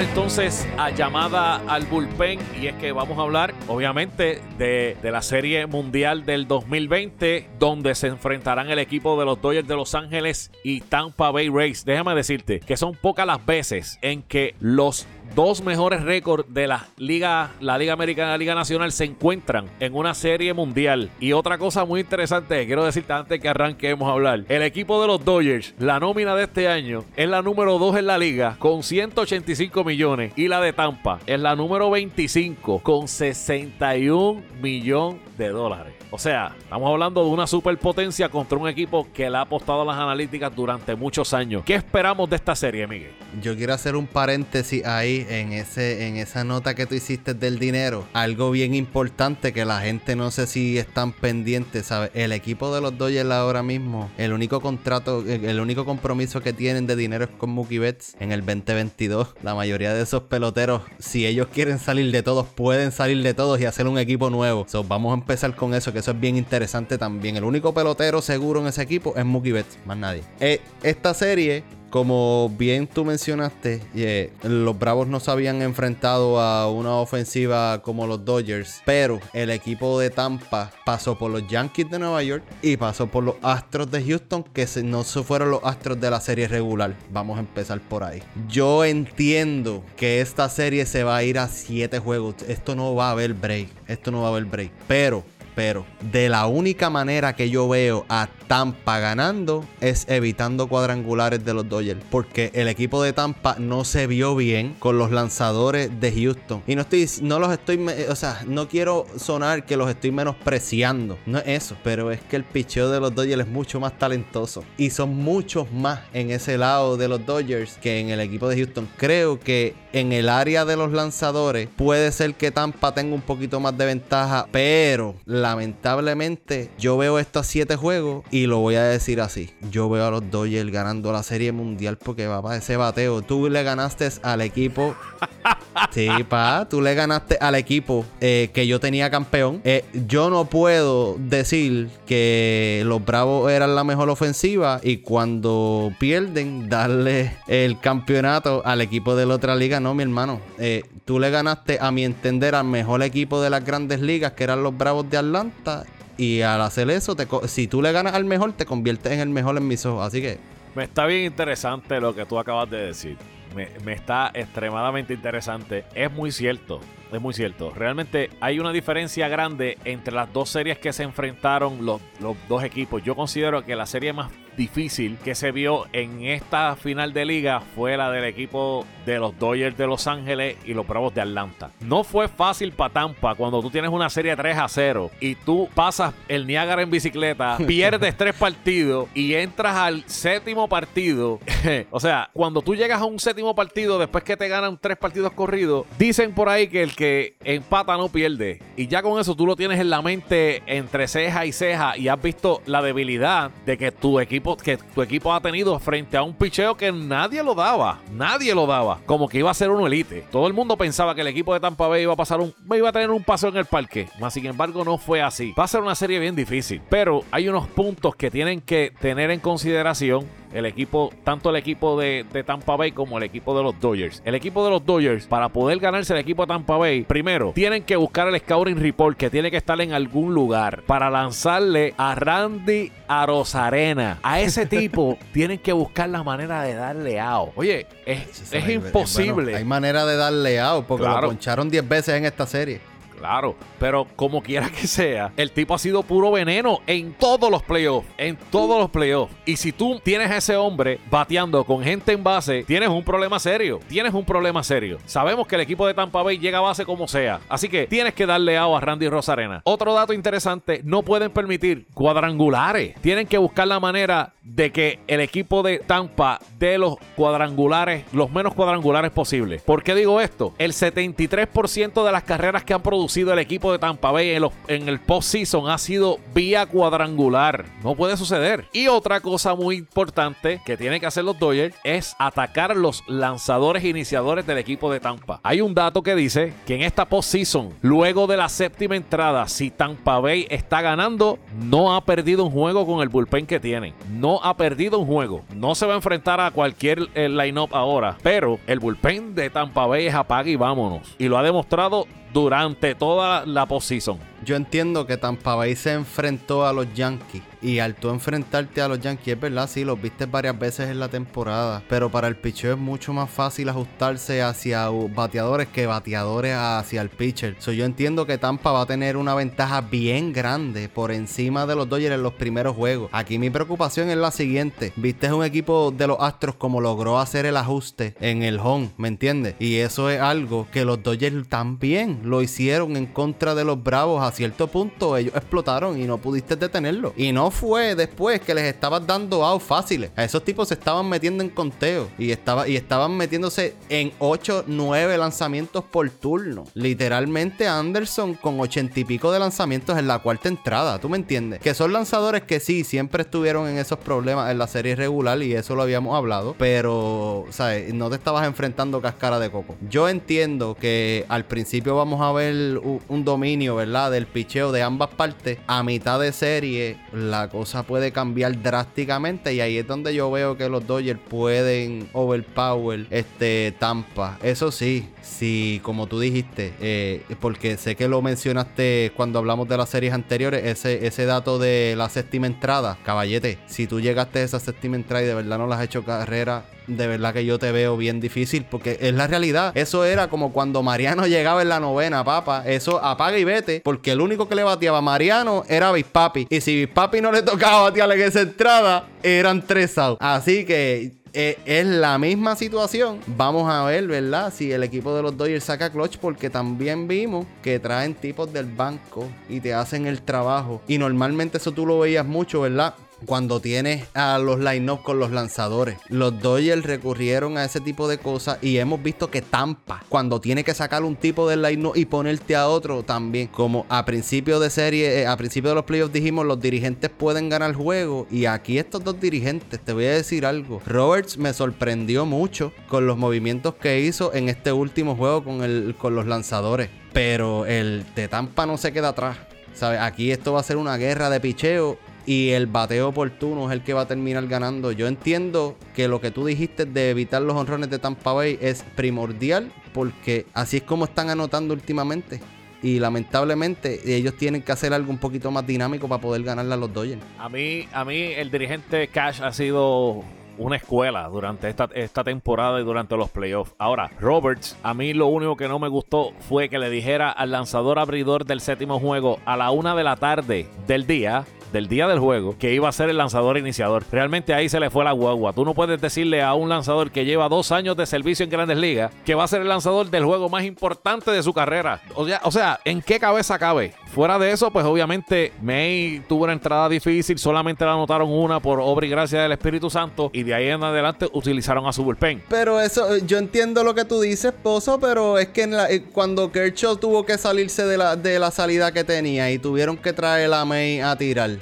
Entonces 0.00 0.66
a 0.78 0.90
llamada 0.90 1.56
al 1.68 1.84
bullpen 1.84 2.38
y 2.60 2.66
es 2.66 2.74
que 2.76 2.92
vamos 2.92 3.18
a 3.18 3.22
hablar 3.22 3.52
obviamente 3.68 4.40
de, 4.56 4.96
de, 5.02 5.10
la 5.10 5.20
serie 5.22 5.66
mundial 5.66 6.24
del 6.24 6.48
2020 6.48 7.50
donde 7.58 7.94
se 7.94 8.06
enfrentarán 8.06 8.70
el 8.70 8.78
equipo 8.78 9.18
de 9.18 9.26
los 9.26 9.42
Dodgers 9.42 9.68
de 9.68 9.76
Los 9.76 9.94
Ángeles 9.94 10.50
y 10.64 10.80
Tampa 10.80 11.30
Bay 11.30 11.48
Rays. 11.48 11.84
Déjame 11.84 12.14
decirte 12.14 12.60
que 12.60 12.76
son 12.76 12.94
pocas 12.94 13.26
las 13.26 13.44
veces 13.44 13.98
en 14.02 14.22
que 14.22 14.54
los 14.60 15.06
dos 15.34 15.62
mejores 15.62 16.02
récords 16.02 16.52
de 16.52 16.66
la 16.66 16.86
Liga, 16.96 17.52
la 17.60 17.78
Liga 17.78 17.92
Americana 17.92 18.30
y 18.30 18.32
la 18.32 18.38
Liga 18.38 18.54
Nacional 18.54 18.92
se 18.92 19.04
encuentran 19.04 19.66
en 19.80 19.94
una 19.94 20.14
serie 20.14 20.52
mundial. 20.52 21.10
Y 21.20 21.32
otra 21.32 21.58
cosa 21.58 21.84
muy 21.84 22.00
interesante 22.00 22.66
quiero 22.66 22.84
decirte 22.84 23.12
antes 23.12 23.40
que 23.40 23.48
arranquemos 23.48 24.08
a 24.08 24.12
hablar. 24.12 24.44
El 24.48 24.62
equipo 24.62 25.00
de 25.00 25.08
los 25.08 25.24
Dodgers, 25.24 25.74
la 25.78 26.00
nómina 26.00 26.34
de 26.34 26.44
este 26.44 26.68
año, 26.68 27.04
es 27.16 27.28
la 27.28 27.42
número 27.42 27.78
2 27.78 27.96
en 27.96 28.06
la 28.06 28.18
liga 28.18 28.56
con 28.58 28.82
185 28.82 29.84
millones. 29.84 30.32
Y 30.36 30.48
la 30.48 30.60
de 30.60 30.72
Tampa 30.72 31.18
es 31.26 31.40
la 31.40 31.56
número 31.56 31.90
25 31.90 32.80
con 32.80 33.08
61 33.08 34.42
millones 34.60 35.31
dólares. 35.48 35.94
O 36.10 36.18
sea, 36.18 36.54
estamos 36.58 36.90
hablando 36.90 37.24
de 37.24 37.30
una 37.30 37.46
superpotencia 37.46 38.28
contra 38.28 38.58
un 38.58 38.68
equipo 38.68 39.08
que 39.12 39.28
le 39.30 39.36
ha 39.36 39.42
apostado 39.42 39.82
a 39.82 39.84
las 39.84 39.96
analíticas 39.96 40.54
durante 40.54 40.94
muchos 40.94 41.32
años. 41.34 41.62
¿Qué 41.64 41.74
esperamos 41.74 42.28
de 42.30 42.36
esta 42.36 42.54
serie, 42.54 42.86
Miguel? 42.86 43.12
Yo 43.40 43.56
quiero 43.56 43.74
hacer 43.74 43.96
un 43.96 44.06
paréntesis 44.06 44.84
ahí 44.84 45.26
en 45.28 45.52
ese 45.52 46.06
en 46.06 46.16
esa 46.16 46.44
nota 46.44 46.74
que 46.74 46.86
tú 46.86 46.94
hiciste 46.94 47.34
del 47.34 47.58
dinero. 47.58 48.06
Algo 48.12 48.50
bien 48.50 48.74
importante 48.74 49.52
que 49.52 49.64
la 49.64 49.80
gente 49.80 50.16
no 50.16 50.30
sé 50.30 50.46
si 50.46 50.78
están 50.78 51.12
pendientes, 51.12 51.86
¿sabes? 51.86 52.10
El 52.14 52.32
equipo 52.32 52.74
de 52.74 52.80
los 52.80 52.96
Dodgers 52.96 53.30
ahora 53.30 53.62
mismo, 53.62 54.10
el 54.18 54.32
único 54.32 54.60
contrato, 54.60 55.24
el 55.26 55.60
único 55.60 55.84
compromiso 55.84 56.40
que 56.40 56.52
tienen 56.52 56.86
de 56.86 56.96
dinero 56.96 57.24
es 57.24 57.30
con 57.30 57.50
Mookie 57.50 57.78
Betts 57.78 58.16
en 58.20 58.32
el 58.32 58.40
2022. 58.44 59.34
La 59.42 59.54
mayoría 59.54 59.94
de 59.94 60.02
esos 60.02 60.22
peloteros, 60.24 60.82
si 60.98 61.26
ellos 61.26 61.48
quieren 61.52 61.78
salir 61.78 62.10
de 62.12 62.22
todos, 62.22 62.46
pueden 62.46 62.92
salir 62.92 63.22
de 63.22 63.34
todos 63.34 63.60
y 63.60 63.64
hacer 63.64 63.86
un 63.86 63.98
equipo 63.98 64.30
nuevo. 64.30 64.66
Vamos 64.86 65.12
a 65.12 65.14
empezar 65.14 65.31
con 65.56 65.74
eso, 65.74 65.92
que 65.92 66.00
eso 66.00 66.10
es 66.12 66.20
bien 66.20 66.36
interesante 66.36 66.98
también. 66.98 67.36
El 67.36 67.44
único 67.44 67.72
pelotero 67.74 68.22
seguro 68.22 68.60
en 68.60 68.66
ese 68.66 68.82
equipo 68.82 69.14
es 69.16 69.24
Mookie 69.24 69.52
Betts, 69.52 69.78
más 69.84 69.96
nadie. 69.96 70.22
Eh, 70.40 70.60
esta 70.82 71.14
serie 71.14 71.64
como 71.92 72.48
bien 72.48 72.86
tú 72.86 73.04
mencionaste, 73.04 73.82
eh, 73.94 74.32
los 74.44 74.78
Bravos 74.78 75.08
no 75.08 75.20
se 75.20 75.30
habían 75.30 75.60
enfrentado 75.60 76.40
a 76.40 76.70
una 76.70 76.94
ofensiva 76.96 77.82
como 77.82 78.06
los 78.06 78.24
Dodgers, 78.24 78.80
pero 78.86 79.20
el 79.34 79.50
equipo 79.50 80.00
de 80.00 80.08
Tampa 80.08 80.72
pasó 80.86 81.18
por 81.18 81.30
los 81.30 81.46
Yankees 81.46 81.90
de 81.90 81.98
Nueva 81.98 82.22
York 82.22 82.44
y 82.62 82.78
pasó 82.78 83.08
por 83.08 83.24
los 83.24 83.34
Astros 83.42 83.90
de 83.90 84.02
Houston, 84.02 84.42
que 84.42 84.66
no 84.82 85.04
se 85.04 85.22
fueron 85.22 85.50
los 85.50 85.62
Astros 85.64 86.00
de 86.00 86.10
la 86.10 86.22
serie 86.22 86.48
regular. 86.48 86.96
Vamos 87.10 87.36
a 87.36 87.40
empezar 87.40 87.78
por 87.82 88.04
ahí. 88.04 88.22
Yo 88.48 88.86
entiendo 88.86 89.84
que 89.94 90.22
esta 90.22 90.48
serie 90.48 90.86
se 90.86 91.04
va 91.04 91.16
a 91.16 91.24
ir 91.24 91.38
a 91.38 91.48
7 91.48 91.98
juegos. 91.98 92.36
Esto 92.48 92.74
no 92.74 92.94
va 92.94 93.08
a 93.08 93.10
haber 93.10 93.34
break. 93.34 93.68
Esto 93.86 94.10
no 94.10 94.22
va 94.22 94.28
a 94.28 94.30
haber 94.30 94.46
break. 94.46 94.70
Pero 94.88 95.24
pero 95.54 95.86
de 96.10 96.28
la 96.28 96.46
única 96.46 96.90
manera 96.90 97.34
que 97.34 97.50
yo 97.50 97.68
veo 97.68 98.04
a 98.08 98.28
Tampa 98.46 98.98
ganando 98.98 99.64
es 99.80 100.06
evitando 100.08 100.66
cuadrangulares 100.66 101.44
de 101.44 101.54
los 101.54 101.68
Dodgers. 101.68 102.00
Porque 102.10 102.50
el 102.54 102.68
equipo 102.68 103.02
de 103.02 103.12
Tampa 103.12 103.56
no 103.58 103.84
se 103.84 104.06
vio 104.06 104.36
bien 104.36 104.74
con 104.78 104.98
los 104.98 105.10
lanzadores 105.10 106.00
de 106.00 106.12
Houston. 106.12 106.62
Y 106.66 106.76
no 106.76 106.82
estoy, 106.82 107.08
no 107.22 107.38
los 107.38 107.52
estoy, 107.52 107.84
o 108.08 108.16
sea, 108.16 108.42
no 108.46 108.68
quiero 108.68 109.06
sonar 109.16 109.64
que 109.64 109.76
los 109.76 109.88
estoy 109.88 110.10
menospreciando. 110.10 111.18
No 111.26 111.38
es 111.38 111.46
eso. 111.46 111.76
Pero 111.82 112.10
es 112.10 112.20
que 112.20 112.36
el 112.36 112.44
picheo 112.44 112.90
de 112.90 113.00
los 113.00 113.14
Dodgers 113.14 113.42
es 113.42 113.48
mucho 113.48 113.80
más 113.80 113.98
talentoso. 113.98 114.64
Y 114.76 114.90
son 114.90 115.16
muchos 115.16 115.70
más 115.72 116.00
en 116.12 116.30
ese 116.30 116.58
lado 116.58 116.96
de 116.96 117.08
los 117.08 117.24
Dodgers 117.24 117.78
que 117.80 118.00
en 118.00 118.10
el 118.10 118.20
equipo 118.20 118.48
de 118.48 118.56
Houston. 118.56 118.88
Creo 118.96 119.40
que 119.40 119.74
en 119.92 120.12
el 120.12 120.28
área 120.28 120.64
de 120.64 120.76
los 120.76 120.92
lanzadores 120.92 121.68
puede 121.76 122.12
ser 122.12 122.34
que 122.34 122.50
Tampa 122.50 122.94
tenga 122.94 123.14
un 123.14 123.20
poquito 123.20 123.60
más 123.60 123.76
de 123.76 123.86
ventaja. 123.86 124.46
Pero 124.50 125.14
lamentablemente 125.26 126.70
yo 126.78 126.96
veo 126.96 127.18
estos 127.18 127.46
siete 127.46 127.76
juegos 127.76 128.24
y 128.30 128.46
lo 128.46 128.58
voy 128.58 128.76
a 128.76 128.84
decir 128.84 129.20
así. 129.20 129.50
Yo 129.70 129.88
veo 129.88 130.06
a 130.06 130.10
los 130.10 130.30
Dodgers 130.30 130.70
ganando 130.70 131.12
la 131.12 131.22
serie 131.22 131.52
mundial 131.52 131.98
porque 131.98 132.26
va 132.26 132.42
para 132.42 132.56
ese 132.56 132.76
bateo. 132.76 133.22
Tú 133.22 133.48
le 133.48 133.62
ganaste 133.62 134.10
al 134.22 134.40
equipo. 134.40 134.94
Sí, 135.90 136.08
pa, 136.28 136.66
tú 136.68 136.80
le 136.80 136.94
ganaste 136.94 137.38
al 137.40 137.54
equipo 137.54 138.04
eh, 138.20 138.50
que 138.52 138.66
yo 138.66 138.80
tenía 138.80 139.10
campeón. 139.10 139.60
Eh, 139.64 139.84
yo 140.06 140.30
no 140.30 140.44
puedo 140.44 141.16
decir 141.18 141.88
que 142.06 142.82
los 142.86 143.04
Bravos 143.04 143.50
eran 143.50 143.74
la 143.74 143.84
mejor 143.84 144.08
ofensiva 144.10 144.80
y 144.82 144.98
cuando 144.98 145.92
pierden, 145.98 146.68
darle 146.68 147.36
el 147.46 147.80
campeonato 147.80 148.62
al 148.64 148.80
equipo 148.80 149.16
de 149.16 149.26
la 149.26 149.34
otra 149.34 149.54
liga. 149.54 149.80
No, 149.82 149.94
mi 149.94 150.02
hermano. 150.02 150.40
Eh, 150.58 150.84
tú 151.04 151.18
le 151.18 151.30
ganaste, 151.30 151.78
a 151.80 151.90
mi 151.90 152.04
entender, 152.04 152.54
al 152.54 152.64
mejor 152.64 153.02
equipo 153.02 153.42
de 153.42 153.50
las 153.50 153.64
grandes 153.64 154.00
ligas, 154.00 154.32
que 154.32 154.44
eran 154.44 154.62
los 154.62 154.76
Bravos 154.76 155.10
de 155.10 155.18
Atlanta. 155.18 155.84
Y 156.16 156.42
al 156.42 156.60
hacer 156.60 156.88
eso, 156.90 157.16
si 157.46 157.66
tú 157.66 157.82
le 157.82 157.90
ganas 157.90 158.14
al 158.14 158.24
mejor, 158.24 158.52
te 158.52 158.64
conviertes 158.64 159.12
en 159.12 159.20
el 159.20 159.28
mejor 159.30 159.56
en 159.56 159.66
mis 159.66 159.84
ojos. 159.84 160.06
Así 160.06 160.22
que. 160.22 160.38
Me 160.74 160.84
está 160.84 161.04
bien 161.06 161.24
interesante 161.24 162.00
lo 162.00 162.14
que 162.14 162.24
tú 162.24 162.38
acabas 162.38 162.70
de 162.70 162.78
decir. 162.78 163.16
Me, 163.56 163.68
me, 163.84 163.92
está 163.92 164.30
extremadamente 164.32 165.12
interesante. 165.12 165.84
Es 165.94 166.10
muy 166.10 166.30
cierto, 166.32 166.80
es 167.16 167.22
muy 167.22 167.34
cierto. 167.34 167.72
Realmente 167.74 168.30
hay 168.40 168.58
una 168.58 168.72
diferencia 168.72 169.28
grande 169.28 169.78
entre 169.84 170.14
las 170.14 170.32
dos 170.32 170.50
series 170.50 170.78
que 170.78 170.92
se 170.92 171.02
enfrentaron 171.02 171.84
los, 171.84 172.00
los 172.20 172.36
dos 172.48 172.64
equipos. 172.64 173.02
Yo 173.02 173.14
considero 173.14 173.64
que 173.64 173.76
la 173.76 173.86
serie 173.86 174.12
más 174.12 174.30
difícil 174.56 175.18
que 175.18 175.34
se 175.34 175.52
vio 175.52 175.86
en 175.92 176.24
esta 176.24 176.76
final 176.76 177.12
de 177.12 177.24
liga 177.24 177.60
fue 177.74 177.96
la 177.96 178.10
del 178.10 178.24
equipo 178.24 178.86
de 179.06 179.18
los 179.18 179.36
Dodgers 179.38 179.76
de 179.76 179.86
Los 179.86 180.06
Ángeles 180.06 180.56
y 180.64 180.74
los 180.74 180.86
Bravos 180.86 181.14
de 181.14 181.20
Atlanta. 181.20 181.70
No 181.80 182.04
fue 182.04 182.28
fácil 182.28 182.72
para 182.72 182.92
Tampa 182.92 183.34
cuando 183.34 183.60
tú 183.60 183.70
tienes 183.70 183.90
una 183.90 184.08
serie 184.10 184.36
3 184.36 184.58
a 184.58 184.68
0 184.68 185.10
y 185.20 185.34
tú 185.34 185.68
pasas 185.74 186.14
el 186.28 186.46
Niágara 186.46 186.82
en 186.82 186.90
bicicleta, 186.90 187.58
pierdes 187.66 188.16
tres 188.16 188.34
partidos 188.34 189.08
y 189.14 189.34
entras 189.34 189.76
al 189.76 190.04
séptimo 190.06 190.68
partido. 190.68 191.40
o 191.90 192.00
sea, 192.00 192.30
cuando 192.32 192.62
tú 192.62 192.74
llegas 192.74 193.00
a 193.00 193.04
un 193.04 193.18
séptimo 193.18 193.54
partido 193.54 193.98
después 193.98 194.24
que 194.24 194.36
te 194.36 194.48
ganan 194.48 194.78
tres 194.80 194.96
partidos 194.96 195.32
corridos, 195.32 195.86
dicen 195.98 196.32
por 196.32 196.48
ahí 196.48 196.68
que 196.68 196.82
el 196.82 196.94
que 196.94 197.01
empata 197.44 197.96
no 197.96 198.08
pierde. 198.08 198.60
Y 198.76 198.86
ya 198.86 199.02
con 199.02 199.20
eso 199.20 199.34
tú 199.34 199.46
lo 199.46 199.56
tienes 199.56 199.80
en 199.80 199.90
la 199.90 200.02
mente 200.02 200.62
entre 200.66 201.08
ceja 201.08 201.46
y 201.46 201.52
ceja 201.52 201.96
y 201.96 202.08
has 202.08 202.20
visto 202.20 202.62
la 202.66 202.82
debilidad 202.82 203.50
de 203.66 203.78
que 203.78 203.92
tu 203.92 204.20
equipo 204.20 204.56
que 204.56 204.76
tu 204.76 205.02
equipo 205.02 205.32
ha 205.32 205.40
tenido 205.40 205.78
frente 205.78 206.16
a 206.16 206.22
un 206.22 206.34
picheo 206.34 206.76
que 206.76 206.92
nadie 206.92 207.42
lo 207.42 207.54
daba. 207.54 208.00
Nadie 208.12 208.54
lo 208.54 208.66
daba. 208.66 209.00
Como 209.06 209.28
que 209.28 209.38
iba 209.38 209.50
a 209.50 209.54
ser 209.54 209.70
uno 209.70 209.86
elite. 209.86 210.24
Todo 210.30 210.46
el 210.46 210.52
mundo 210.52 210.76
pensaba 210.76 211.14
que 211.14 211.20
el 211.20 211.28
equipo 211.28 211.54
de 211.54 211.60
Tampa 211.60 211.88
Bay 211.88 212.02
iba 212.02 212.12
a 212.12 212.16
pasar 212.16 212.40
un. 212.40 212.54
iba 212.74 212.88
a 212.88 212.92
tener 212.92 213.10
un 213.10 213.22
paso 213.22 213.48
en 213.48 213.56
el 213.56 213.66
parque. 213.66 214.08
Más 214.20 214.34
sin 214.34 214.46
embargo, 214.46 214.84
no 214.84 214.98
fue 214.98 215.22
así. 215.22 215.52
Va 215.58 215.64
a 215.64 215.68
ser 215.68 215.80
una 215.80 215.94
serie 215.94 216.18
bien 216.18 216.34
difícil. 216.34 216.80
Pero 216.88 217.24
hay 217.30 217.48
unos 217.48 217.68
puntos 217.68 218.16
que 218.16 218.30
tienen 218.30 218.60
que 218.60 218.92
tener 219.00 219.30
en 219.30 219.40
consideración 219.40 220.26
el 220.52 220.66
equipo, 220.66 221.10
tanto 221.24 221.50
el 221.50 221.56
equipo 221.56 221.98
de, 221.98 222.26
Tampa 222.46 222.76
Bay 222.76 222.92
como 222.92 223.18
el 223.18 223.24
equipo 223.24 223.56
de 223.56 223.62
los 223.62 223.78
Dodgers. 223.80 224.22
El 224.24 224.34
equipo 224.34 224.64
de 224.64 224.70
los 224.70 224.84
Dodgers, 224.84 225.26
para 225.26 225.48
poder 225.48 225.78
ganarse 225.78 226.12
el 226.12 226.20
equipo 226.20 226.42
de 226.42 226.48
Tampa 226.48 226.76
Bay, 226.76 226.91
primero 227.00 227.52
tienen 227.54 227.82
que 227.82 227.96
buscar 227.96 228.28
el 228.28 228.38
scouting 228.38 228.78
report 228.78 229.16
que 229.16 229.30
tiene 229.30 229.50
que 229.50 229.56
estar 229.56 229.80
en 229.80 229.92
algún 229.92 230.34
lugar 230.34 230.82
para 230.86 231.10
lanzarle 231.10 231.94
a 231.96 232.14
Randy 232.14 232.92
Arozarena. 233.08 234.18
A 234.22 234.40
ese 234.40 234.66
tipo 234.66 235.18
tienen 235.32 235.58
que 235.58 235.72
buscar 235.72 236.08
la 236.08 236.22
manera 236.22 236.62
de 236.62 236.74
darle 236.74 237.20
out. 237.20 237.50
Oye, 237.56 237.86
es, 238.06 238.52
imposible. 238.68 239.56
hay 239.56 239.64
manera 239.64 240.04
de 240.06 240.16
darle 240.16 240.60
out 240.60 240.86
porque 240.86 241.06
lo 241.06 241.20
poncharon 241.20 241.68
10 241.68 241.88
veces 241.88 242.14
en 242.14 242.24
esta 242.24 242.46
serie. 242.46 242.91
Claro, 243.22 243.54
pero 243.78 244.08
como 244.16 244.42
quiera 244.42 244.68
que 244.68 244.88
sea, 244.88 245.30
el 245.36 245.52
tipo 245.52 245.74
ha 245.74 245.78
sido 245.78 246.02
puro 246.02 246.32
veneno 246.32 246.80
en 246.88 247.12
todos 247.12 247.52
los 247.52 247.62
playoffs. 247.62 248.08
En 248.18 248.36
todos 248.50 248.80
los 248.80 248.90
playoffs. 248.90 249.32
Y 249.46 249.58
si 249.58 249.70
tú 249.70 250.00
tienes 250.02 250.28
a 250.28 250.38
ese 250.38 250.56
hombre 250.56 250.98
bateando 251.08 251.62
con 251.62 251.84
gente 251.84 252.10
en 252.10 252.24
base, 252.24 252.64
tienes 252.64 252.88
un 252.88 253.04
problema 253.04 253.38
serio. 253.38 253.78
Tienes 253.88 254.12
un 254.12 254.24
problema 254.24 254.64
serio. 254.64 254.98
Sabemos 255.04 255.46
que 255.46 255.54
el 255.54 255.60
equipo 255.60 255.86
de 255.86 255.94
Tampa 255.94 256.20
Bay 256.24 256.36
llega 256.38 256.58
a 256.58 256.62
base 256.62 256.84
como 256.84 257.06
sea. 257.06 257.38
Así 257.48 257.68
que 257.68 257.86
tienes 257.86 258.12
que 258.14 258.26
darle 258.26 258.58
agua 258.58 258.78
a 258.78 258.80
Randy 258.80 259.08
Rosarena. 259.08 259.62
Otro 259.62 259.94
dato 259.94 260.12
interesante: 260.12 260.80
no 260.82 261.04
pueden 261.04 261.30
permitir 261.30 261.86
cuadrangulares. 261.94 263.00
Tienen 263.02 263.28
que 263.28 263.38
buscar 263.38 263.68
la 263.68 263.78
manera 263.78 264.32
de 264.42 264.72
que 264.72 264.98
el 265.06 265.20
equipo 265.20 265.62
de 265.62 265.78
Tampa 265.78 266.40
dé 266.58 266.76
los 266.76 266.96
cuadrangulares, 267.14 268.04
los 268.12 268.32
menos 268.32 268.52
cuadrangulares 268.54 269.12
posibles. 269.12 269.62
¿Por 269.62 269.84
qué 269.84 269.94
digo 269.94 270.20
esto? 270.20 270.54
El 270.58 270.72
73% 270.72 272.04
de 272.04 272.10
las 272.10 272.24
carreras 272.24 272.64
que 272.64 272.74
han 272.74 272.82
producido 272.82 273.11
lucido 273.12 273.34
el 273.34 273.40
equipo 273.40 273.70
de 273.70 273.78
Tampa 273.78 274.10
Bay 274.10 274.30
en, 274.30 274.40
los, 274.40 274.54
en 274.68 274.88
el 274.88 274.98
postseason 274.98 275.68
ha 275.68 275.76
sido 275.76 276.18
vía 276.34 276.64
cuadrangular. 276.64 277.66
No 277.84 277.94
puede 277.94 278.16
suceder. 278.16 278.64
Y 278.72 278.86
otra 278.86 279.20
cosa 279.20 279.54
muy 279.54 279.76
importante 279.76 280.62
que 280.64 280.78
tienen 280.78 280.98
que 280.98 281.04
hacer 281.04 281.22
los 281.22 281.38
Dodgers 281.38 281.76
es 281.84 282.16
atacar 282.18 282.74
los 282.74 283.04
lanzadores 283.06 283.84
iniciadores 283.84 284.46
del 284.46 284.56
equipo 284.56 284.90
de 284.90 284.98
Tampa. 284.98 285.40
Hay 285.42 285.60
un 285.60 285.74
dato 285.74 286.02
que 286.02 286.14
dice 286.14 286.54
que 286.64 286.74
en 286.74 286.80
esta 286.80 287.04
postseason, 287.04 287.74
luego 287.82 288.26
de 288.26 288.38
la 288.38 288.48
séptima 288.48 288.96
entrada, 288.96 289.46
si 289.46 289.70
Tampa 289.70 290.18
Bay 290.18 290.46
está 290.48 290.80
ganando, 290.80 291.38
no 291.54 291.94
ha 291.94 292.06
perdido 292.06 292.44
un 292.44 292.50
juego 292.50 292.86
con 292.86 293.02
el 293.02 293.10
bullpen 293.10 293.44
que 293.44 293.60
tienen. 293.60 293.92
No 294.08 294.40
ha 294.42 294.56
perdido 294.56 294.98
un 294.98 295.06
juego. 295.06 295.42
No 295.54 295.74
se 295.74 295.84
va 295.84 295.92
a 295.92 295.96
enfrentar 295.96 296.40
a 296.40 296.50
cualquier 296.50 297.10
eh, 297.14 297.28
line-up 297.28 297.74
ahora. 297.74 298.16
Pero 298.22 298.58
el 298.66 298.78
bullpen 298.78 299.34
de 299.34 299.50
Tampa 299.50 299.84
Bay 299.84 300.06
es 300.06 300.14
apaga 300.14 300.48
y 300.48 300.56
vámonos. 300.56 301.14
Y 301.18 301.28
lo 301.28 301.36
ha 301.36 301.42
demostrado 301.42 302.06
durante 302.32 302.94
toda 303.02 303.44
la 303.46 303.66
postseason. 303.66 304.16
Yo 304.44 304.54
entiendo 304.54 305.04
que 305.08 305.16
Tampa 305.16 305.56
se 305.74 305.92
enfrentó 305.92 306.64
a 306.64 306.72
los 306.72 306.86
Yankees. 306.94 307.42
Y 307.62 307.78
al 307.78 307.94
tú 307.94 308.10
enfrentarte 308.10 308.82
a 308.82 308.88
los 308.88 309.00
Yankees, 309.00 309.34
es 309.34 309.40
verdad, 309.40 309.70
sí, 309.70 309.84
los 309.84 310.00
viste 310.02 310.26
varias 310.26 310.58
veces 310.58 310.90
en 310.90 310.98
la 310.98 311.08
temporada. 311.08 311.82
Pero 311.88 312.10
para 312.10 312.26
el 312.26 312.36
pitcher 312.36 312.72
es 312.72 312.78
mucho 312.78 313.12
más 313.12 313.30
fácil 313.30 313.68
ajustarse 313.68 314.42
hacia 314.42 314.88
bateadores 314.88 315.68
que 315.68 315.86
bateadores 315.86 316.56
hacia 316.56 317.00
el 317.00 317.08
pitcher. 317.08 317.54
So, 317.60 317.70
yo 317.70 317.84
entiendo 317.84 318.26
que 318.26 318.36
Tampa 318.36 318.72
va 318.72 318.82
a 318.82 318.86
tener 318.86 319.16
una 319.16 319.34
ventaja 319.34 319.80
bien 319.80 320.32
grande 320.32 320.88
por 320.88 321.12
encima 321.12 321.64
de 321.64 321.76
los 321.76 321.88
Dodgers 321.88 322.16
en 322.16 322.24
los 322.24 322.32
primeros 322.32 322.74
juegos. 322.74 323.10
Aquí 323.12 323.38
mi 323.38 323.48
preocupación 323.48 324.10
es 324.10 324.16
la 324.16 324.32
siguiente. 324.32 324.92
Viste 324.96 325.32
un 325.32 325.44
equipo 325.44 325.92
de 325.92 326.08
los 326.08 326.16
Astros 326.18 326.56
como 326.56 326.80
logró 326.80 327.20
hacer 327.20 327.46
el 327.46 327.56
ajuste 327.56 328.16
en 328.20 328.42
el 328.42 328.58
home, 328.58 328.90
¿me 328.96 329.06
entiendes? 329.06 329.54
Y 329.60 329.76
eso 329.76 330.10
es 330.10 330.20
algo 330.20 330.66
que 330.72 330.84
los 330.84 331.00
Dodgers 331.00 331.48
también 331.48 332.22
lo 332.24 332.42
hicieron 332.42 332.96
en 332.96 333.06
contra 333.06 333.54
de 333.54 333.64
los 333.64 333.80
Bravos 333.80 334.20
a 334.22 334.32
cierto 334.32 334.66
punto. 334.66 335.16
Ellos 335.16 335.36
explotaron 335.36 336.00
y 336.00 336.04
no 336.04 336.18
pudiste 336.18 336.56
detenerlo. 336.56 337.12
Y 337.16 337.30
no 337.30 337.51
fue 337.52 337.94
después 337.94 338.40
que 338.40 338.54
les 338.54 338.64
estabas 338.64 339.06
dando 339.06 339.44
out 339.44 339.62
fáciles. 339.62 340.10
A 340.16 340.24
esos 340.24 340.44
tipos 340.44 340.68
se 340.68 340.74
estaban 340.74 341.08
metiendo 341.08 341.44
en 341.44 341.50
conteo 341.50 342.08
y, 342.18 342.30
estaba, 342.30 342.66
y 342.66 342.76
estaban 342.76 343.16
metiéndose 343.16 343.76
en 343.88 344.12
8, 344.18 344.64
9 344.66 345.18
lanzamientos 345.18 345.84
por 345.84 346.08
turno. 346.10 346.64
Literalmente 346.74 347.68
Anderson 347.68 348.34
con 348.34 348.58
80 348.58 349.00
y 349.00 349.04
pico 349.04 349.30
de 349.30 349.38
lanzamientos 349.38 349.98
en 349.98 350.08
la 350.08 350.18
cuarta 350.18 350.48
entrada. 350.48 350.98
¿Tú 350.98 351.08
me 351.08 351.16
entiendes? 351.16 351.60
Que 351.60 351.74
son 351.74 351.92
lanzadores 351.92 352.42
que 352.42 352.60
sí, 352.60 352.84
siempre 352.84 353.22
estuvieron 353.22 353.68
en 353.68 353.78
esos 353.78 353.98
problemas 353.98 354.50
en 354.50 354.58
la 354.58 354.66
serie 354.66 354.96
regular 354.96 355.42
y 355.42 355.54
eso 355.54 355.74
lo 355.74 355.82
habíamos 355.82 356.16
hablado. 356.16 356.54
Pero, 356.58 357.46
¿sabes? 357.50 357.92
No 357.94 358.10
te 358.10 358.16
estabas 358.16 358.46
enfrentando 358.46 359.00
cascara 359.00 359.38
de 359.38 359.50
coco. 359.50 359.76
Yo 359.88 360.08
entiendo 360.08 360.74
que 360.74 361.26
al 361.28 361.44
principio 361.44 361.96
vamos 361.96 362.20
a 362.20 362.32
ver 362.32 362.78
un 363.08 363.24
dominio, 363.24 363.76
¿verdad? 363.76 364.10
Del 364.10 364.26
picheo 364.26 364.72
de 364.72 364.82
ambas 364.82 365.10
partes. 365.10 365.58
A 365.66 365.82
mitad 365.82 366.20
de 366.20 366.32
serie, 366.32 366.98
la 367.12 367.41
cosa 367.48 367.82
puede 367.82 368.12
cambiar 368.12 368.62
drásticamente 368.62 369.54
y 369.54 369.60
ahí 369.60 369.78
es 369.78 369.86
donde 369.86 370.14
yo 370.14 370.30
veo 370.30 370.56
que 370.56 370.68
los 370.68 370.86
Dodgers 370.86 371.20
pueden 371.28 372.08
overpower 372.12 373.06
este 373.10 373.74
Tampa. 373.78 374.38
Eso 374.42 374.70
sí, 374.72 375.08
si 375.22 375.80
como 375.82 376.06
tú 376.06 376.20
dijiste, 376.20 376.74
eh, 376.80 377.22
porque 377.40 377.76
sé 377.76 377.96
que 377.96 378.08
lo 378.08 378.22
mencionaste 378.22 379.12
cuando 379.16 379.38
hablamos 379.38 379.68
de 379.68 379.76
las 379.76 379.88
series 379.88 380.12
anteriores, 380.12 380.64
ese, 380.64 381.06
ese 381.06 381.24
dato 381.24 381.58
de 381.58 381.94
la 381.96 382.08
séptima 382.08 382.46
entrada, 382.46 382.98
caballete, 383.04 383.58
si 383.66 383.86
tú 383.86 384.00
llegaste 384.00 384.40
a 384.40 384.42
esa 384.42 384.60
séptima 384.60 384.96
entrada 384.96 385.24
y 385.24 385.26
de 385.26 385.34
verdad 385.34 385.58
no 385.58 385.66
las 385.66 385.78
has 385.78 385.84
hecho 385.86 386.04
carrera, 386.04 386.64
de 386.86 387.06
verdad 387.06 387.32
que 387.32 387.44
yo 387.44 387.58
te 387.58 387.72
veo 387.72 387.96
bien 387.96 388.20
difícil 388.20 388.64
porque 388.70 388.98
es 389.00 389.14
la 389.14 389.26
realidad. 389.26 389.72
Eso 389.76 390.04
era 390.04 390.28
como 390.28 390.52
cuando 390.52 390.82
Mariano 390.82 391.26
llegaba 391.26 391.62
en 391.62 391.68
la 391.68 391.80
novena, 391.80 392.24
papá. 392.24 392.64
Eso 392.66 393.02
apaga 393.02 393.38
y 393.38 393.44
vete 393.44 393.80
porque 393.84 394.12
el 394.12 394.20
único 394.20 394.48
que 394.48 394.54
le 394.54 394.62
bateaba 394.62 394.98
a 394.98 395.02
Mariano 395.02 395.64
era 395.68 395.92
Bispapi. 395.92 396.46
Y 396.50 396.60
si 396.60 396.84
Bispapi 396.84 397.20
no 397.20 397.32
le 397.32 397.42
tocaba 397.42 397.82
batearle 397.82 398.14
en 398.16 398.22
esa 398.22 398.40
entrada, 398.40 399.06
eran 399.22 399.66
tres 399.66 399.96
outs. 399.98 400.18
Así 400.20 400.64
que 400.64 401.12
eh, 401.34 401.58
es 401.64 401.86
la 401.86 402.18
misma 402.18 402.56
situación. 402.56 403.20
Vamos 403.26 403.70
a 403.70 403.84
ver, 403.84 404.06
¿verdad? 404.06 404.52
Si 404.54 404.70
el 404.70 404.82
equipo 404.82 405.14
de 405.14 405.22
los 405.22 405.36
Dodgers 405.36 405.64
saca 405.64 405.90
clutch, 405.90 406.18
porque 406.18 406.50
también 406.50 407.08
vimos 407.08 407.46
que 407.62 407.78
traen 407.78 408.14
tipos 408.14 408.52
del 408.52 408.66
banco 408.66 409.28
y 409.48 409.60
te 409.60 409.72
hacen 409.72 410.06
el 410.06 410.20
trabajo. 410.20 410.82
Y 410.86 410.98
normalmente 410.98 411.56
eso 411.56 411.72
tú 411.72 411.86
lo 411.86 412.00
veías 412.00 412.26
mucho, 412.26 412.60
¿verdad? 412.62 412.94
Cuando 413.26 413.60
tienes 413.60 414.06
a 414.14 414.38
los 414.38 414.60
line-up 414.60 415.02
con 415.02 415.18
los 415.18 415.30
lanzadores. 415.30 415.98
Los 416.08 416.40
Dodgers 416.40 416.84
recurrieron 416.84 417.58
a 417.58 417.64
ese 417.64 417.80
tipo 417.80 418.08
de 418.08 418.18
cosas 418.18 418.58
y 418.62 418.78
hemos 418.78 419.02
visto 419.02 419.30
que 419.30 419.42
Tampa, 419.42 420.02
cuando 420.08 420.40
tiene 420.40 420.64
que 420.64 420.74
sacar 420.74 421.02
un 421.02 421.16
tipo 421.16 421.48
de 421.48 421.56
line-up 421.56 421.96
y 421.96 422.04
ponerte 422.04 422.56
a 422.56 422.68
otro 422.68 423.02
también, 423.02 423.48
como 423.48 423.86
a 423.88 424.04
principio 424.04 424.60
de 424.60 424.70
serie, 424.70 425.20
eh, 425.20 425.26
a 425.26 425.36
principio 425.36 425.70
de 425.70 425.76
los 425.76 425.84
playoffs 425.84 426.12
dijimos, 426.12 426.46
los 426.46 426.60
dirigentes 426.60 427.10
pueden 427.10 427.48
ganar 427.48 427.74
juego 427.74 428.26
y 428.30 428.46
aquí 428.46 428.78
estos 428.78 429.04
dos 429.04 429.20
dirigentes, 429.20 429.80
te 429.80 429.92
voy 429.92 430.06
a 430.06 430.12
decir 430.12 430.46
algo, 430.46 430.80
Roberts 430.86 431.38
me 431.38 431.52
sorprendió 431.52 432.26
mucho 432.26 432.72
con 432.88 433.06
los 433.06 433.16
movimientos 433.16 433.74
que 433.74 434.00
hizo 434.00 434.32
en 434.34 434.48
este 434.48 434.72
último 434.72 435.16
juego 435.16 435.44
con, 435.44 435.62
el, 435.62 435.94
con 435.98 436.14
los 436.14 436.26
lanzadores, 436.26 436.90
pero 437.12 437.66
el 437.66 438.04
de 438.14 438.28
Tampa 438.28 438.66
no 438.66 438.76
se 438.76 438.92
queda 438.92 439.08
atrás. 439.08 439.36
¿Sabes? 439.74 440.00
Aquí 440.00 440.30
esto 440.30 440.52
va 440.52 440.60
a 440.60 440.62
ser 440.62 440.76
una 440.76 440.98
guerra 440.98 441.30
de 441.30 441.40
picheo 441.40 441.98
y 442.26 442.50
el 442.50 442.66
bateo 442.66 443.08
oportuno 443.08 443.66
es 443.66 443.72
el 443.72 443.82
que 443.82 443.94
va 443.94 444.02
a 444.02 444.08
terminar 444.08 444.46
ganando. 444.46 444.92
Yo 444.92 445.06
entiendo 445.06 445.76
que 445.94 446.08
lo 446.08 446.20
que 446.20 446.30
tú 446.30 446.44
dijiste 446.46 446.84
de 446.84 447.10
evitar 447.10 447.42
los 447.42 447.56
honrones 447.56 447.90
de 447.90 447.98
Tampa 447.98 448.32
Bay 448.32 448.58
es 448.60 448.84
primordial 448.96 449.72
porque 449.92 450.46
así 450.54 450.78
es 450.78 450.82
como 450.82 451.04
están 451.04 451.30
anotando 451.30 451.74
últimamente. 451.74 452.40
Y 452.82 452.98
lamentablemente 452.98 454.00
ellos 454.16 454.36
tienen 454.36 454.62
que 454.62 454.72
hacer 454.72 454.92
algo 454.92 455.10
un 455.10 455.18
poquito 455.18 455.52
más 455.52 455.64
dinámico 455.64 456.08
para 456.08 456.20
poder 456.20 456.42
ganarle 456.42 456.74
a 456.74 456.76
los 456.76 456.92
Dodgers. 456.92 457.22
A 457.38 457.48
mí, 457.48 457.88
a 457.92 458.04
mí 458.04 458.20
el 458.20 458.50
dirigente 458.50 459.06
Cash 459.06 459.40
ha 459.40 459.52
sido 459.52 460.24
una 460.58 460.76
escuela 460.76 461.28
durante 461.28 461.68
esta, 461.68 461.88
esta 461.94 462.24
temporada 462.24 462.80
y 462.80 462.84
durante 462.84 463.16
los 463.16 463.30
playoffs. 463.30 463.72
Ahora, 463.78 464.10
Roberts, 464.20 464.76
a 464.82 464.94
mí 464.94 465.14
lo 465.14 465.28
único 465.28 465.56
que 465.56 465.68
no 465.68 465.78
me 465.78 465.88
gustó 465.88 466.32
fue 466.40 466.68
que 466.68 466.78
le 466.78 466.90
dijera 466.90 467.30
al 467.30 467.52
lanzador 467.52 468.00
abridor 468.00 468.44
del 468.44 468.60
séptimo 468.60 468.98
juego 468.98 469.38
a 469.44 469.56
la 469.56 469.70
una 469.70 469.94
de 469.94 470.04
la 470.04 470.16
tarde 470.16 470.66
del 470.86 471.06
día 471.06 471.44
del 471.72 471.88
día 471.88 472.06
del 472.06 472.18
juego 472.18 472.56
que 472.58 472.72
iba 472.74 472.88
a 472.88 472.92
ser 472.92 473.08
el 473.08 473.16
lanzador 473.16 473.58
iniciador. 473.58 474.04
Realmente 474.10 474.54
ahí 474.54 474.68
se 474.68 474.80
le 474.80 474.90
fue 474.90 475.04
la 475.04 475.12
guagua. 475.12 475.52
Tú 475.52 475.64
no 475.64 475.74
puedes 475.74 476.00
decirle 476.00 476.42
a 476.42 476.54
un 476.54 476.68
lanzador 476.68 477.10
que 477.10 477.24
lleva 477.24 477.48
dos 477.48 477.72
años 477.72 477.96
de 477.96 478.06
servicio 478.06 478.44
en 478.44 478.50
grandes 478.50 478.76
ligas 478.78 479.12
que 479.24 479.34
va 479.34 479.44
a 479.44 479.48
ser 479.48 479.62
el 479.62 479.68
lanzador 479.68 480.10
del 480.10 480.24
juego 480.24 480.48
más 480.48 480.64
importante 480.64 481.30
de 481.30 481.42
su 481.42 481.52
carrera. 481.52 482.00
O 482.14 482.26
sea, 482.26 482.40
o 482.44 482.50
sea 482.50 482.80
¿en 482.84 483.00
qué 483.02 483.18
cabeza 483.18 483.58
cabe? 483.58 483.94
Fuera 484.06 484.38
de 484.38 484.52
eso, 484.52 484.70
pues 484.70 484.84
obviamente 484.84 485.52
May 485.62 486.22
tuvo 486.28 486.44
una 486.44 486.52
entrada 486.52 486.88
difícil, 486.88 487.38
solamente 487.38 487.84
la 487.84 487.92
anotaron 487.92 488.30
una 488.30 488.60
por 488.60 488.78
obra 488.80 489.06
y 489.06 489.08
gracia 489.08 489.42
del 489.42 489.52
Espíritu 489.52 489.88
Santo 489.88 490.30
y 490.34 490.42
de 490.42 490.54
ahí 490.54 490.68
en 490.68 490.84
adelante 490.84 491.28
utilizaron 491.32 491.86
a 491.86 491.92
su 491.92 492.04
bullpen. 492.04 492.42
Pero 492.48 492.80
eso, 492.80 493.16
yo 493.18 493.38
entiendo 493.38 493.84
lo 493.84 493.94
que 493.94 494.04
tú 494.04 494.20
dices, 494.20 494.52
Pozo, 494.52 495.00
pero 495.00 495.38
es 495.38 495.48
que 495.48 495.62
eh, 495.62 496.04
cuando 496.12 496.52
Kershaw 496.52 496.96
tuvo 496.96 497.24
que 497.24 497.38
salirse 497.38 497.86
de 497.86 497.96
la, 497.96 498.16
de 498.16 498.38
la 498.38 498.50
salida 498.50 498.92
que 498.92 499.04
tenía 499.04 499.50
y 499.50 499.58
tuvieron 499.58 499.96
que 499.96 500.12
traer 500.12 500.52
a 500.52 500.64
May 500.64 501.00
a 501.00 501.16
tirar 501.16 501.61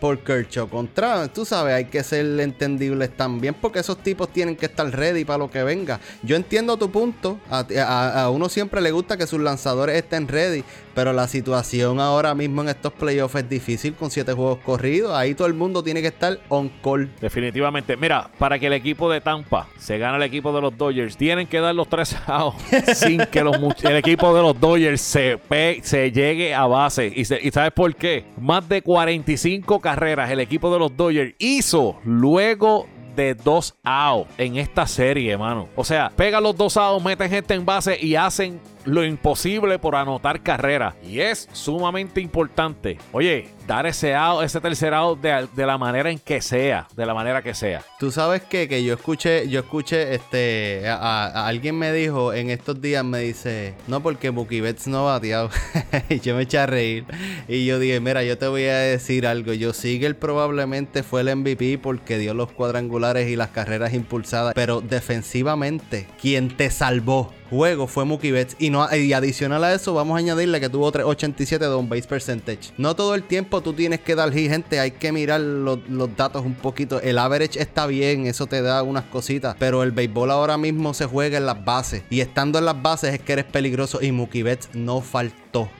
por 0.00 0.18
Kershaw 0.20 0.68
contra, 0.68 1.28
tú 1.28 1.44
sabes, 1.44 1.74
hay 1.74 1.84
que 1.84 2.02
ser 2.02 2.40
entendibles 2.40 3.16
también 3.16 3.54
porque 3.54 3.80
esos 3.80 3.98
tipos 3.98 4.30
tienen 4.32 4.56
que 4.56 4.66
estar 4.66 4.90
ready 4.90 5.24
para 5.24 5.38
lo 5.38 5.50
que 5.50 5.62
venga. 5.62 6.00
Yo 6.22 6.36
entiendo 6.36 6.76
tu 6.76 6.90
punto, 6.90 7.38
a, 7.50 8.22
a, 8.22 8.30
uno 8.30 8.48
siempre 8.48 8.80
le 8.80 8.90
gusta 8.90 9.16
que 9.16 9.26
sus 9.26 9.40
lanzadores 9.40 9.96
estén 9.96 10.26
ready, 10.26 10.64
pero 10.94 11.12
la 11.12 11.28
situación 11.28 12.00
ahora 12.00 12.34
mismo 12.34 12.62
en 12.62 12.70
estos 12.70 12.92
playoffs 12.92 13.36
es 13.36 13.48
difícil 13.48 13.94
con 13.94 14.10
siete 14.10 14.32
juegos 14.32 14.58
corridos, 14.64 15.12
ahí 15.14 15.34
todo 15.34 15.46
el 15.46 15.54
mundo 15.54 15.82
tiene 15.82 16.00
que 16.00 16.08
estar 16.08 16.38
on 16.48 16.70
call. 16.82 17.10
Definitivamente, 17.20 17.96
mira, 17.96 18.30
para 18.38 18.58
que 18.58 18.66
el 18.66 18.72
equipo 18.72 19.10
de 19.10 19.20
Tampa 19.20 19.68
se 19.78 19.98
gane 19.98 20.16
el 20.16 20.22
equipo 20.22 20.52
de 20.52 20.60
los 20.60 20.76
Dodgers, 20.76 21.16
tienen 21.16 21.46
que 21.46 21.60
dar 21.60 21.74
los 21.74 21.88
tres 21.88 22.16
outs 22.26 22.58
sin 22.94 23.26
que 23.26 23.42
los, 23.44 23.56
el 23.84 23.96
equipo 23.96 24.34
de 24.34 24.42
los 24.42 24.58
Dodgers 24.58 25.00
se, 25.00 25.38
se 25.82 26.10
llegue 26.10 26.54
a 26.54 26.66
base. 26.66 27.06
¿Y, 27.14 27.20
¿Y 27.20 27.50
sabes 27.50 27.72
por 27.72 27.94
qué? 27.94 28.24
Más 28.40 28.68
de 28.68 28.82
45 28.82 29.80
el 29.94 30.40
equipo 30.40 30.72
de 30.72 30.78
los 30.78 30.96
Dodgers 30.96 31.34
hizo 31.38 31.98
luego 32.04 32.86
de 33.16 33.34
dos 33.34 33.74
outs 33.82 34.30
en 34.38 34.56
esta 34.56 34.86
serie, 34.86 35.32
hermano. 35.32 35.68
O 35.76 35.84
sea, 35.84 36.10
pega 36.14 36.40
los 36.40 36.56
dos 36.56 36.76
outs, 36.76 37.04
meten 37.04 37.30
gente 37.30 37.54
en 37.54 37.64
base 37.64 37.98
y 38.00 38.14
hacen 38.14 38.60
lo 38.84 39.04
imposible 39.04 39.78
por 39.78 39.96
anotar 39.96 40.42
carrera. 40.42 40.96
Y 41.02 41.20
es 41.20 41.48
sumamente 41.52 42.20
importante. 42.20 42.98
Oye, 43.12 43.48
dar 43.66 43.86
ese 43.86 44.14
out, 44.14 44.42
ese 44.42 44.60
tercer 44.60 44.92
out 44.92 45.20
de, 45.20 45.66
la 45.66 45.78
manera 45.78 46.10
en 46.10 46.18
que 46.18 46.40
sea. 46.40 46.88
De 46.96 47.06
la 47.06 47.14
manera 47.14 47.42
que 47.42 47.54
sea. 47.54 47.82
Tú 47.98 48.10
sabes 48.10 48.42
que 48.42 48.82
yo 48.84 48.94
escuché, 48.94 49.48
yo 49.48 49.60
escuché, 49.60 50.14
este, 50.14 50.88
alguien 50.88 51.78
me 51.78 51.92
dijo 51.92 52.32
en 52.32 52.50
estos 52.50 52.80
días, 52.80 53.04
me 53.04 53.20
dice, 53.20 53.74
no, 53.86 54.02
porque 54.02 54.30
Mookie 54.30 54.60
Betts 54.60 54.86
no 54.86 55.04
bateado. 55.04 55.50
y 56.08 56.20
yo 56.20 56.34
me 56.36 56.42
eché 56.42 56.58
a 56.58 56.66
reír. 56.66 57.04
Y 57.48 57.64
yo 57.64 57.78
dije, 57.78 58.00
mira, 58.00 58.22
yo 58.22 58.36
te 58.36 58.48
voy 58.48 58.64
a 58.64 58.78
decir 58.78 59.26
algo. 59.26 59.52
Yo 59.52 59.72
sigue 59.72 60.10
probablemente 60.14 61.02
fue 61.02 61.20
el 61.20 61.36
MVP 61.36 61.78
porque 61.78 62.18
dio 62.18 62.34
los 62.34 62.50
cuadrangulares 62.52 63.28
y 63.28 63.36
las 63.36 63.50
carreras 63.50 63.94
impulsadas. 63.94 64.54
Pero 64.54 64.80
defensivamente, 64.80 66.06
quien 66.20 66.56
te 66.56 66.70
salvó 66.70 67.32
juegos 67.50 67.90
fue 67.90 68.04
Mookie. 68.04 68.30
Y, 68.58 68.70
no, 68.70 68.86
y 68.94 69.12
adicional 69.12 69.64
a 69.64 69.74
eso, 69.74 69.92
vamos 69.92 70.14
a 70.14 70.18
añadirle 70.18 70.60
que 70.60 70.68
tuvo 70.68 70.90
387 70.90 71.64
de 71.64 71.70
on 71.70 71.88
base 71.88 72.04
percentage. 72.04 72.72
No 72.78 72.94
todo 72.94 73.14
el 73.14 73.24
tiempo 73.24 73.60
tú 73.60 73.72
tienes 73.72 74.00
que 74.00 74.14
dar 74.14 74.32
hit, 74.32 74.50
gente. 74.50 74.80
Hay 74.80 74.92
que 74.92 75.12
mirar 75.12 75.40
los, 75.40 75.80
datos 76.16 76.44
un 76.44 76.54
poquito. 76.54 77.00
El 77.00 77.18
average 77.18 77.60
está 77.60 77.86
bien, 77.86 78.26
eso 78.26 78.46
te 78.46 78.62
da 78.62 78.82
unas 78.82 79.04
cositas. 79.04 79.56
Pero 79.58 79.82
el 79.82 79.90
béisbol 79.90 80.30
ahora 80.30 80.56
mismo 80.56 80.94
se 80.94 81.06
juega 81.06 81.38
en 81.38 81.46
las 81.46 81.64
bases. 81.64 82.02
Y 82.08 82.20
estando 82.20 82.58
en 82.58 82.64
las 82.64 82.80
bases 82.80 83.14
es 83.14 83.20
que 83.20 83.32
eres 83.32 83.44
peligroso. 83.44 84.00
Y 84.00 84.12
Mookie 84.12 84.42
Betts 84.42 84.70
no 84.74 85.00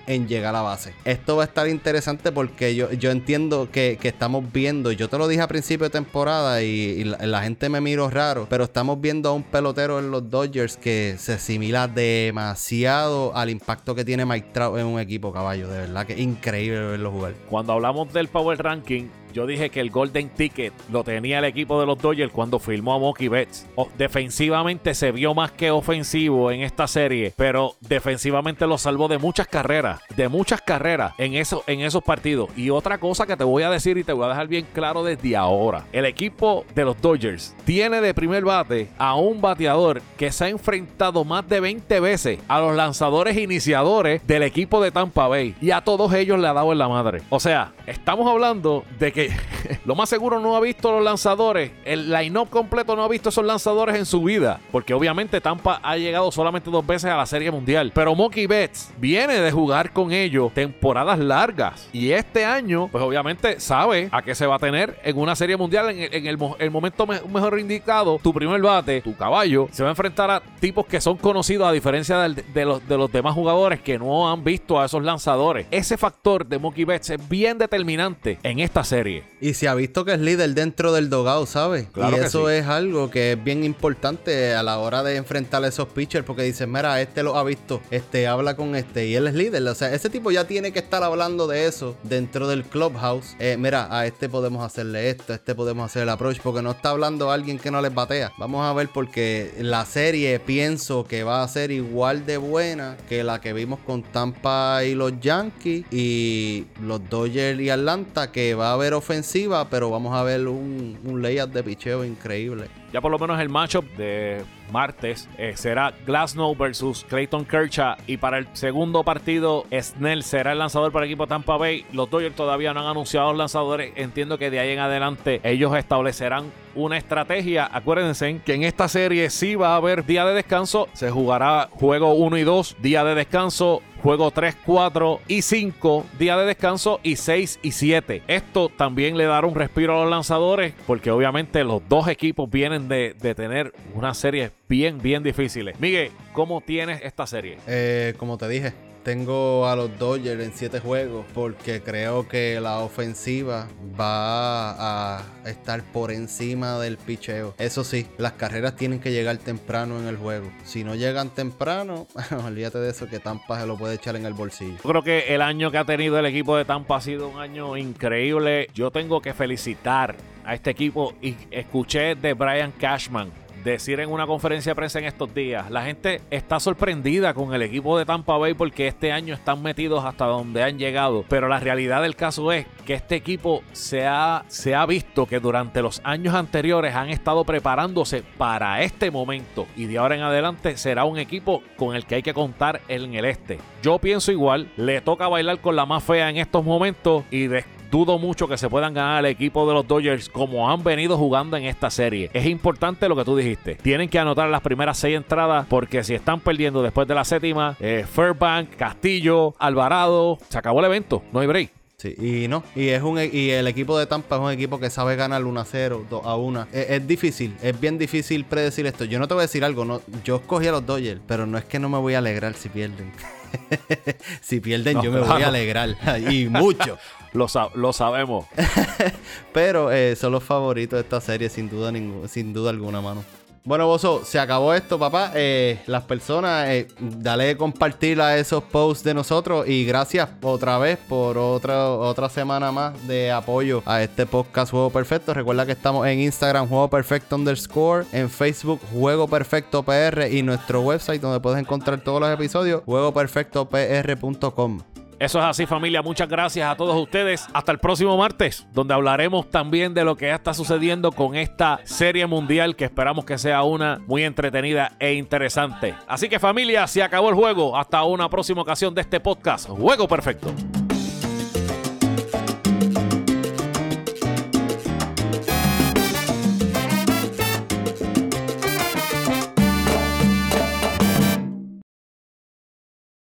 en 0.06 0.28
llegar 0.28 0.54
a 0.54 0.58
la 0.58 0.62
base. 0.62 0.94
Esto 1.04 1.36
va 1.36 1.44
a 1.44 1.46
estar 1.46 1.68
interesante 1.68 2.32
porque 2.32 2.74
yo, 2.74 2.90
yo 2.92 3.10
entiendo 3.10 3.68
que, 3.70 3.98
que 4.00 4.08
estamos 4.08 4.52
viendo. 4.52 4.92
Yo 4.92 5.08
te 5.08 5.18
lo 5.18 5.28
dije 5.28 5.42
a 5.42 5.48
principio 5.48 5.84
de 5.84 5.90
temporada 5.90 6.62
y, 6.62 7.04
la 7.04 7.42
gente 7.42 7.68
me 7.68 7.80
miró 7.80 8.10
raro. 8.10 8.46
Pero 8.48 8.64
estamos 8.64 9.00
viendo 9.00 9.28
a 9.28 9.32
un 9.32 9.42
pelotero 9.42 9.98
en 9.98 10.10
los 10.10 10.28
Dodgers 10.30 10.76
que 10.76 11.16
se 11.18 11.34
asimila 11.34 11.88
demasiado 11.88 13.34
al 13.36 13.50
impacto 13.50 13.94
que 13.94 14.04
tiene 14.04 14.26
Mike 14.26 14.48
Trout 14.52 14.78
en 14.78 14.86
un 14.86 15.00
equipo 15.00 15.32
caballo. 15.32 15.68
De 15.68 15.78
verdad 15.80 16.06
que 16.06 16.14
es 16.14 16.20
increíble 16.20 16.80
verlo 16.80 17.10
jugar. 17.10 17.34
Cuando 17.48 17.72
hablamos 17.72 18.12
del 18.12 18.28
Power 18.28 18.58
Ranking, 18.62 19.08
yo 19.32 19.46
dije 19.46 19.70
que 19.70 19.80
el 19.80 19.90
Golden 19.90 20.28
Ticket 20.30 20.72
lo 20.90 21.04
tenía 21.04 21.38
el 21.38 21.44
equipo 21.44 21.80
de 21.80 21.86
los 21.86 21.98
Dodgers 21.98 22.32
cuando 22.32 22.58
firmó 22.58 22.94
a 22.94 22.98
Mookie 22.98 23.28
Betts. 23.28 23.66
Defensivamente 23.96 24.94
se 24.94 25.12
vio 25.12 25.34
más 25.34 25.52
que 25.52 25.70
ofensivo 25.70 26.50
en 26.50 26.62
esta 26.62 26.86
serie, 26.86 27.32
pero 27.36 27.76
defensivamente 27.80 28.66
lo 28.66 28.78
salvó 28.78 29.08
de 29.08 29.18
muchas 29.18 29.46
carreras, 29.46 30.00
de 30.16 30.28
muchas 30.28 30.60
carreras 30.60 31.12
en, 31.18 31.34
eso, 31.34 31.64
en 31.66 31.80
esos 31.80 32.02
partidos. 32.02 32.50
Y 32.56 32.70
otra 32.70 32.98
cosa 32.98 33.26
que 33.26 33.36
te 33.36 33.44
voy 33.44 33.62
a 33.62 33.70
decir 33.70 33.98
y 33.98 34.04
te 34.04 34.12
voy 34.12 34.24
a 34.24 34.28
dejar 34.28 34.48
bien 34.48 34.66
claro 34.72 35.04
desde 35.04 35.36
ahora. 35.36 35.84
El 35.92 36.04
equipo 36.04 36.64
de 36.74 36.84
los 36.84 37.00
Dodgers 37.00 37.54
tiene 37.64 38.00
de 38.00 38.14
primer 38.14 38.44
bate 38.44 38.88
a 38.98 39.14
un 39.14 39.40
bateador 39.40 40.02
que 40.16 40.32
se 40.32 40.44
ha 40.44 40.48
enfrentado 40.48 41.24
más 41.24 41.48
de 41.48 41.60
20 41.60 42.00
veces 42.00 42.38
a 42.48 42.60
los 42.60 42.74
lanzadores 42.74 43.36
iniciadores 43.36 44.26
del 44.26 44.42
equipo 44.42 44.82
de 44.82 44.90
Tampa 44.90 45.28
Bay. 45.28 45.54
Y 45.60 45.70
a 45.70 45.82
todos 45.82 46.12
ellos 46.14 46.38
le 46.38 46.48
ha 46.48 46.52
dado 46.52 46.72
en 46.72 46.78
la 46.78 46.88
madre. 46.88 47.22
O 47.30 47.40
sea, 47.40 47.72
estamos 47.86 48.28
hablando 48.28 48.84
de 48.98 49.12
que 49.12 49.19
lo 49.84 49.94
más 49.94 50.08
seguro 50.08 50.40
no 50.40 50.56
ha 50.56 50.60
visto 50.60 50.90
los 50.92 51.02
lanzadores. 51.04 51.70
El 51.84 52.10
line-up 52.10 52.48
completo 52.50 52.96
no 52.96 53.04
ha 53.04 53.08
visto 53.08 53.28
esos 53.28 53.44
lanzadores 53.44 53.96
en 53.96 54.06
su 54.06 54.22
vida. 54.22 54.60
Porque 54.72 54.94
obviamente 54.94 55.40
Tampa 55.40 55.80
ha 55.82 55.96
llegado 55.96 56.30
solamente 56.32 56.70
dos 56.70 56.86
veces 56.86 57.10
a 57.10 57.16
la 57.16 57.26
Serie 57.26 57.50
Mundial. 57.50 57.92
Pero 57.94 58.14
Mookie 58.14 58.46
Betts 58.46 58.90
viene 58.98 59.34
de 59.40 59.50
jugar 59.52 59.92
con 59.92 60.12
ellos 60.12 60.52
temporadas 60.54 61.18
largas. 61.18 61.88
Y 61.92 62.12
este 62.12 62.44
año, 62.44 62.88
pues 62.90 63.02
obviamente 63.04 63.60
sabe 63.60 64.08
a 64.12 64.22
qué 64.22 64.34
se 64.34 64.46
va 64.46 64.56
a 64.56 64.58
tener 64.58 64.98
en 65.04 65.18
una 65.18 65.34
Serie 65.36 65.56
Mundial. 65.56 65.90
En 65.90 65.98
el, 66.00 66.14
en 66.14 66.26
el 66.26 66.38
mo- 66.38 66.56
el 66.58 66.70
momento 66.70 67.06
me- 67.06 67.20
mejor 67.22 67.58
indicado, 67.58 68.18
tu 68.22 68.32
primer 68.32 68.60
bate, 68.60 69.00
tu 69.00 69.16
caballo, 69.16 69.68
se 69.72 69.82
va 69.82 69.88
a 69.88 69.92
enfrentar 69.92 70.30
a 70.30 70.42
tipos 70.60 70.86
que 70.86 71.00
son 71.00 71.16
conocidos 71.16 71.68
a 71.68 71.72
diferencia 71.72 72.18
de, 72.18 72.64
los, 72.64 72.86
de 72.86 72.96
los 72.96 73.10
demás 73.12 73.34
jugadores 73.34 73.80
que 73.80 73.98
no 73.98 74.30
han 74.30 74.44
visto 74.44 74.80
a 74.80 74.86
esos 74.86 75.02
lanzadores. 75.02 75.66
Ese 75.70 75.96
factor 75.96 76.46
de 76.46 76.58
Mookie 76.58 76.84
Betts 76.84 77.10
es 77.10 77.28
bien 77.28 77.58
determinante 77.58 78.38
en 78.42 78.60
esta 78.60 78.84
serie. 78.84 79.09
Y 79.40 79.54
se 79.54 79.68
ha 79.68 79.74
visto 79.74 80.04
que 80.04 80.12
es 80.12 80.20
líder 80.20 80.54
dentro 80.54 80.92
del 80.92 81.08
dogado, 81.08 81.46
¿sabes? 81.46 81.86
Claro 81.92 82.16
y 82.16 82.20
que 82.20 82.26
eso 82.26 82.48
sí. 82.48 82.54
es 82.54 82.66
algo 82.66 83.10
que 83.10 83.32
es 83.32 83.44
bien 83.44 83.64
importante 83.64 84.54
a 84.54 84.62
la 84.62 84.78
hora 84.78 85.02
de 85.02 85.16
enfrentar 85.16 85.64
a 85.64 85.68
esos 85.68 85.88
pitchers 85.88 86.24
porque 86.24 86.42
dicen, 86.42 86.70
mira, 86.70 87.00
este 87.00 87.22
lo 87.22 87.36
ha 87.36 87.44
visto, 87.44 87.80
este 87.90 88.26
habla 88.26 88.56
con 88.56 88.76
este 88.76 89.06
y 89.06 89.14
él 89.14 89.26
es 89.26 89.34
líder. 89.34 89.66
O 89.66 89.74
sea, 89.74 89.92
ese 89.92 90.10
tipo 90.10 90.30
ya 90.30 90.46
tiene 90.46 90.72
que 90.72 90.78
estar 90.78 91.02
hablando 91.02 91.46
de 91.46 91.66
eso 91.66 91.96
dentro 92.02 92.48
del 92.48 92.64
clubhouse. 92.64 93.34
Eh, 93.38 93.56
mira, 93.58 93.88
a 93.90 94.06
este 94.06 94.28
podemos 94.28 94.64
hacerle 94.64 95.10
esto, 95.10 95.32
a 95.32 95.36
este 95.36 95.54
podemos 95.54 95.86
hacer 95.86 96.02
el 96.02 96.08
approach 96.08 96.40
porque 96.42 96.62
no 96.62 96.72
está 96.72 96.90
hablando 96.90 97.30
alguien 97.30 97.58
que 97.58 97.70
no 97.70 97.80
les 97.80 97.94
batea. 97.94 98.32
Vamos 98.38 98.64
a 98.64 98.72
ver 98.72 98.90
porque 98.92 99.52
la 99.58 99.84
serie 99.86 100.38
pienso 100.38 101.04
que 101.04 101.24
va 101.24 101.42
a 101.42 101.48
ser 101.48 101.70
igual 101.70 102.26
de 102.26 102.36
buena 102.36 102.96
que 103.08 103.24
la 103.24 103.40
que 103.40 103.52
vimos 103.52 103.80
con 103.80 104.02
Tampa 104.02 104.84
y 104.84 104.94
los 104.94 105.18
Yankees 105.20 105.84
y 105.90 106.66
los 106.82 107.08
Dodgers 107.08 107.60
y 107.60 107.70
Atlanta 107.70 108.32
que 108.32 108.54
va 108.54 108.70
a 108.70 108.72
haber 108.74 108.94
ofensiva, 109.00 109.68
pero 109.68 109.90
vamos 109.90 110.14
a 110.14 110.22
ver 110.22 110.46
un, 110.46 110.98
un 111.04 111.20
layout 111.20 111.50
de 111.50 111.62
picheo 111.62 112.04
increíble. 112.04 112.68
Ya 112.92 113.00
por 113.00 113.10
lo 113.10 113.18
menos 113.18 113.40
el 113.40 113.48
matchup 113.48 113.84
de 113.96 114.44
martes 114.72 115.28
eh, 115.38 115.52
será 115.56 115.92
Glasnow 116.06 116.56
versus 116.56 117.04
Clayton 117.08 117.44
Kershaw. 117.44 117.96
Y 118.06 118.16
para 118.16 118.38
el 118.38 118.48
segundo 118.52 119.04
partido, 119.04 119.64
Snell 119.72 120.22
será 120.22 120.52
el 120.52 120.58
lanzador 120.58 120.90
para 120.90 121.04
el 121.04 121.10
equipo 121.10 121.26
Tampa 121.26 121.56
Bay. 121.56 121.84
Los 121.92 122.10
Dodgers 122.10 122.34
todavía 122.34 122.74
no 122.74 122.80
han 122.80 122.86
anunciado 122.86 123.28
los 123.28 123.38
lanzadores. 123.38 123.92
Entiendo 123.96 124.38
que 124.38 124.50
de 124.50 124.58
ahí 124.58 124.70
en 124.70 124.80
adelante 124.80 125.40
ellos 125.44 125.76
establecerán 125.76 126.50
una 126.74 126.96
estrategia. 126.96 127.68
Acuérdense 127.72 128.40
que 128.44 128.54
en 128.54 128.64
esta 128.64 128.88
serie 128.88 129.30
sí 129.30 129.54
va 129.54 129.74
a 129.74 129.76
haber 129.76 130.04
día 130.04 130.24
de 130.24 130.34
descanso. 130.34 130.88
Se 130.92 131.10
jugará 131.10 131.68
juego 131.70 132.14
1 132.14 132.38
y 132.38 132.42
2, 132.42 132.76
día 132.80 133.04
de 133.04 133.14
descanso. 133.14 133.82
Juego 134.02 134.30
3, 134.30 134.56
4 134.64 135.20
y 135.28 135.42
5, 135.42 136.06
día 136.18 136.38
de 136.38 136.46
descanso 136.46 137.00
y 137.02 137.16
6 137.16 137.60
y 137.62 137.72
7. 137.72 138.22
Esto 138.28 138.70
también 138.70 139.18
le 139.18 139.24
dará 139.24 139.46
un 139.46 139.54
respiro 139.54 139.94
a 139.96 140.02
los 140.02 140.10
lanzadores 140.10 140.72
porque 140.86 141.10
obviamente 141.10 141.64
los 141.64 141.86
dos 141.86 142.08
equipos 142.08 142.50
vienen 142.50 142.88
de, 142.88 143.14
de 143.20 143.34
tener 143.34 143.74
unas 143.94 144.16
series 144.16 144.52
bien, 144.68 145.02
bien 145.02 145.22
difíciles. 145.22 145.78
Miguel, 145.80 146.12
¿cómo 146.32 146.62
tienes 146.62 147.02
esta 147.02 147.26
serie? 147.26 147.58
Eh, 147.66 148.14
como 148.16 148.38
te 148.38 148.48
dije, 148.48 148.72
tengo 149.02 149.66
a 149.66 149.76
los 149.76 149.98
Dodgers 149.98 150.42
en 150.42 150.52
7 150.52 150.80
juegos 150.80 151.26
porque 151.34 151.82
creo 151.82 152.28
que 152.28 152.60
la 152.60 152.78
ofensiva 152.78 153.68
va 153.98 155.18
a 155.18 155.22
estar 155.46 155.82
por 155.92 156.10
encima 156.10 156.78
del 156.78 156.96
picheo. 156.96 157.54
Eso 157.58 157.84
sí, 157.84 158.06
las 158.18 158.32
carreras 158.32 158.76
tienen 158.76 159.00
que 159.00 159.12
llegar 159.12 159.36
temprano 159.38 159.98
en 159.98 160.06
el 160.06 160.16
juego. 160.16 160.50
Si 160.64 160.84
no 160.84 160.94
llegan 160.94 161.30
temprano, 161.30 162.06
olvídate 162.44 162.78
de 162.78 162.90
eso 162.90 163.08
que 163.08 163.18
Tampa 163.18 163.60
se 163.60 163.66
lo 163.66 163.76
puede 163.76 163.94
echar 163.94 164.16
en 164.16 164.26
el 164.26 164.34
bolsillo. 164.34 164.76
Yo 164.76 164.90
creo 164.90 165.02
que 165.02 165.34
el 165.34 165.42
año 165.42 165.70
que 165.70 165.78
ha 165.78 165.84
tenido 165.84 166.18
el 166.18 166.26
equipo 166.26 166.56
de 166.56 166.64
Tampa 166.64 166.96
ha 166.96 167.00
sido 167.00 167.28
un 167.28 167.40
año 167.40 167.76
increíble. 167.76 168.68
Yo 168.74 168.90
tengo 168.90 169.20
que 169.20 169.34
felicitar 169.34 170.16
a 170.44 170.54
este 170.54 170.70
equipo 170.70 171.14
y 171.20 171.36
escuché 171.50 172.14
de 172.14 172.34
Brian 172.34 172.72
Cashman 172.72 173.39
decir 173.64 174.00
en 174.00 174.10
una 174.10 174.26
conferencia 174.26 174.70
de 174.70 174.76
prensa 174.76 174.98
en 174.98 175.04
estos 175.04 175.32
días, 175.34 175.70
la 175.70 175.82
gente 175.84 176.20
está 176.30 176.60
sorprendida 176.60 177.34
con 177.34 177.54
el 177.54 177.62
equipo 177.62 177.98
de 177.98 178.04
Tampa 178.04 178.36
Bay 178.36 178.54
porque 178.54 178.88
este 178.88 179.12
año 179.12 179.34
están 179.34 179.62
metidos 179.62 180.04
hasta 180.04 180.26
donde 180.26 180.62
han 180.62 180.78
llegado, 180.78 181.24
pero 181.28 181.48
la 181.48 181.60
realidad 181.60 182.02
del 182.02 182.16
caso 182.16 182.52
es 182.52 182.66
que 182.86 182.94
este 182.94 183.16
equipo 183.16 183.62
se 183.72 184.06
ha, 184.06 184.44
se 184.48 184.74
ha 184.74 184.86
visto 184.86 185.26
que 185.26 185.40
durante 185.40 185.82
los 185.82 186.00
años 186.04 186.34
anteriores 186.34 186.94
han 186.94 187.10
estado 187.10 187.44
preparándose 187.44 188.22
para 188.38 188.82
este 188.82 189.10
momento 189.10 189.66
y 189.76 189.86
de 189.86 189.98
ahora 189.98 190.16
en 190.16 190.22
adelante 190.22 190.76
será 190.76 191.04
un 191.04 191.18
equipo 191.18 191.62
con 191.76 191.94
el 191.94 192.06
que 192.06 192.16
hay 192.16 192.22
que 192.22 192.34
contar 192.34 192.80
en 192.88 193.14
el 193.14 193.24
este. 193.24 193.58
Yo 193.82 193.98
pienso 193.98 194.32
igual, 194.32 194.70
le 194.76 195.00
toca 195.00 195.28
bailar 195.28 195.60
con 195.60 195.76
la 195.76 195.86
más 195.86 196.04
fea 196.04 196.30
en 196.30 196.36
estos 196.36 196.64
momentos 196.64 197.24
y 197.30 197.46
de 197.46 197.64
dudo 197.90 198.18
mucho 198.18 198.46
que 198.48 198.56
se 198.56 198.68
puedan 198.68 198.94
ganar 198.94 199.18
al 199.18 199.26
equipo 199.26 199.66
de 199.66 199.74
los 199.74 199.86
Dodgers 199.86 200.28
como 200.28 200.70
han 200.70 200.82
venido 200.82 201.16
jugando 201.18 201.56
en 201.56 201.64
esta 201.64 201.90
serie. 201.90 202.30
Es 202.32 202.46
importante 202.46 203.08
lo 203.08 203.16
que 203.16 203.24
tú 203.24 203.36
dijiste. 203.36 203.74
Tienen 203.76 204.08
que 204.08 204.18
anotar 204.18 204.48
las 204.48 204.60
primeras 204.62 204.98
seis 204.98 205.16
entradas 205.16 205.66
porque 205.68 206.04
si 206.04 206.14
están 206.14 206.40
perdiendo 206.40 206.82
después 206.82 207.06
de 207.08 207.14
la 207.14 207.24
séptima, 207.24 207.76
eh, 207.80 208.04
Fairbank, 208.10 208.76
Castillo, 208.76 209.54
Alvarado, 209.58 210.38
se 210.48 210.58
acabó 210.58 210.80
el 210.80 210.86
evento. 210.86 211.22
No 211.32 211.40
hay 211.40 211.46
break. 211.46 211.70
Sí, 211.96 212.14
y 212.16 212.48
no, 212.48 212.62
y 212.74 212.88
es 212.88 213.02
un 213.02 213.18
e- 213.18 213.26
y 213.26 213.50
el 213.50 213.66
equipo 213.66 213.98
de 213.98 214.06
Tampa 214.06 214.36
es 214.36 214.40
un 214.40 214.50
equipo 214.50 214.80
que 214.80 214.88
sabe 214.88 215.16
ganar 215.16 215.44
1 215.44 215.60
a 215.60 215.64
0, 215.66 216.06
2 216.08 216.24
a 216.24 216.34
1. 216.34 216.66
Es, 216.72 216.90
es 216.92 217.06
difícil, 217.06 217.54
es 217.62 217.78
bien 217.78 217.98
difícil 217.98 218.46
predecir 218.46 218.86
esto. 218.86 219.04
Yo 219.04 219.18
no 219.18 219.28
te 219.28 219.34
voy 219.34 219.42
a 219.42 219.44
decir 219.44 219.62
algo, 219.66 219.84
no, 219.84 220.00
yo 220.24 220.36
escogí 220.36 220.66
a 220.66 220.72
los 220.72 220.86
Dodgers, 220.86 221.20
pero 221.26 221.44
no 221.44 221.58
es 221.58 221.66
que 221.66 221.78
no 221.78 221.90
me 221.90 221.98
voy 221.98 222.14
a 222.14 222.18
alegrar 222.18 222.54
si 222.54 222.70
pierden. 222.70 223.12
si 224.40 224.60
pierden 224.60 224.94
No, 224.96 225.02
yo 225.04 225.12
me 225.12 225.20
voy 225.20 225.42
a 225.42 225.48
alegrar 225.48 225.94
y 226.30 226.48
mucho. 226.48 226.96
Lo, 227.32 227.46
lo 227.74 227.92
sabemos. 227.92 228.46
Pero 229.52 229.92
eh, 229.92 230.16
son 230.16 230.32
los 230.32 230.42
favoritos 230.42 230.96
de 230.96 231.02
esta 231.02 231.20
serie 231.20 231.48
sin 231.48 231.68
duda 231.68 231.92
sin 232.28 232.52
duda 232.52 232.70
alguna, 232.70 233.00
mano. 233.00 233.22
Bueno, 233.62 233.86
Bozo, 233.86 234.24
se 234.24 234.38
acabó 234.38 234.72
esto, 234.72 234.98
papá. 234.98 235.32
Eh, 235.34 235.82
las 235.86 236.04
personas, 236.04 236.66
eh, 236.70 236.88
dale 236.98 237.58
compartir 237.58 238.18
a 238.22 238.38
esos 238.38 238.64
posts 238.64 239.04
de 239.04 239.12
nosotros 239.12 239.68
y 239.68 239.84
gracias 239.84 240.30
otra 240.40 240.78
vez 240.78 240.98
por 240.98 241.36
otra, 241.36 241.90
otra 241.90 242.30
semana 242.30 242.72
más 242.72 243.06
de 243.06 243.30
apoyo 243.30 243.82
a 243.84 244.02
este 244.02 244.24
podcast 244.24 244.70
Juego 244.70 244.88
Perfecto. 244.88 245.34
Recuerda 245.34 245.66
que 245.66 245.72
estamos 245.72 246.06
en 246.06 246.20
Instagram, 246.20 246.68
Juego 246.68 246.88
Perfecto 246.88 247.36
underscore, 247.36 248.06
en 248.12 248.30
Facebook, 248.30 248.80
Juego 248.92 249.28
Perfecto 249.28 249.82
PR 249.82 250.28
y 250.30 250.42
nuestro 250.42 250.80
website 250.80 251.20
donde 251.20 251.40
puedes 251.40 251.60
encontrar 251.60 252.00
todos 252.00 252.18
los 252.18 252.32
episodios, 252.32 252.82
juegoperfectopr.com. 252.86 254.80
Eso 255.20 255.38
es 255.38 255.44
así 255.44 255.66
familia, 255.66 256.00
muchas 256.00 256.30
gracias 256.30 256.66
a 256.66 256.74
todos 256.74 256.96
ustedes. 256.96 257.46
Hasta 257.52 257.72
el 257.72 257.78
próximo 257.78 258.16
martes, 258.16 258.66
donde 258.72 258.94
hablaremos 258.94 259.50
también 259.50 259.92
de 259.92 260.02
lo 260.02 260.16
que 260.16 260.28
ya 260.28 260.36
está 260.36 260.54
sucediendo 260.54 261.12
con 261.12 261.36
esta 261.36 261.78
serie 261.84 262.26
mundial 262.26 262.74
que 262.74 262.86
esperamos 262.86 263.26
que 263.26 263.36
sea 263.36 263.62
una 263.62 264.00
muy 264.06 264.24
entretenida 264.24 264.92
e 264.98 265.12
interesante. 265.12 265.94
Así 266.08 266.30
que 266.30 266.38
familia, 266.38 266.86
se 266.86 267.02
acabó 267.02 267.28
el 267.28 267.34
juego. 267.34 267.76
Hasta 267.76 268.02
una 268.02 268.30
próxima 268.30 268.62
ocasión 268.62 268.94
de 268.94 269.02
este 269.02 269.20
podcast. 269.20 269.68
Juego 269.68 270.08
Perfecto. 270.08 270.54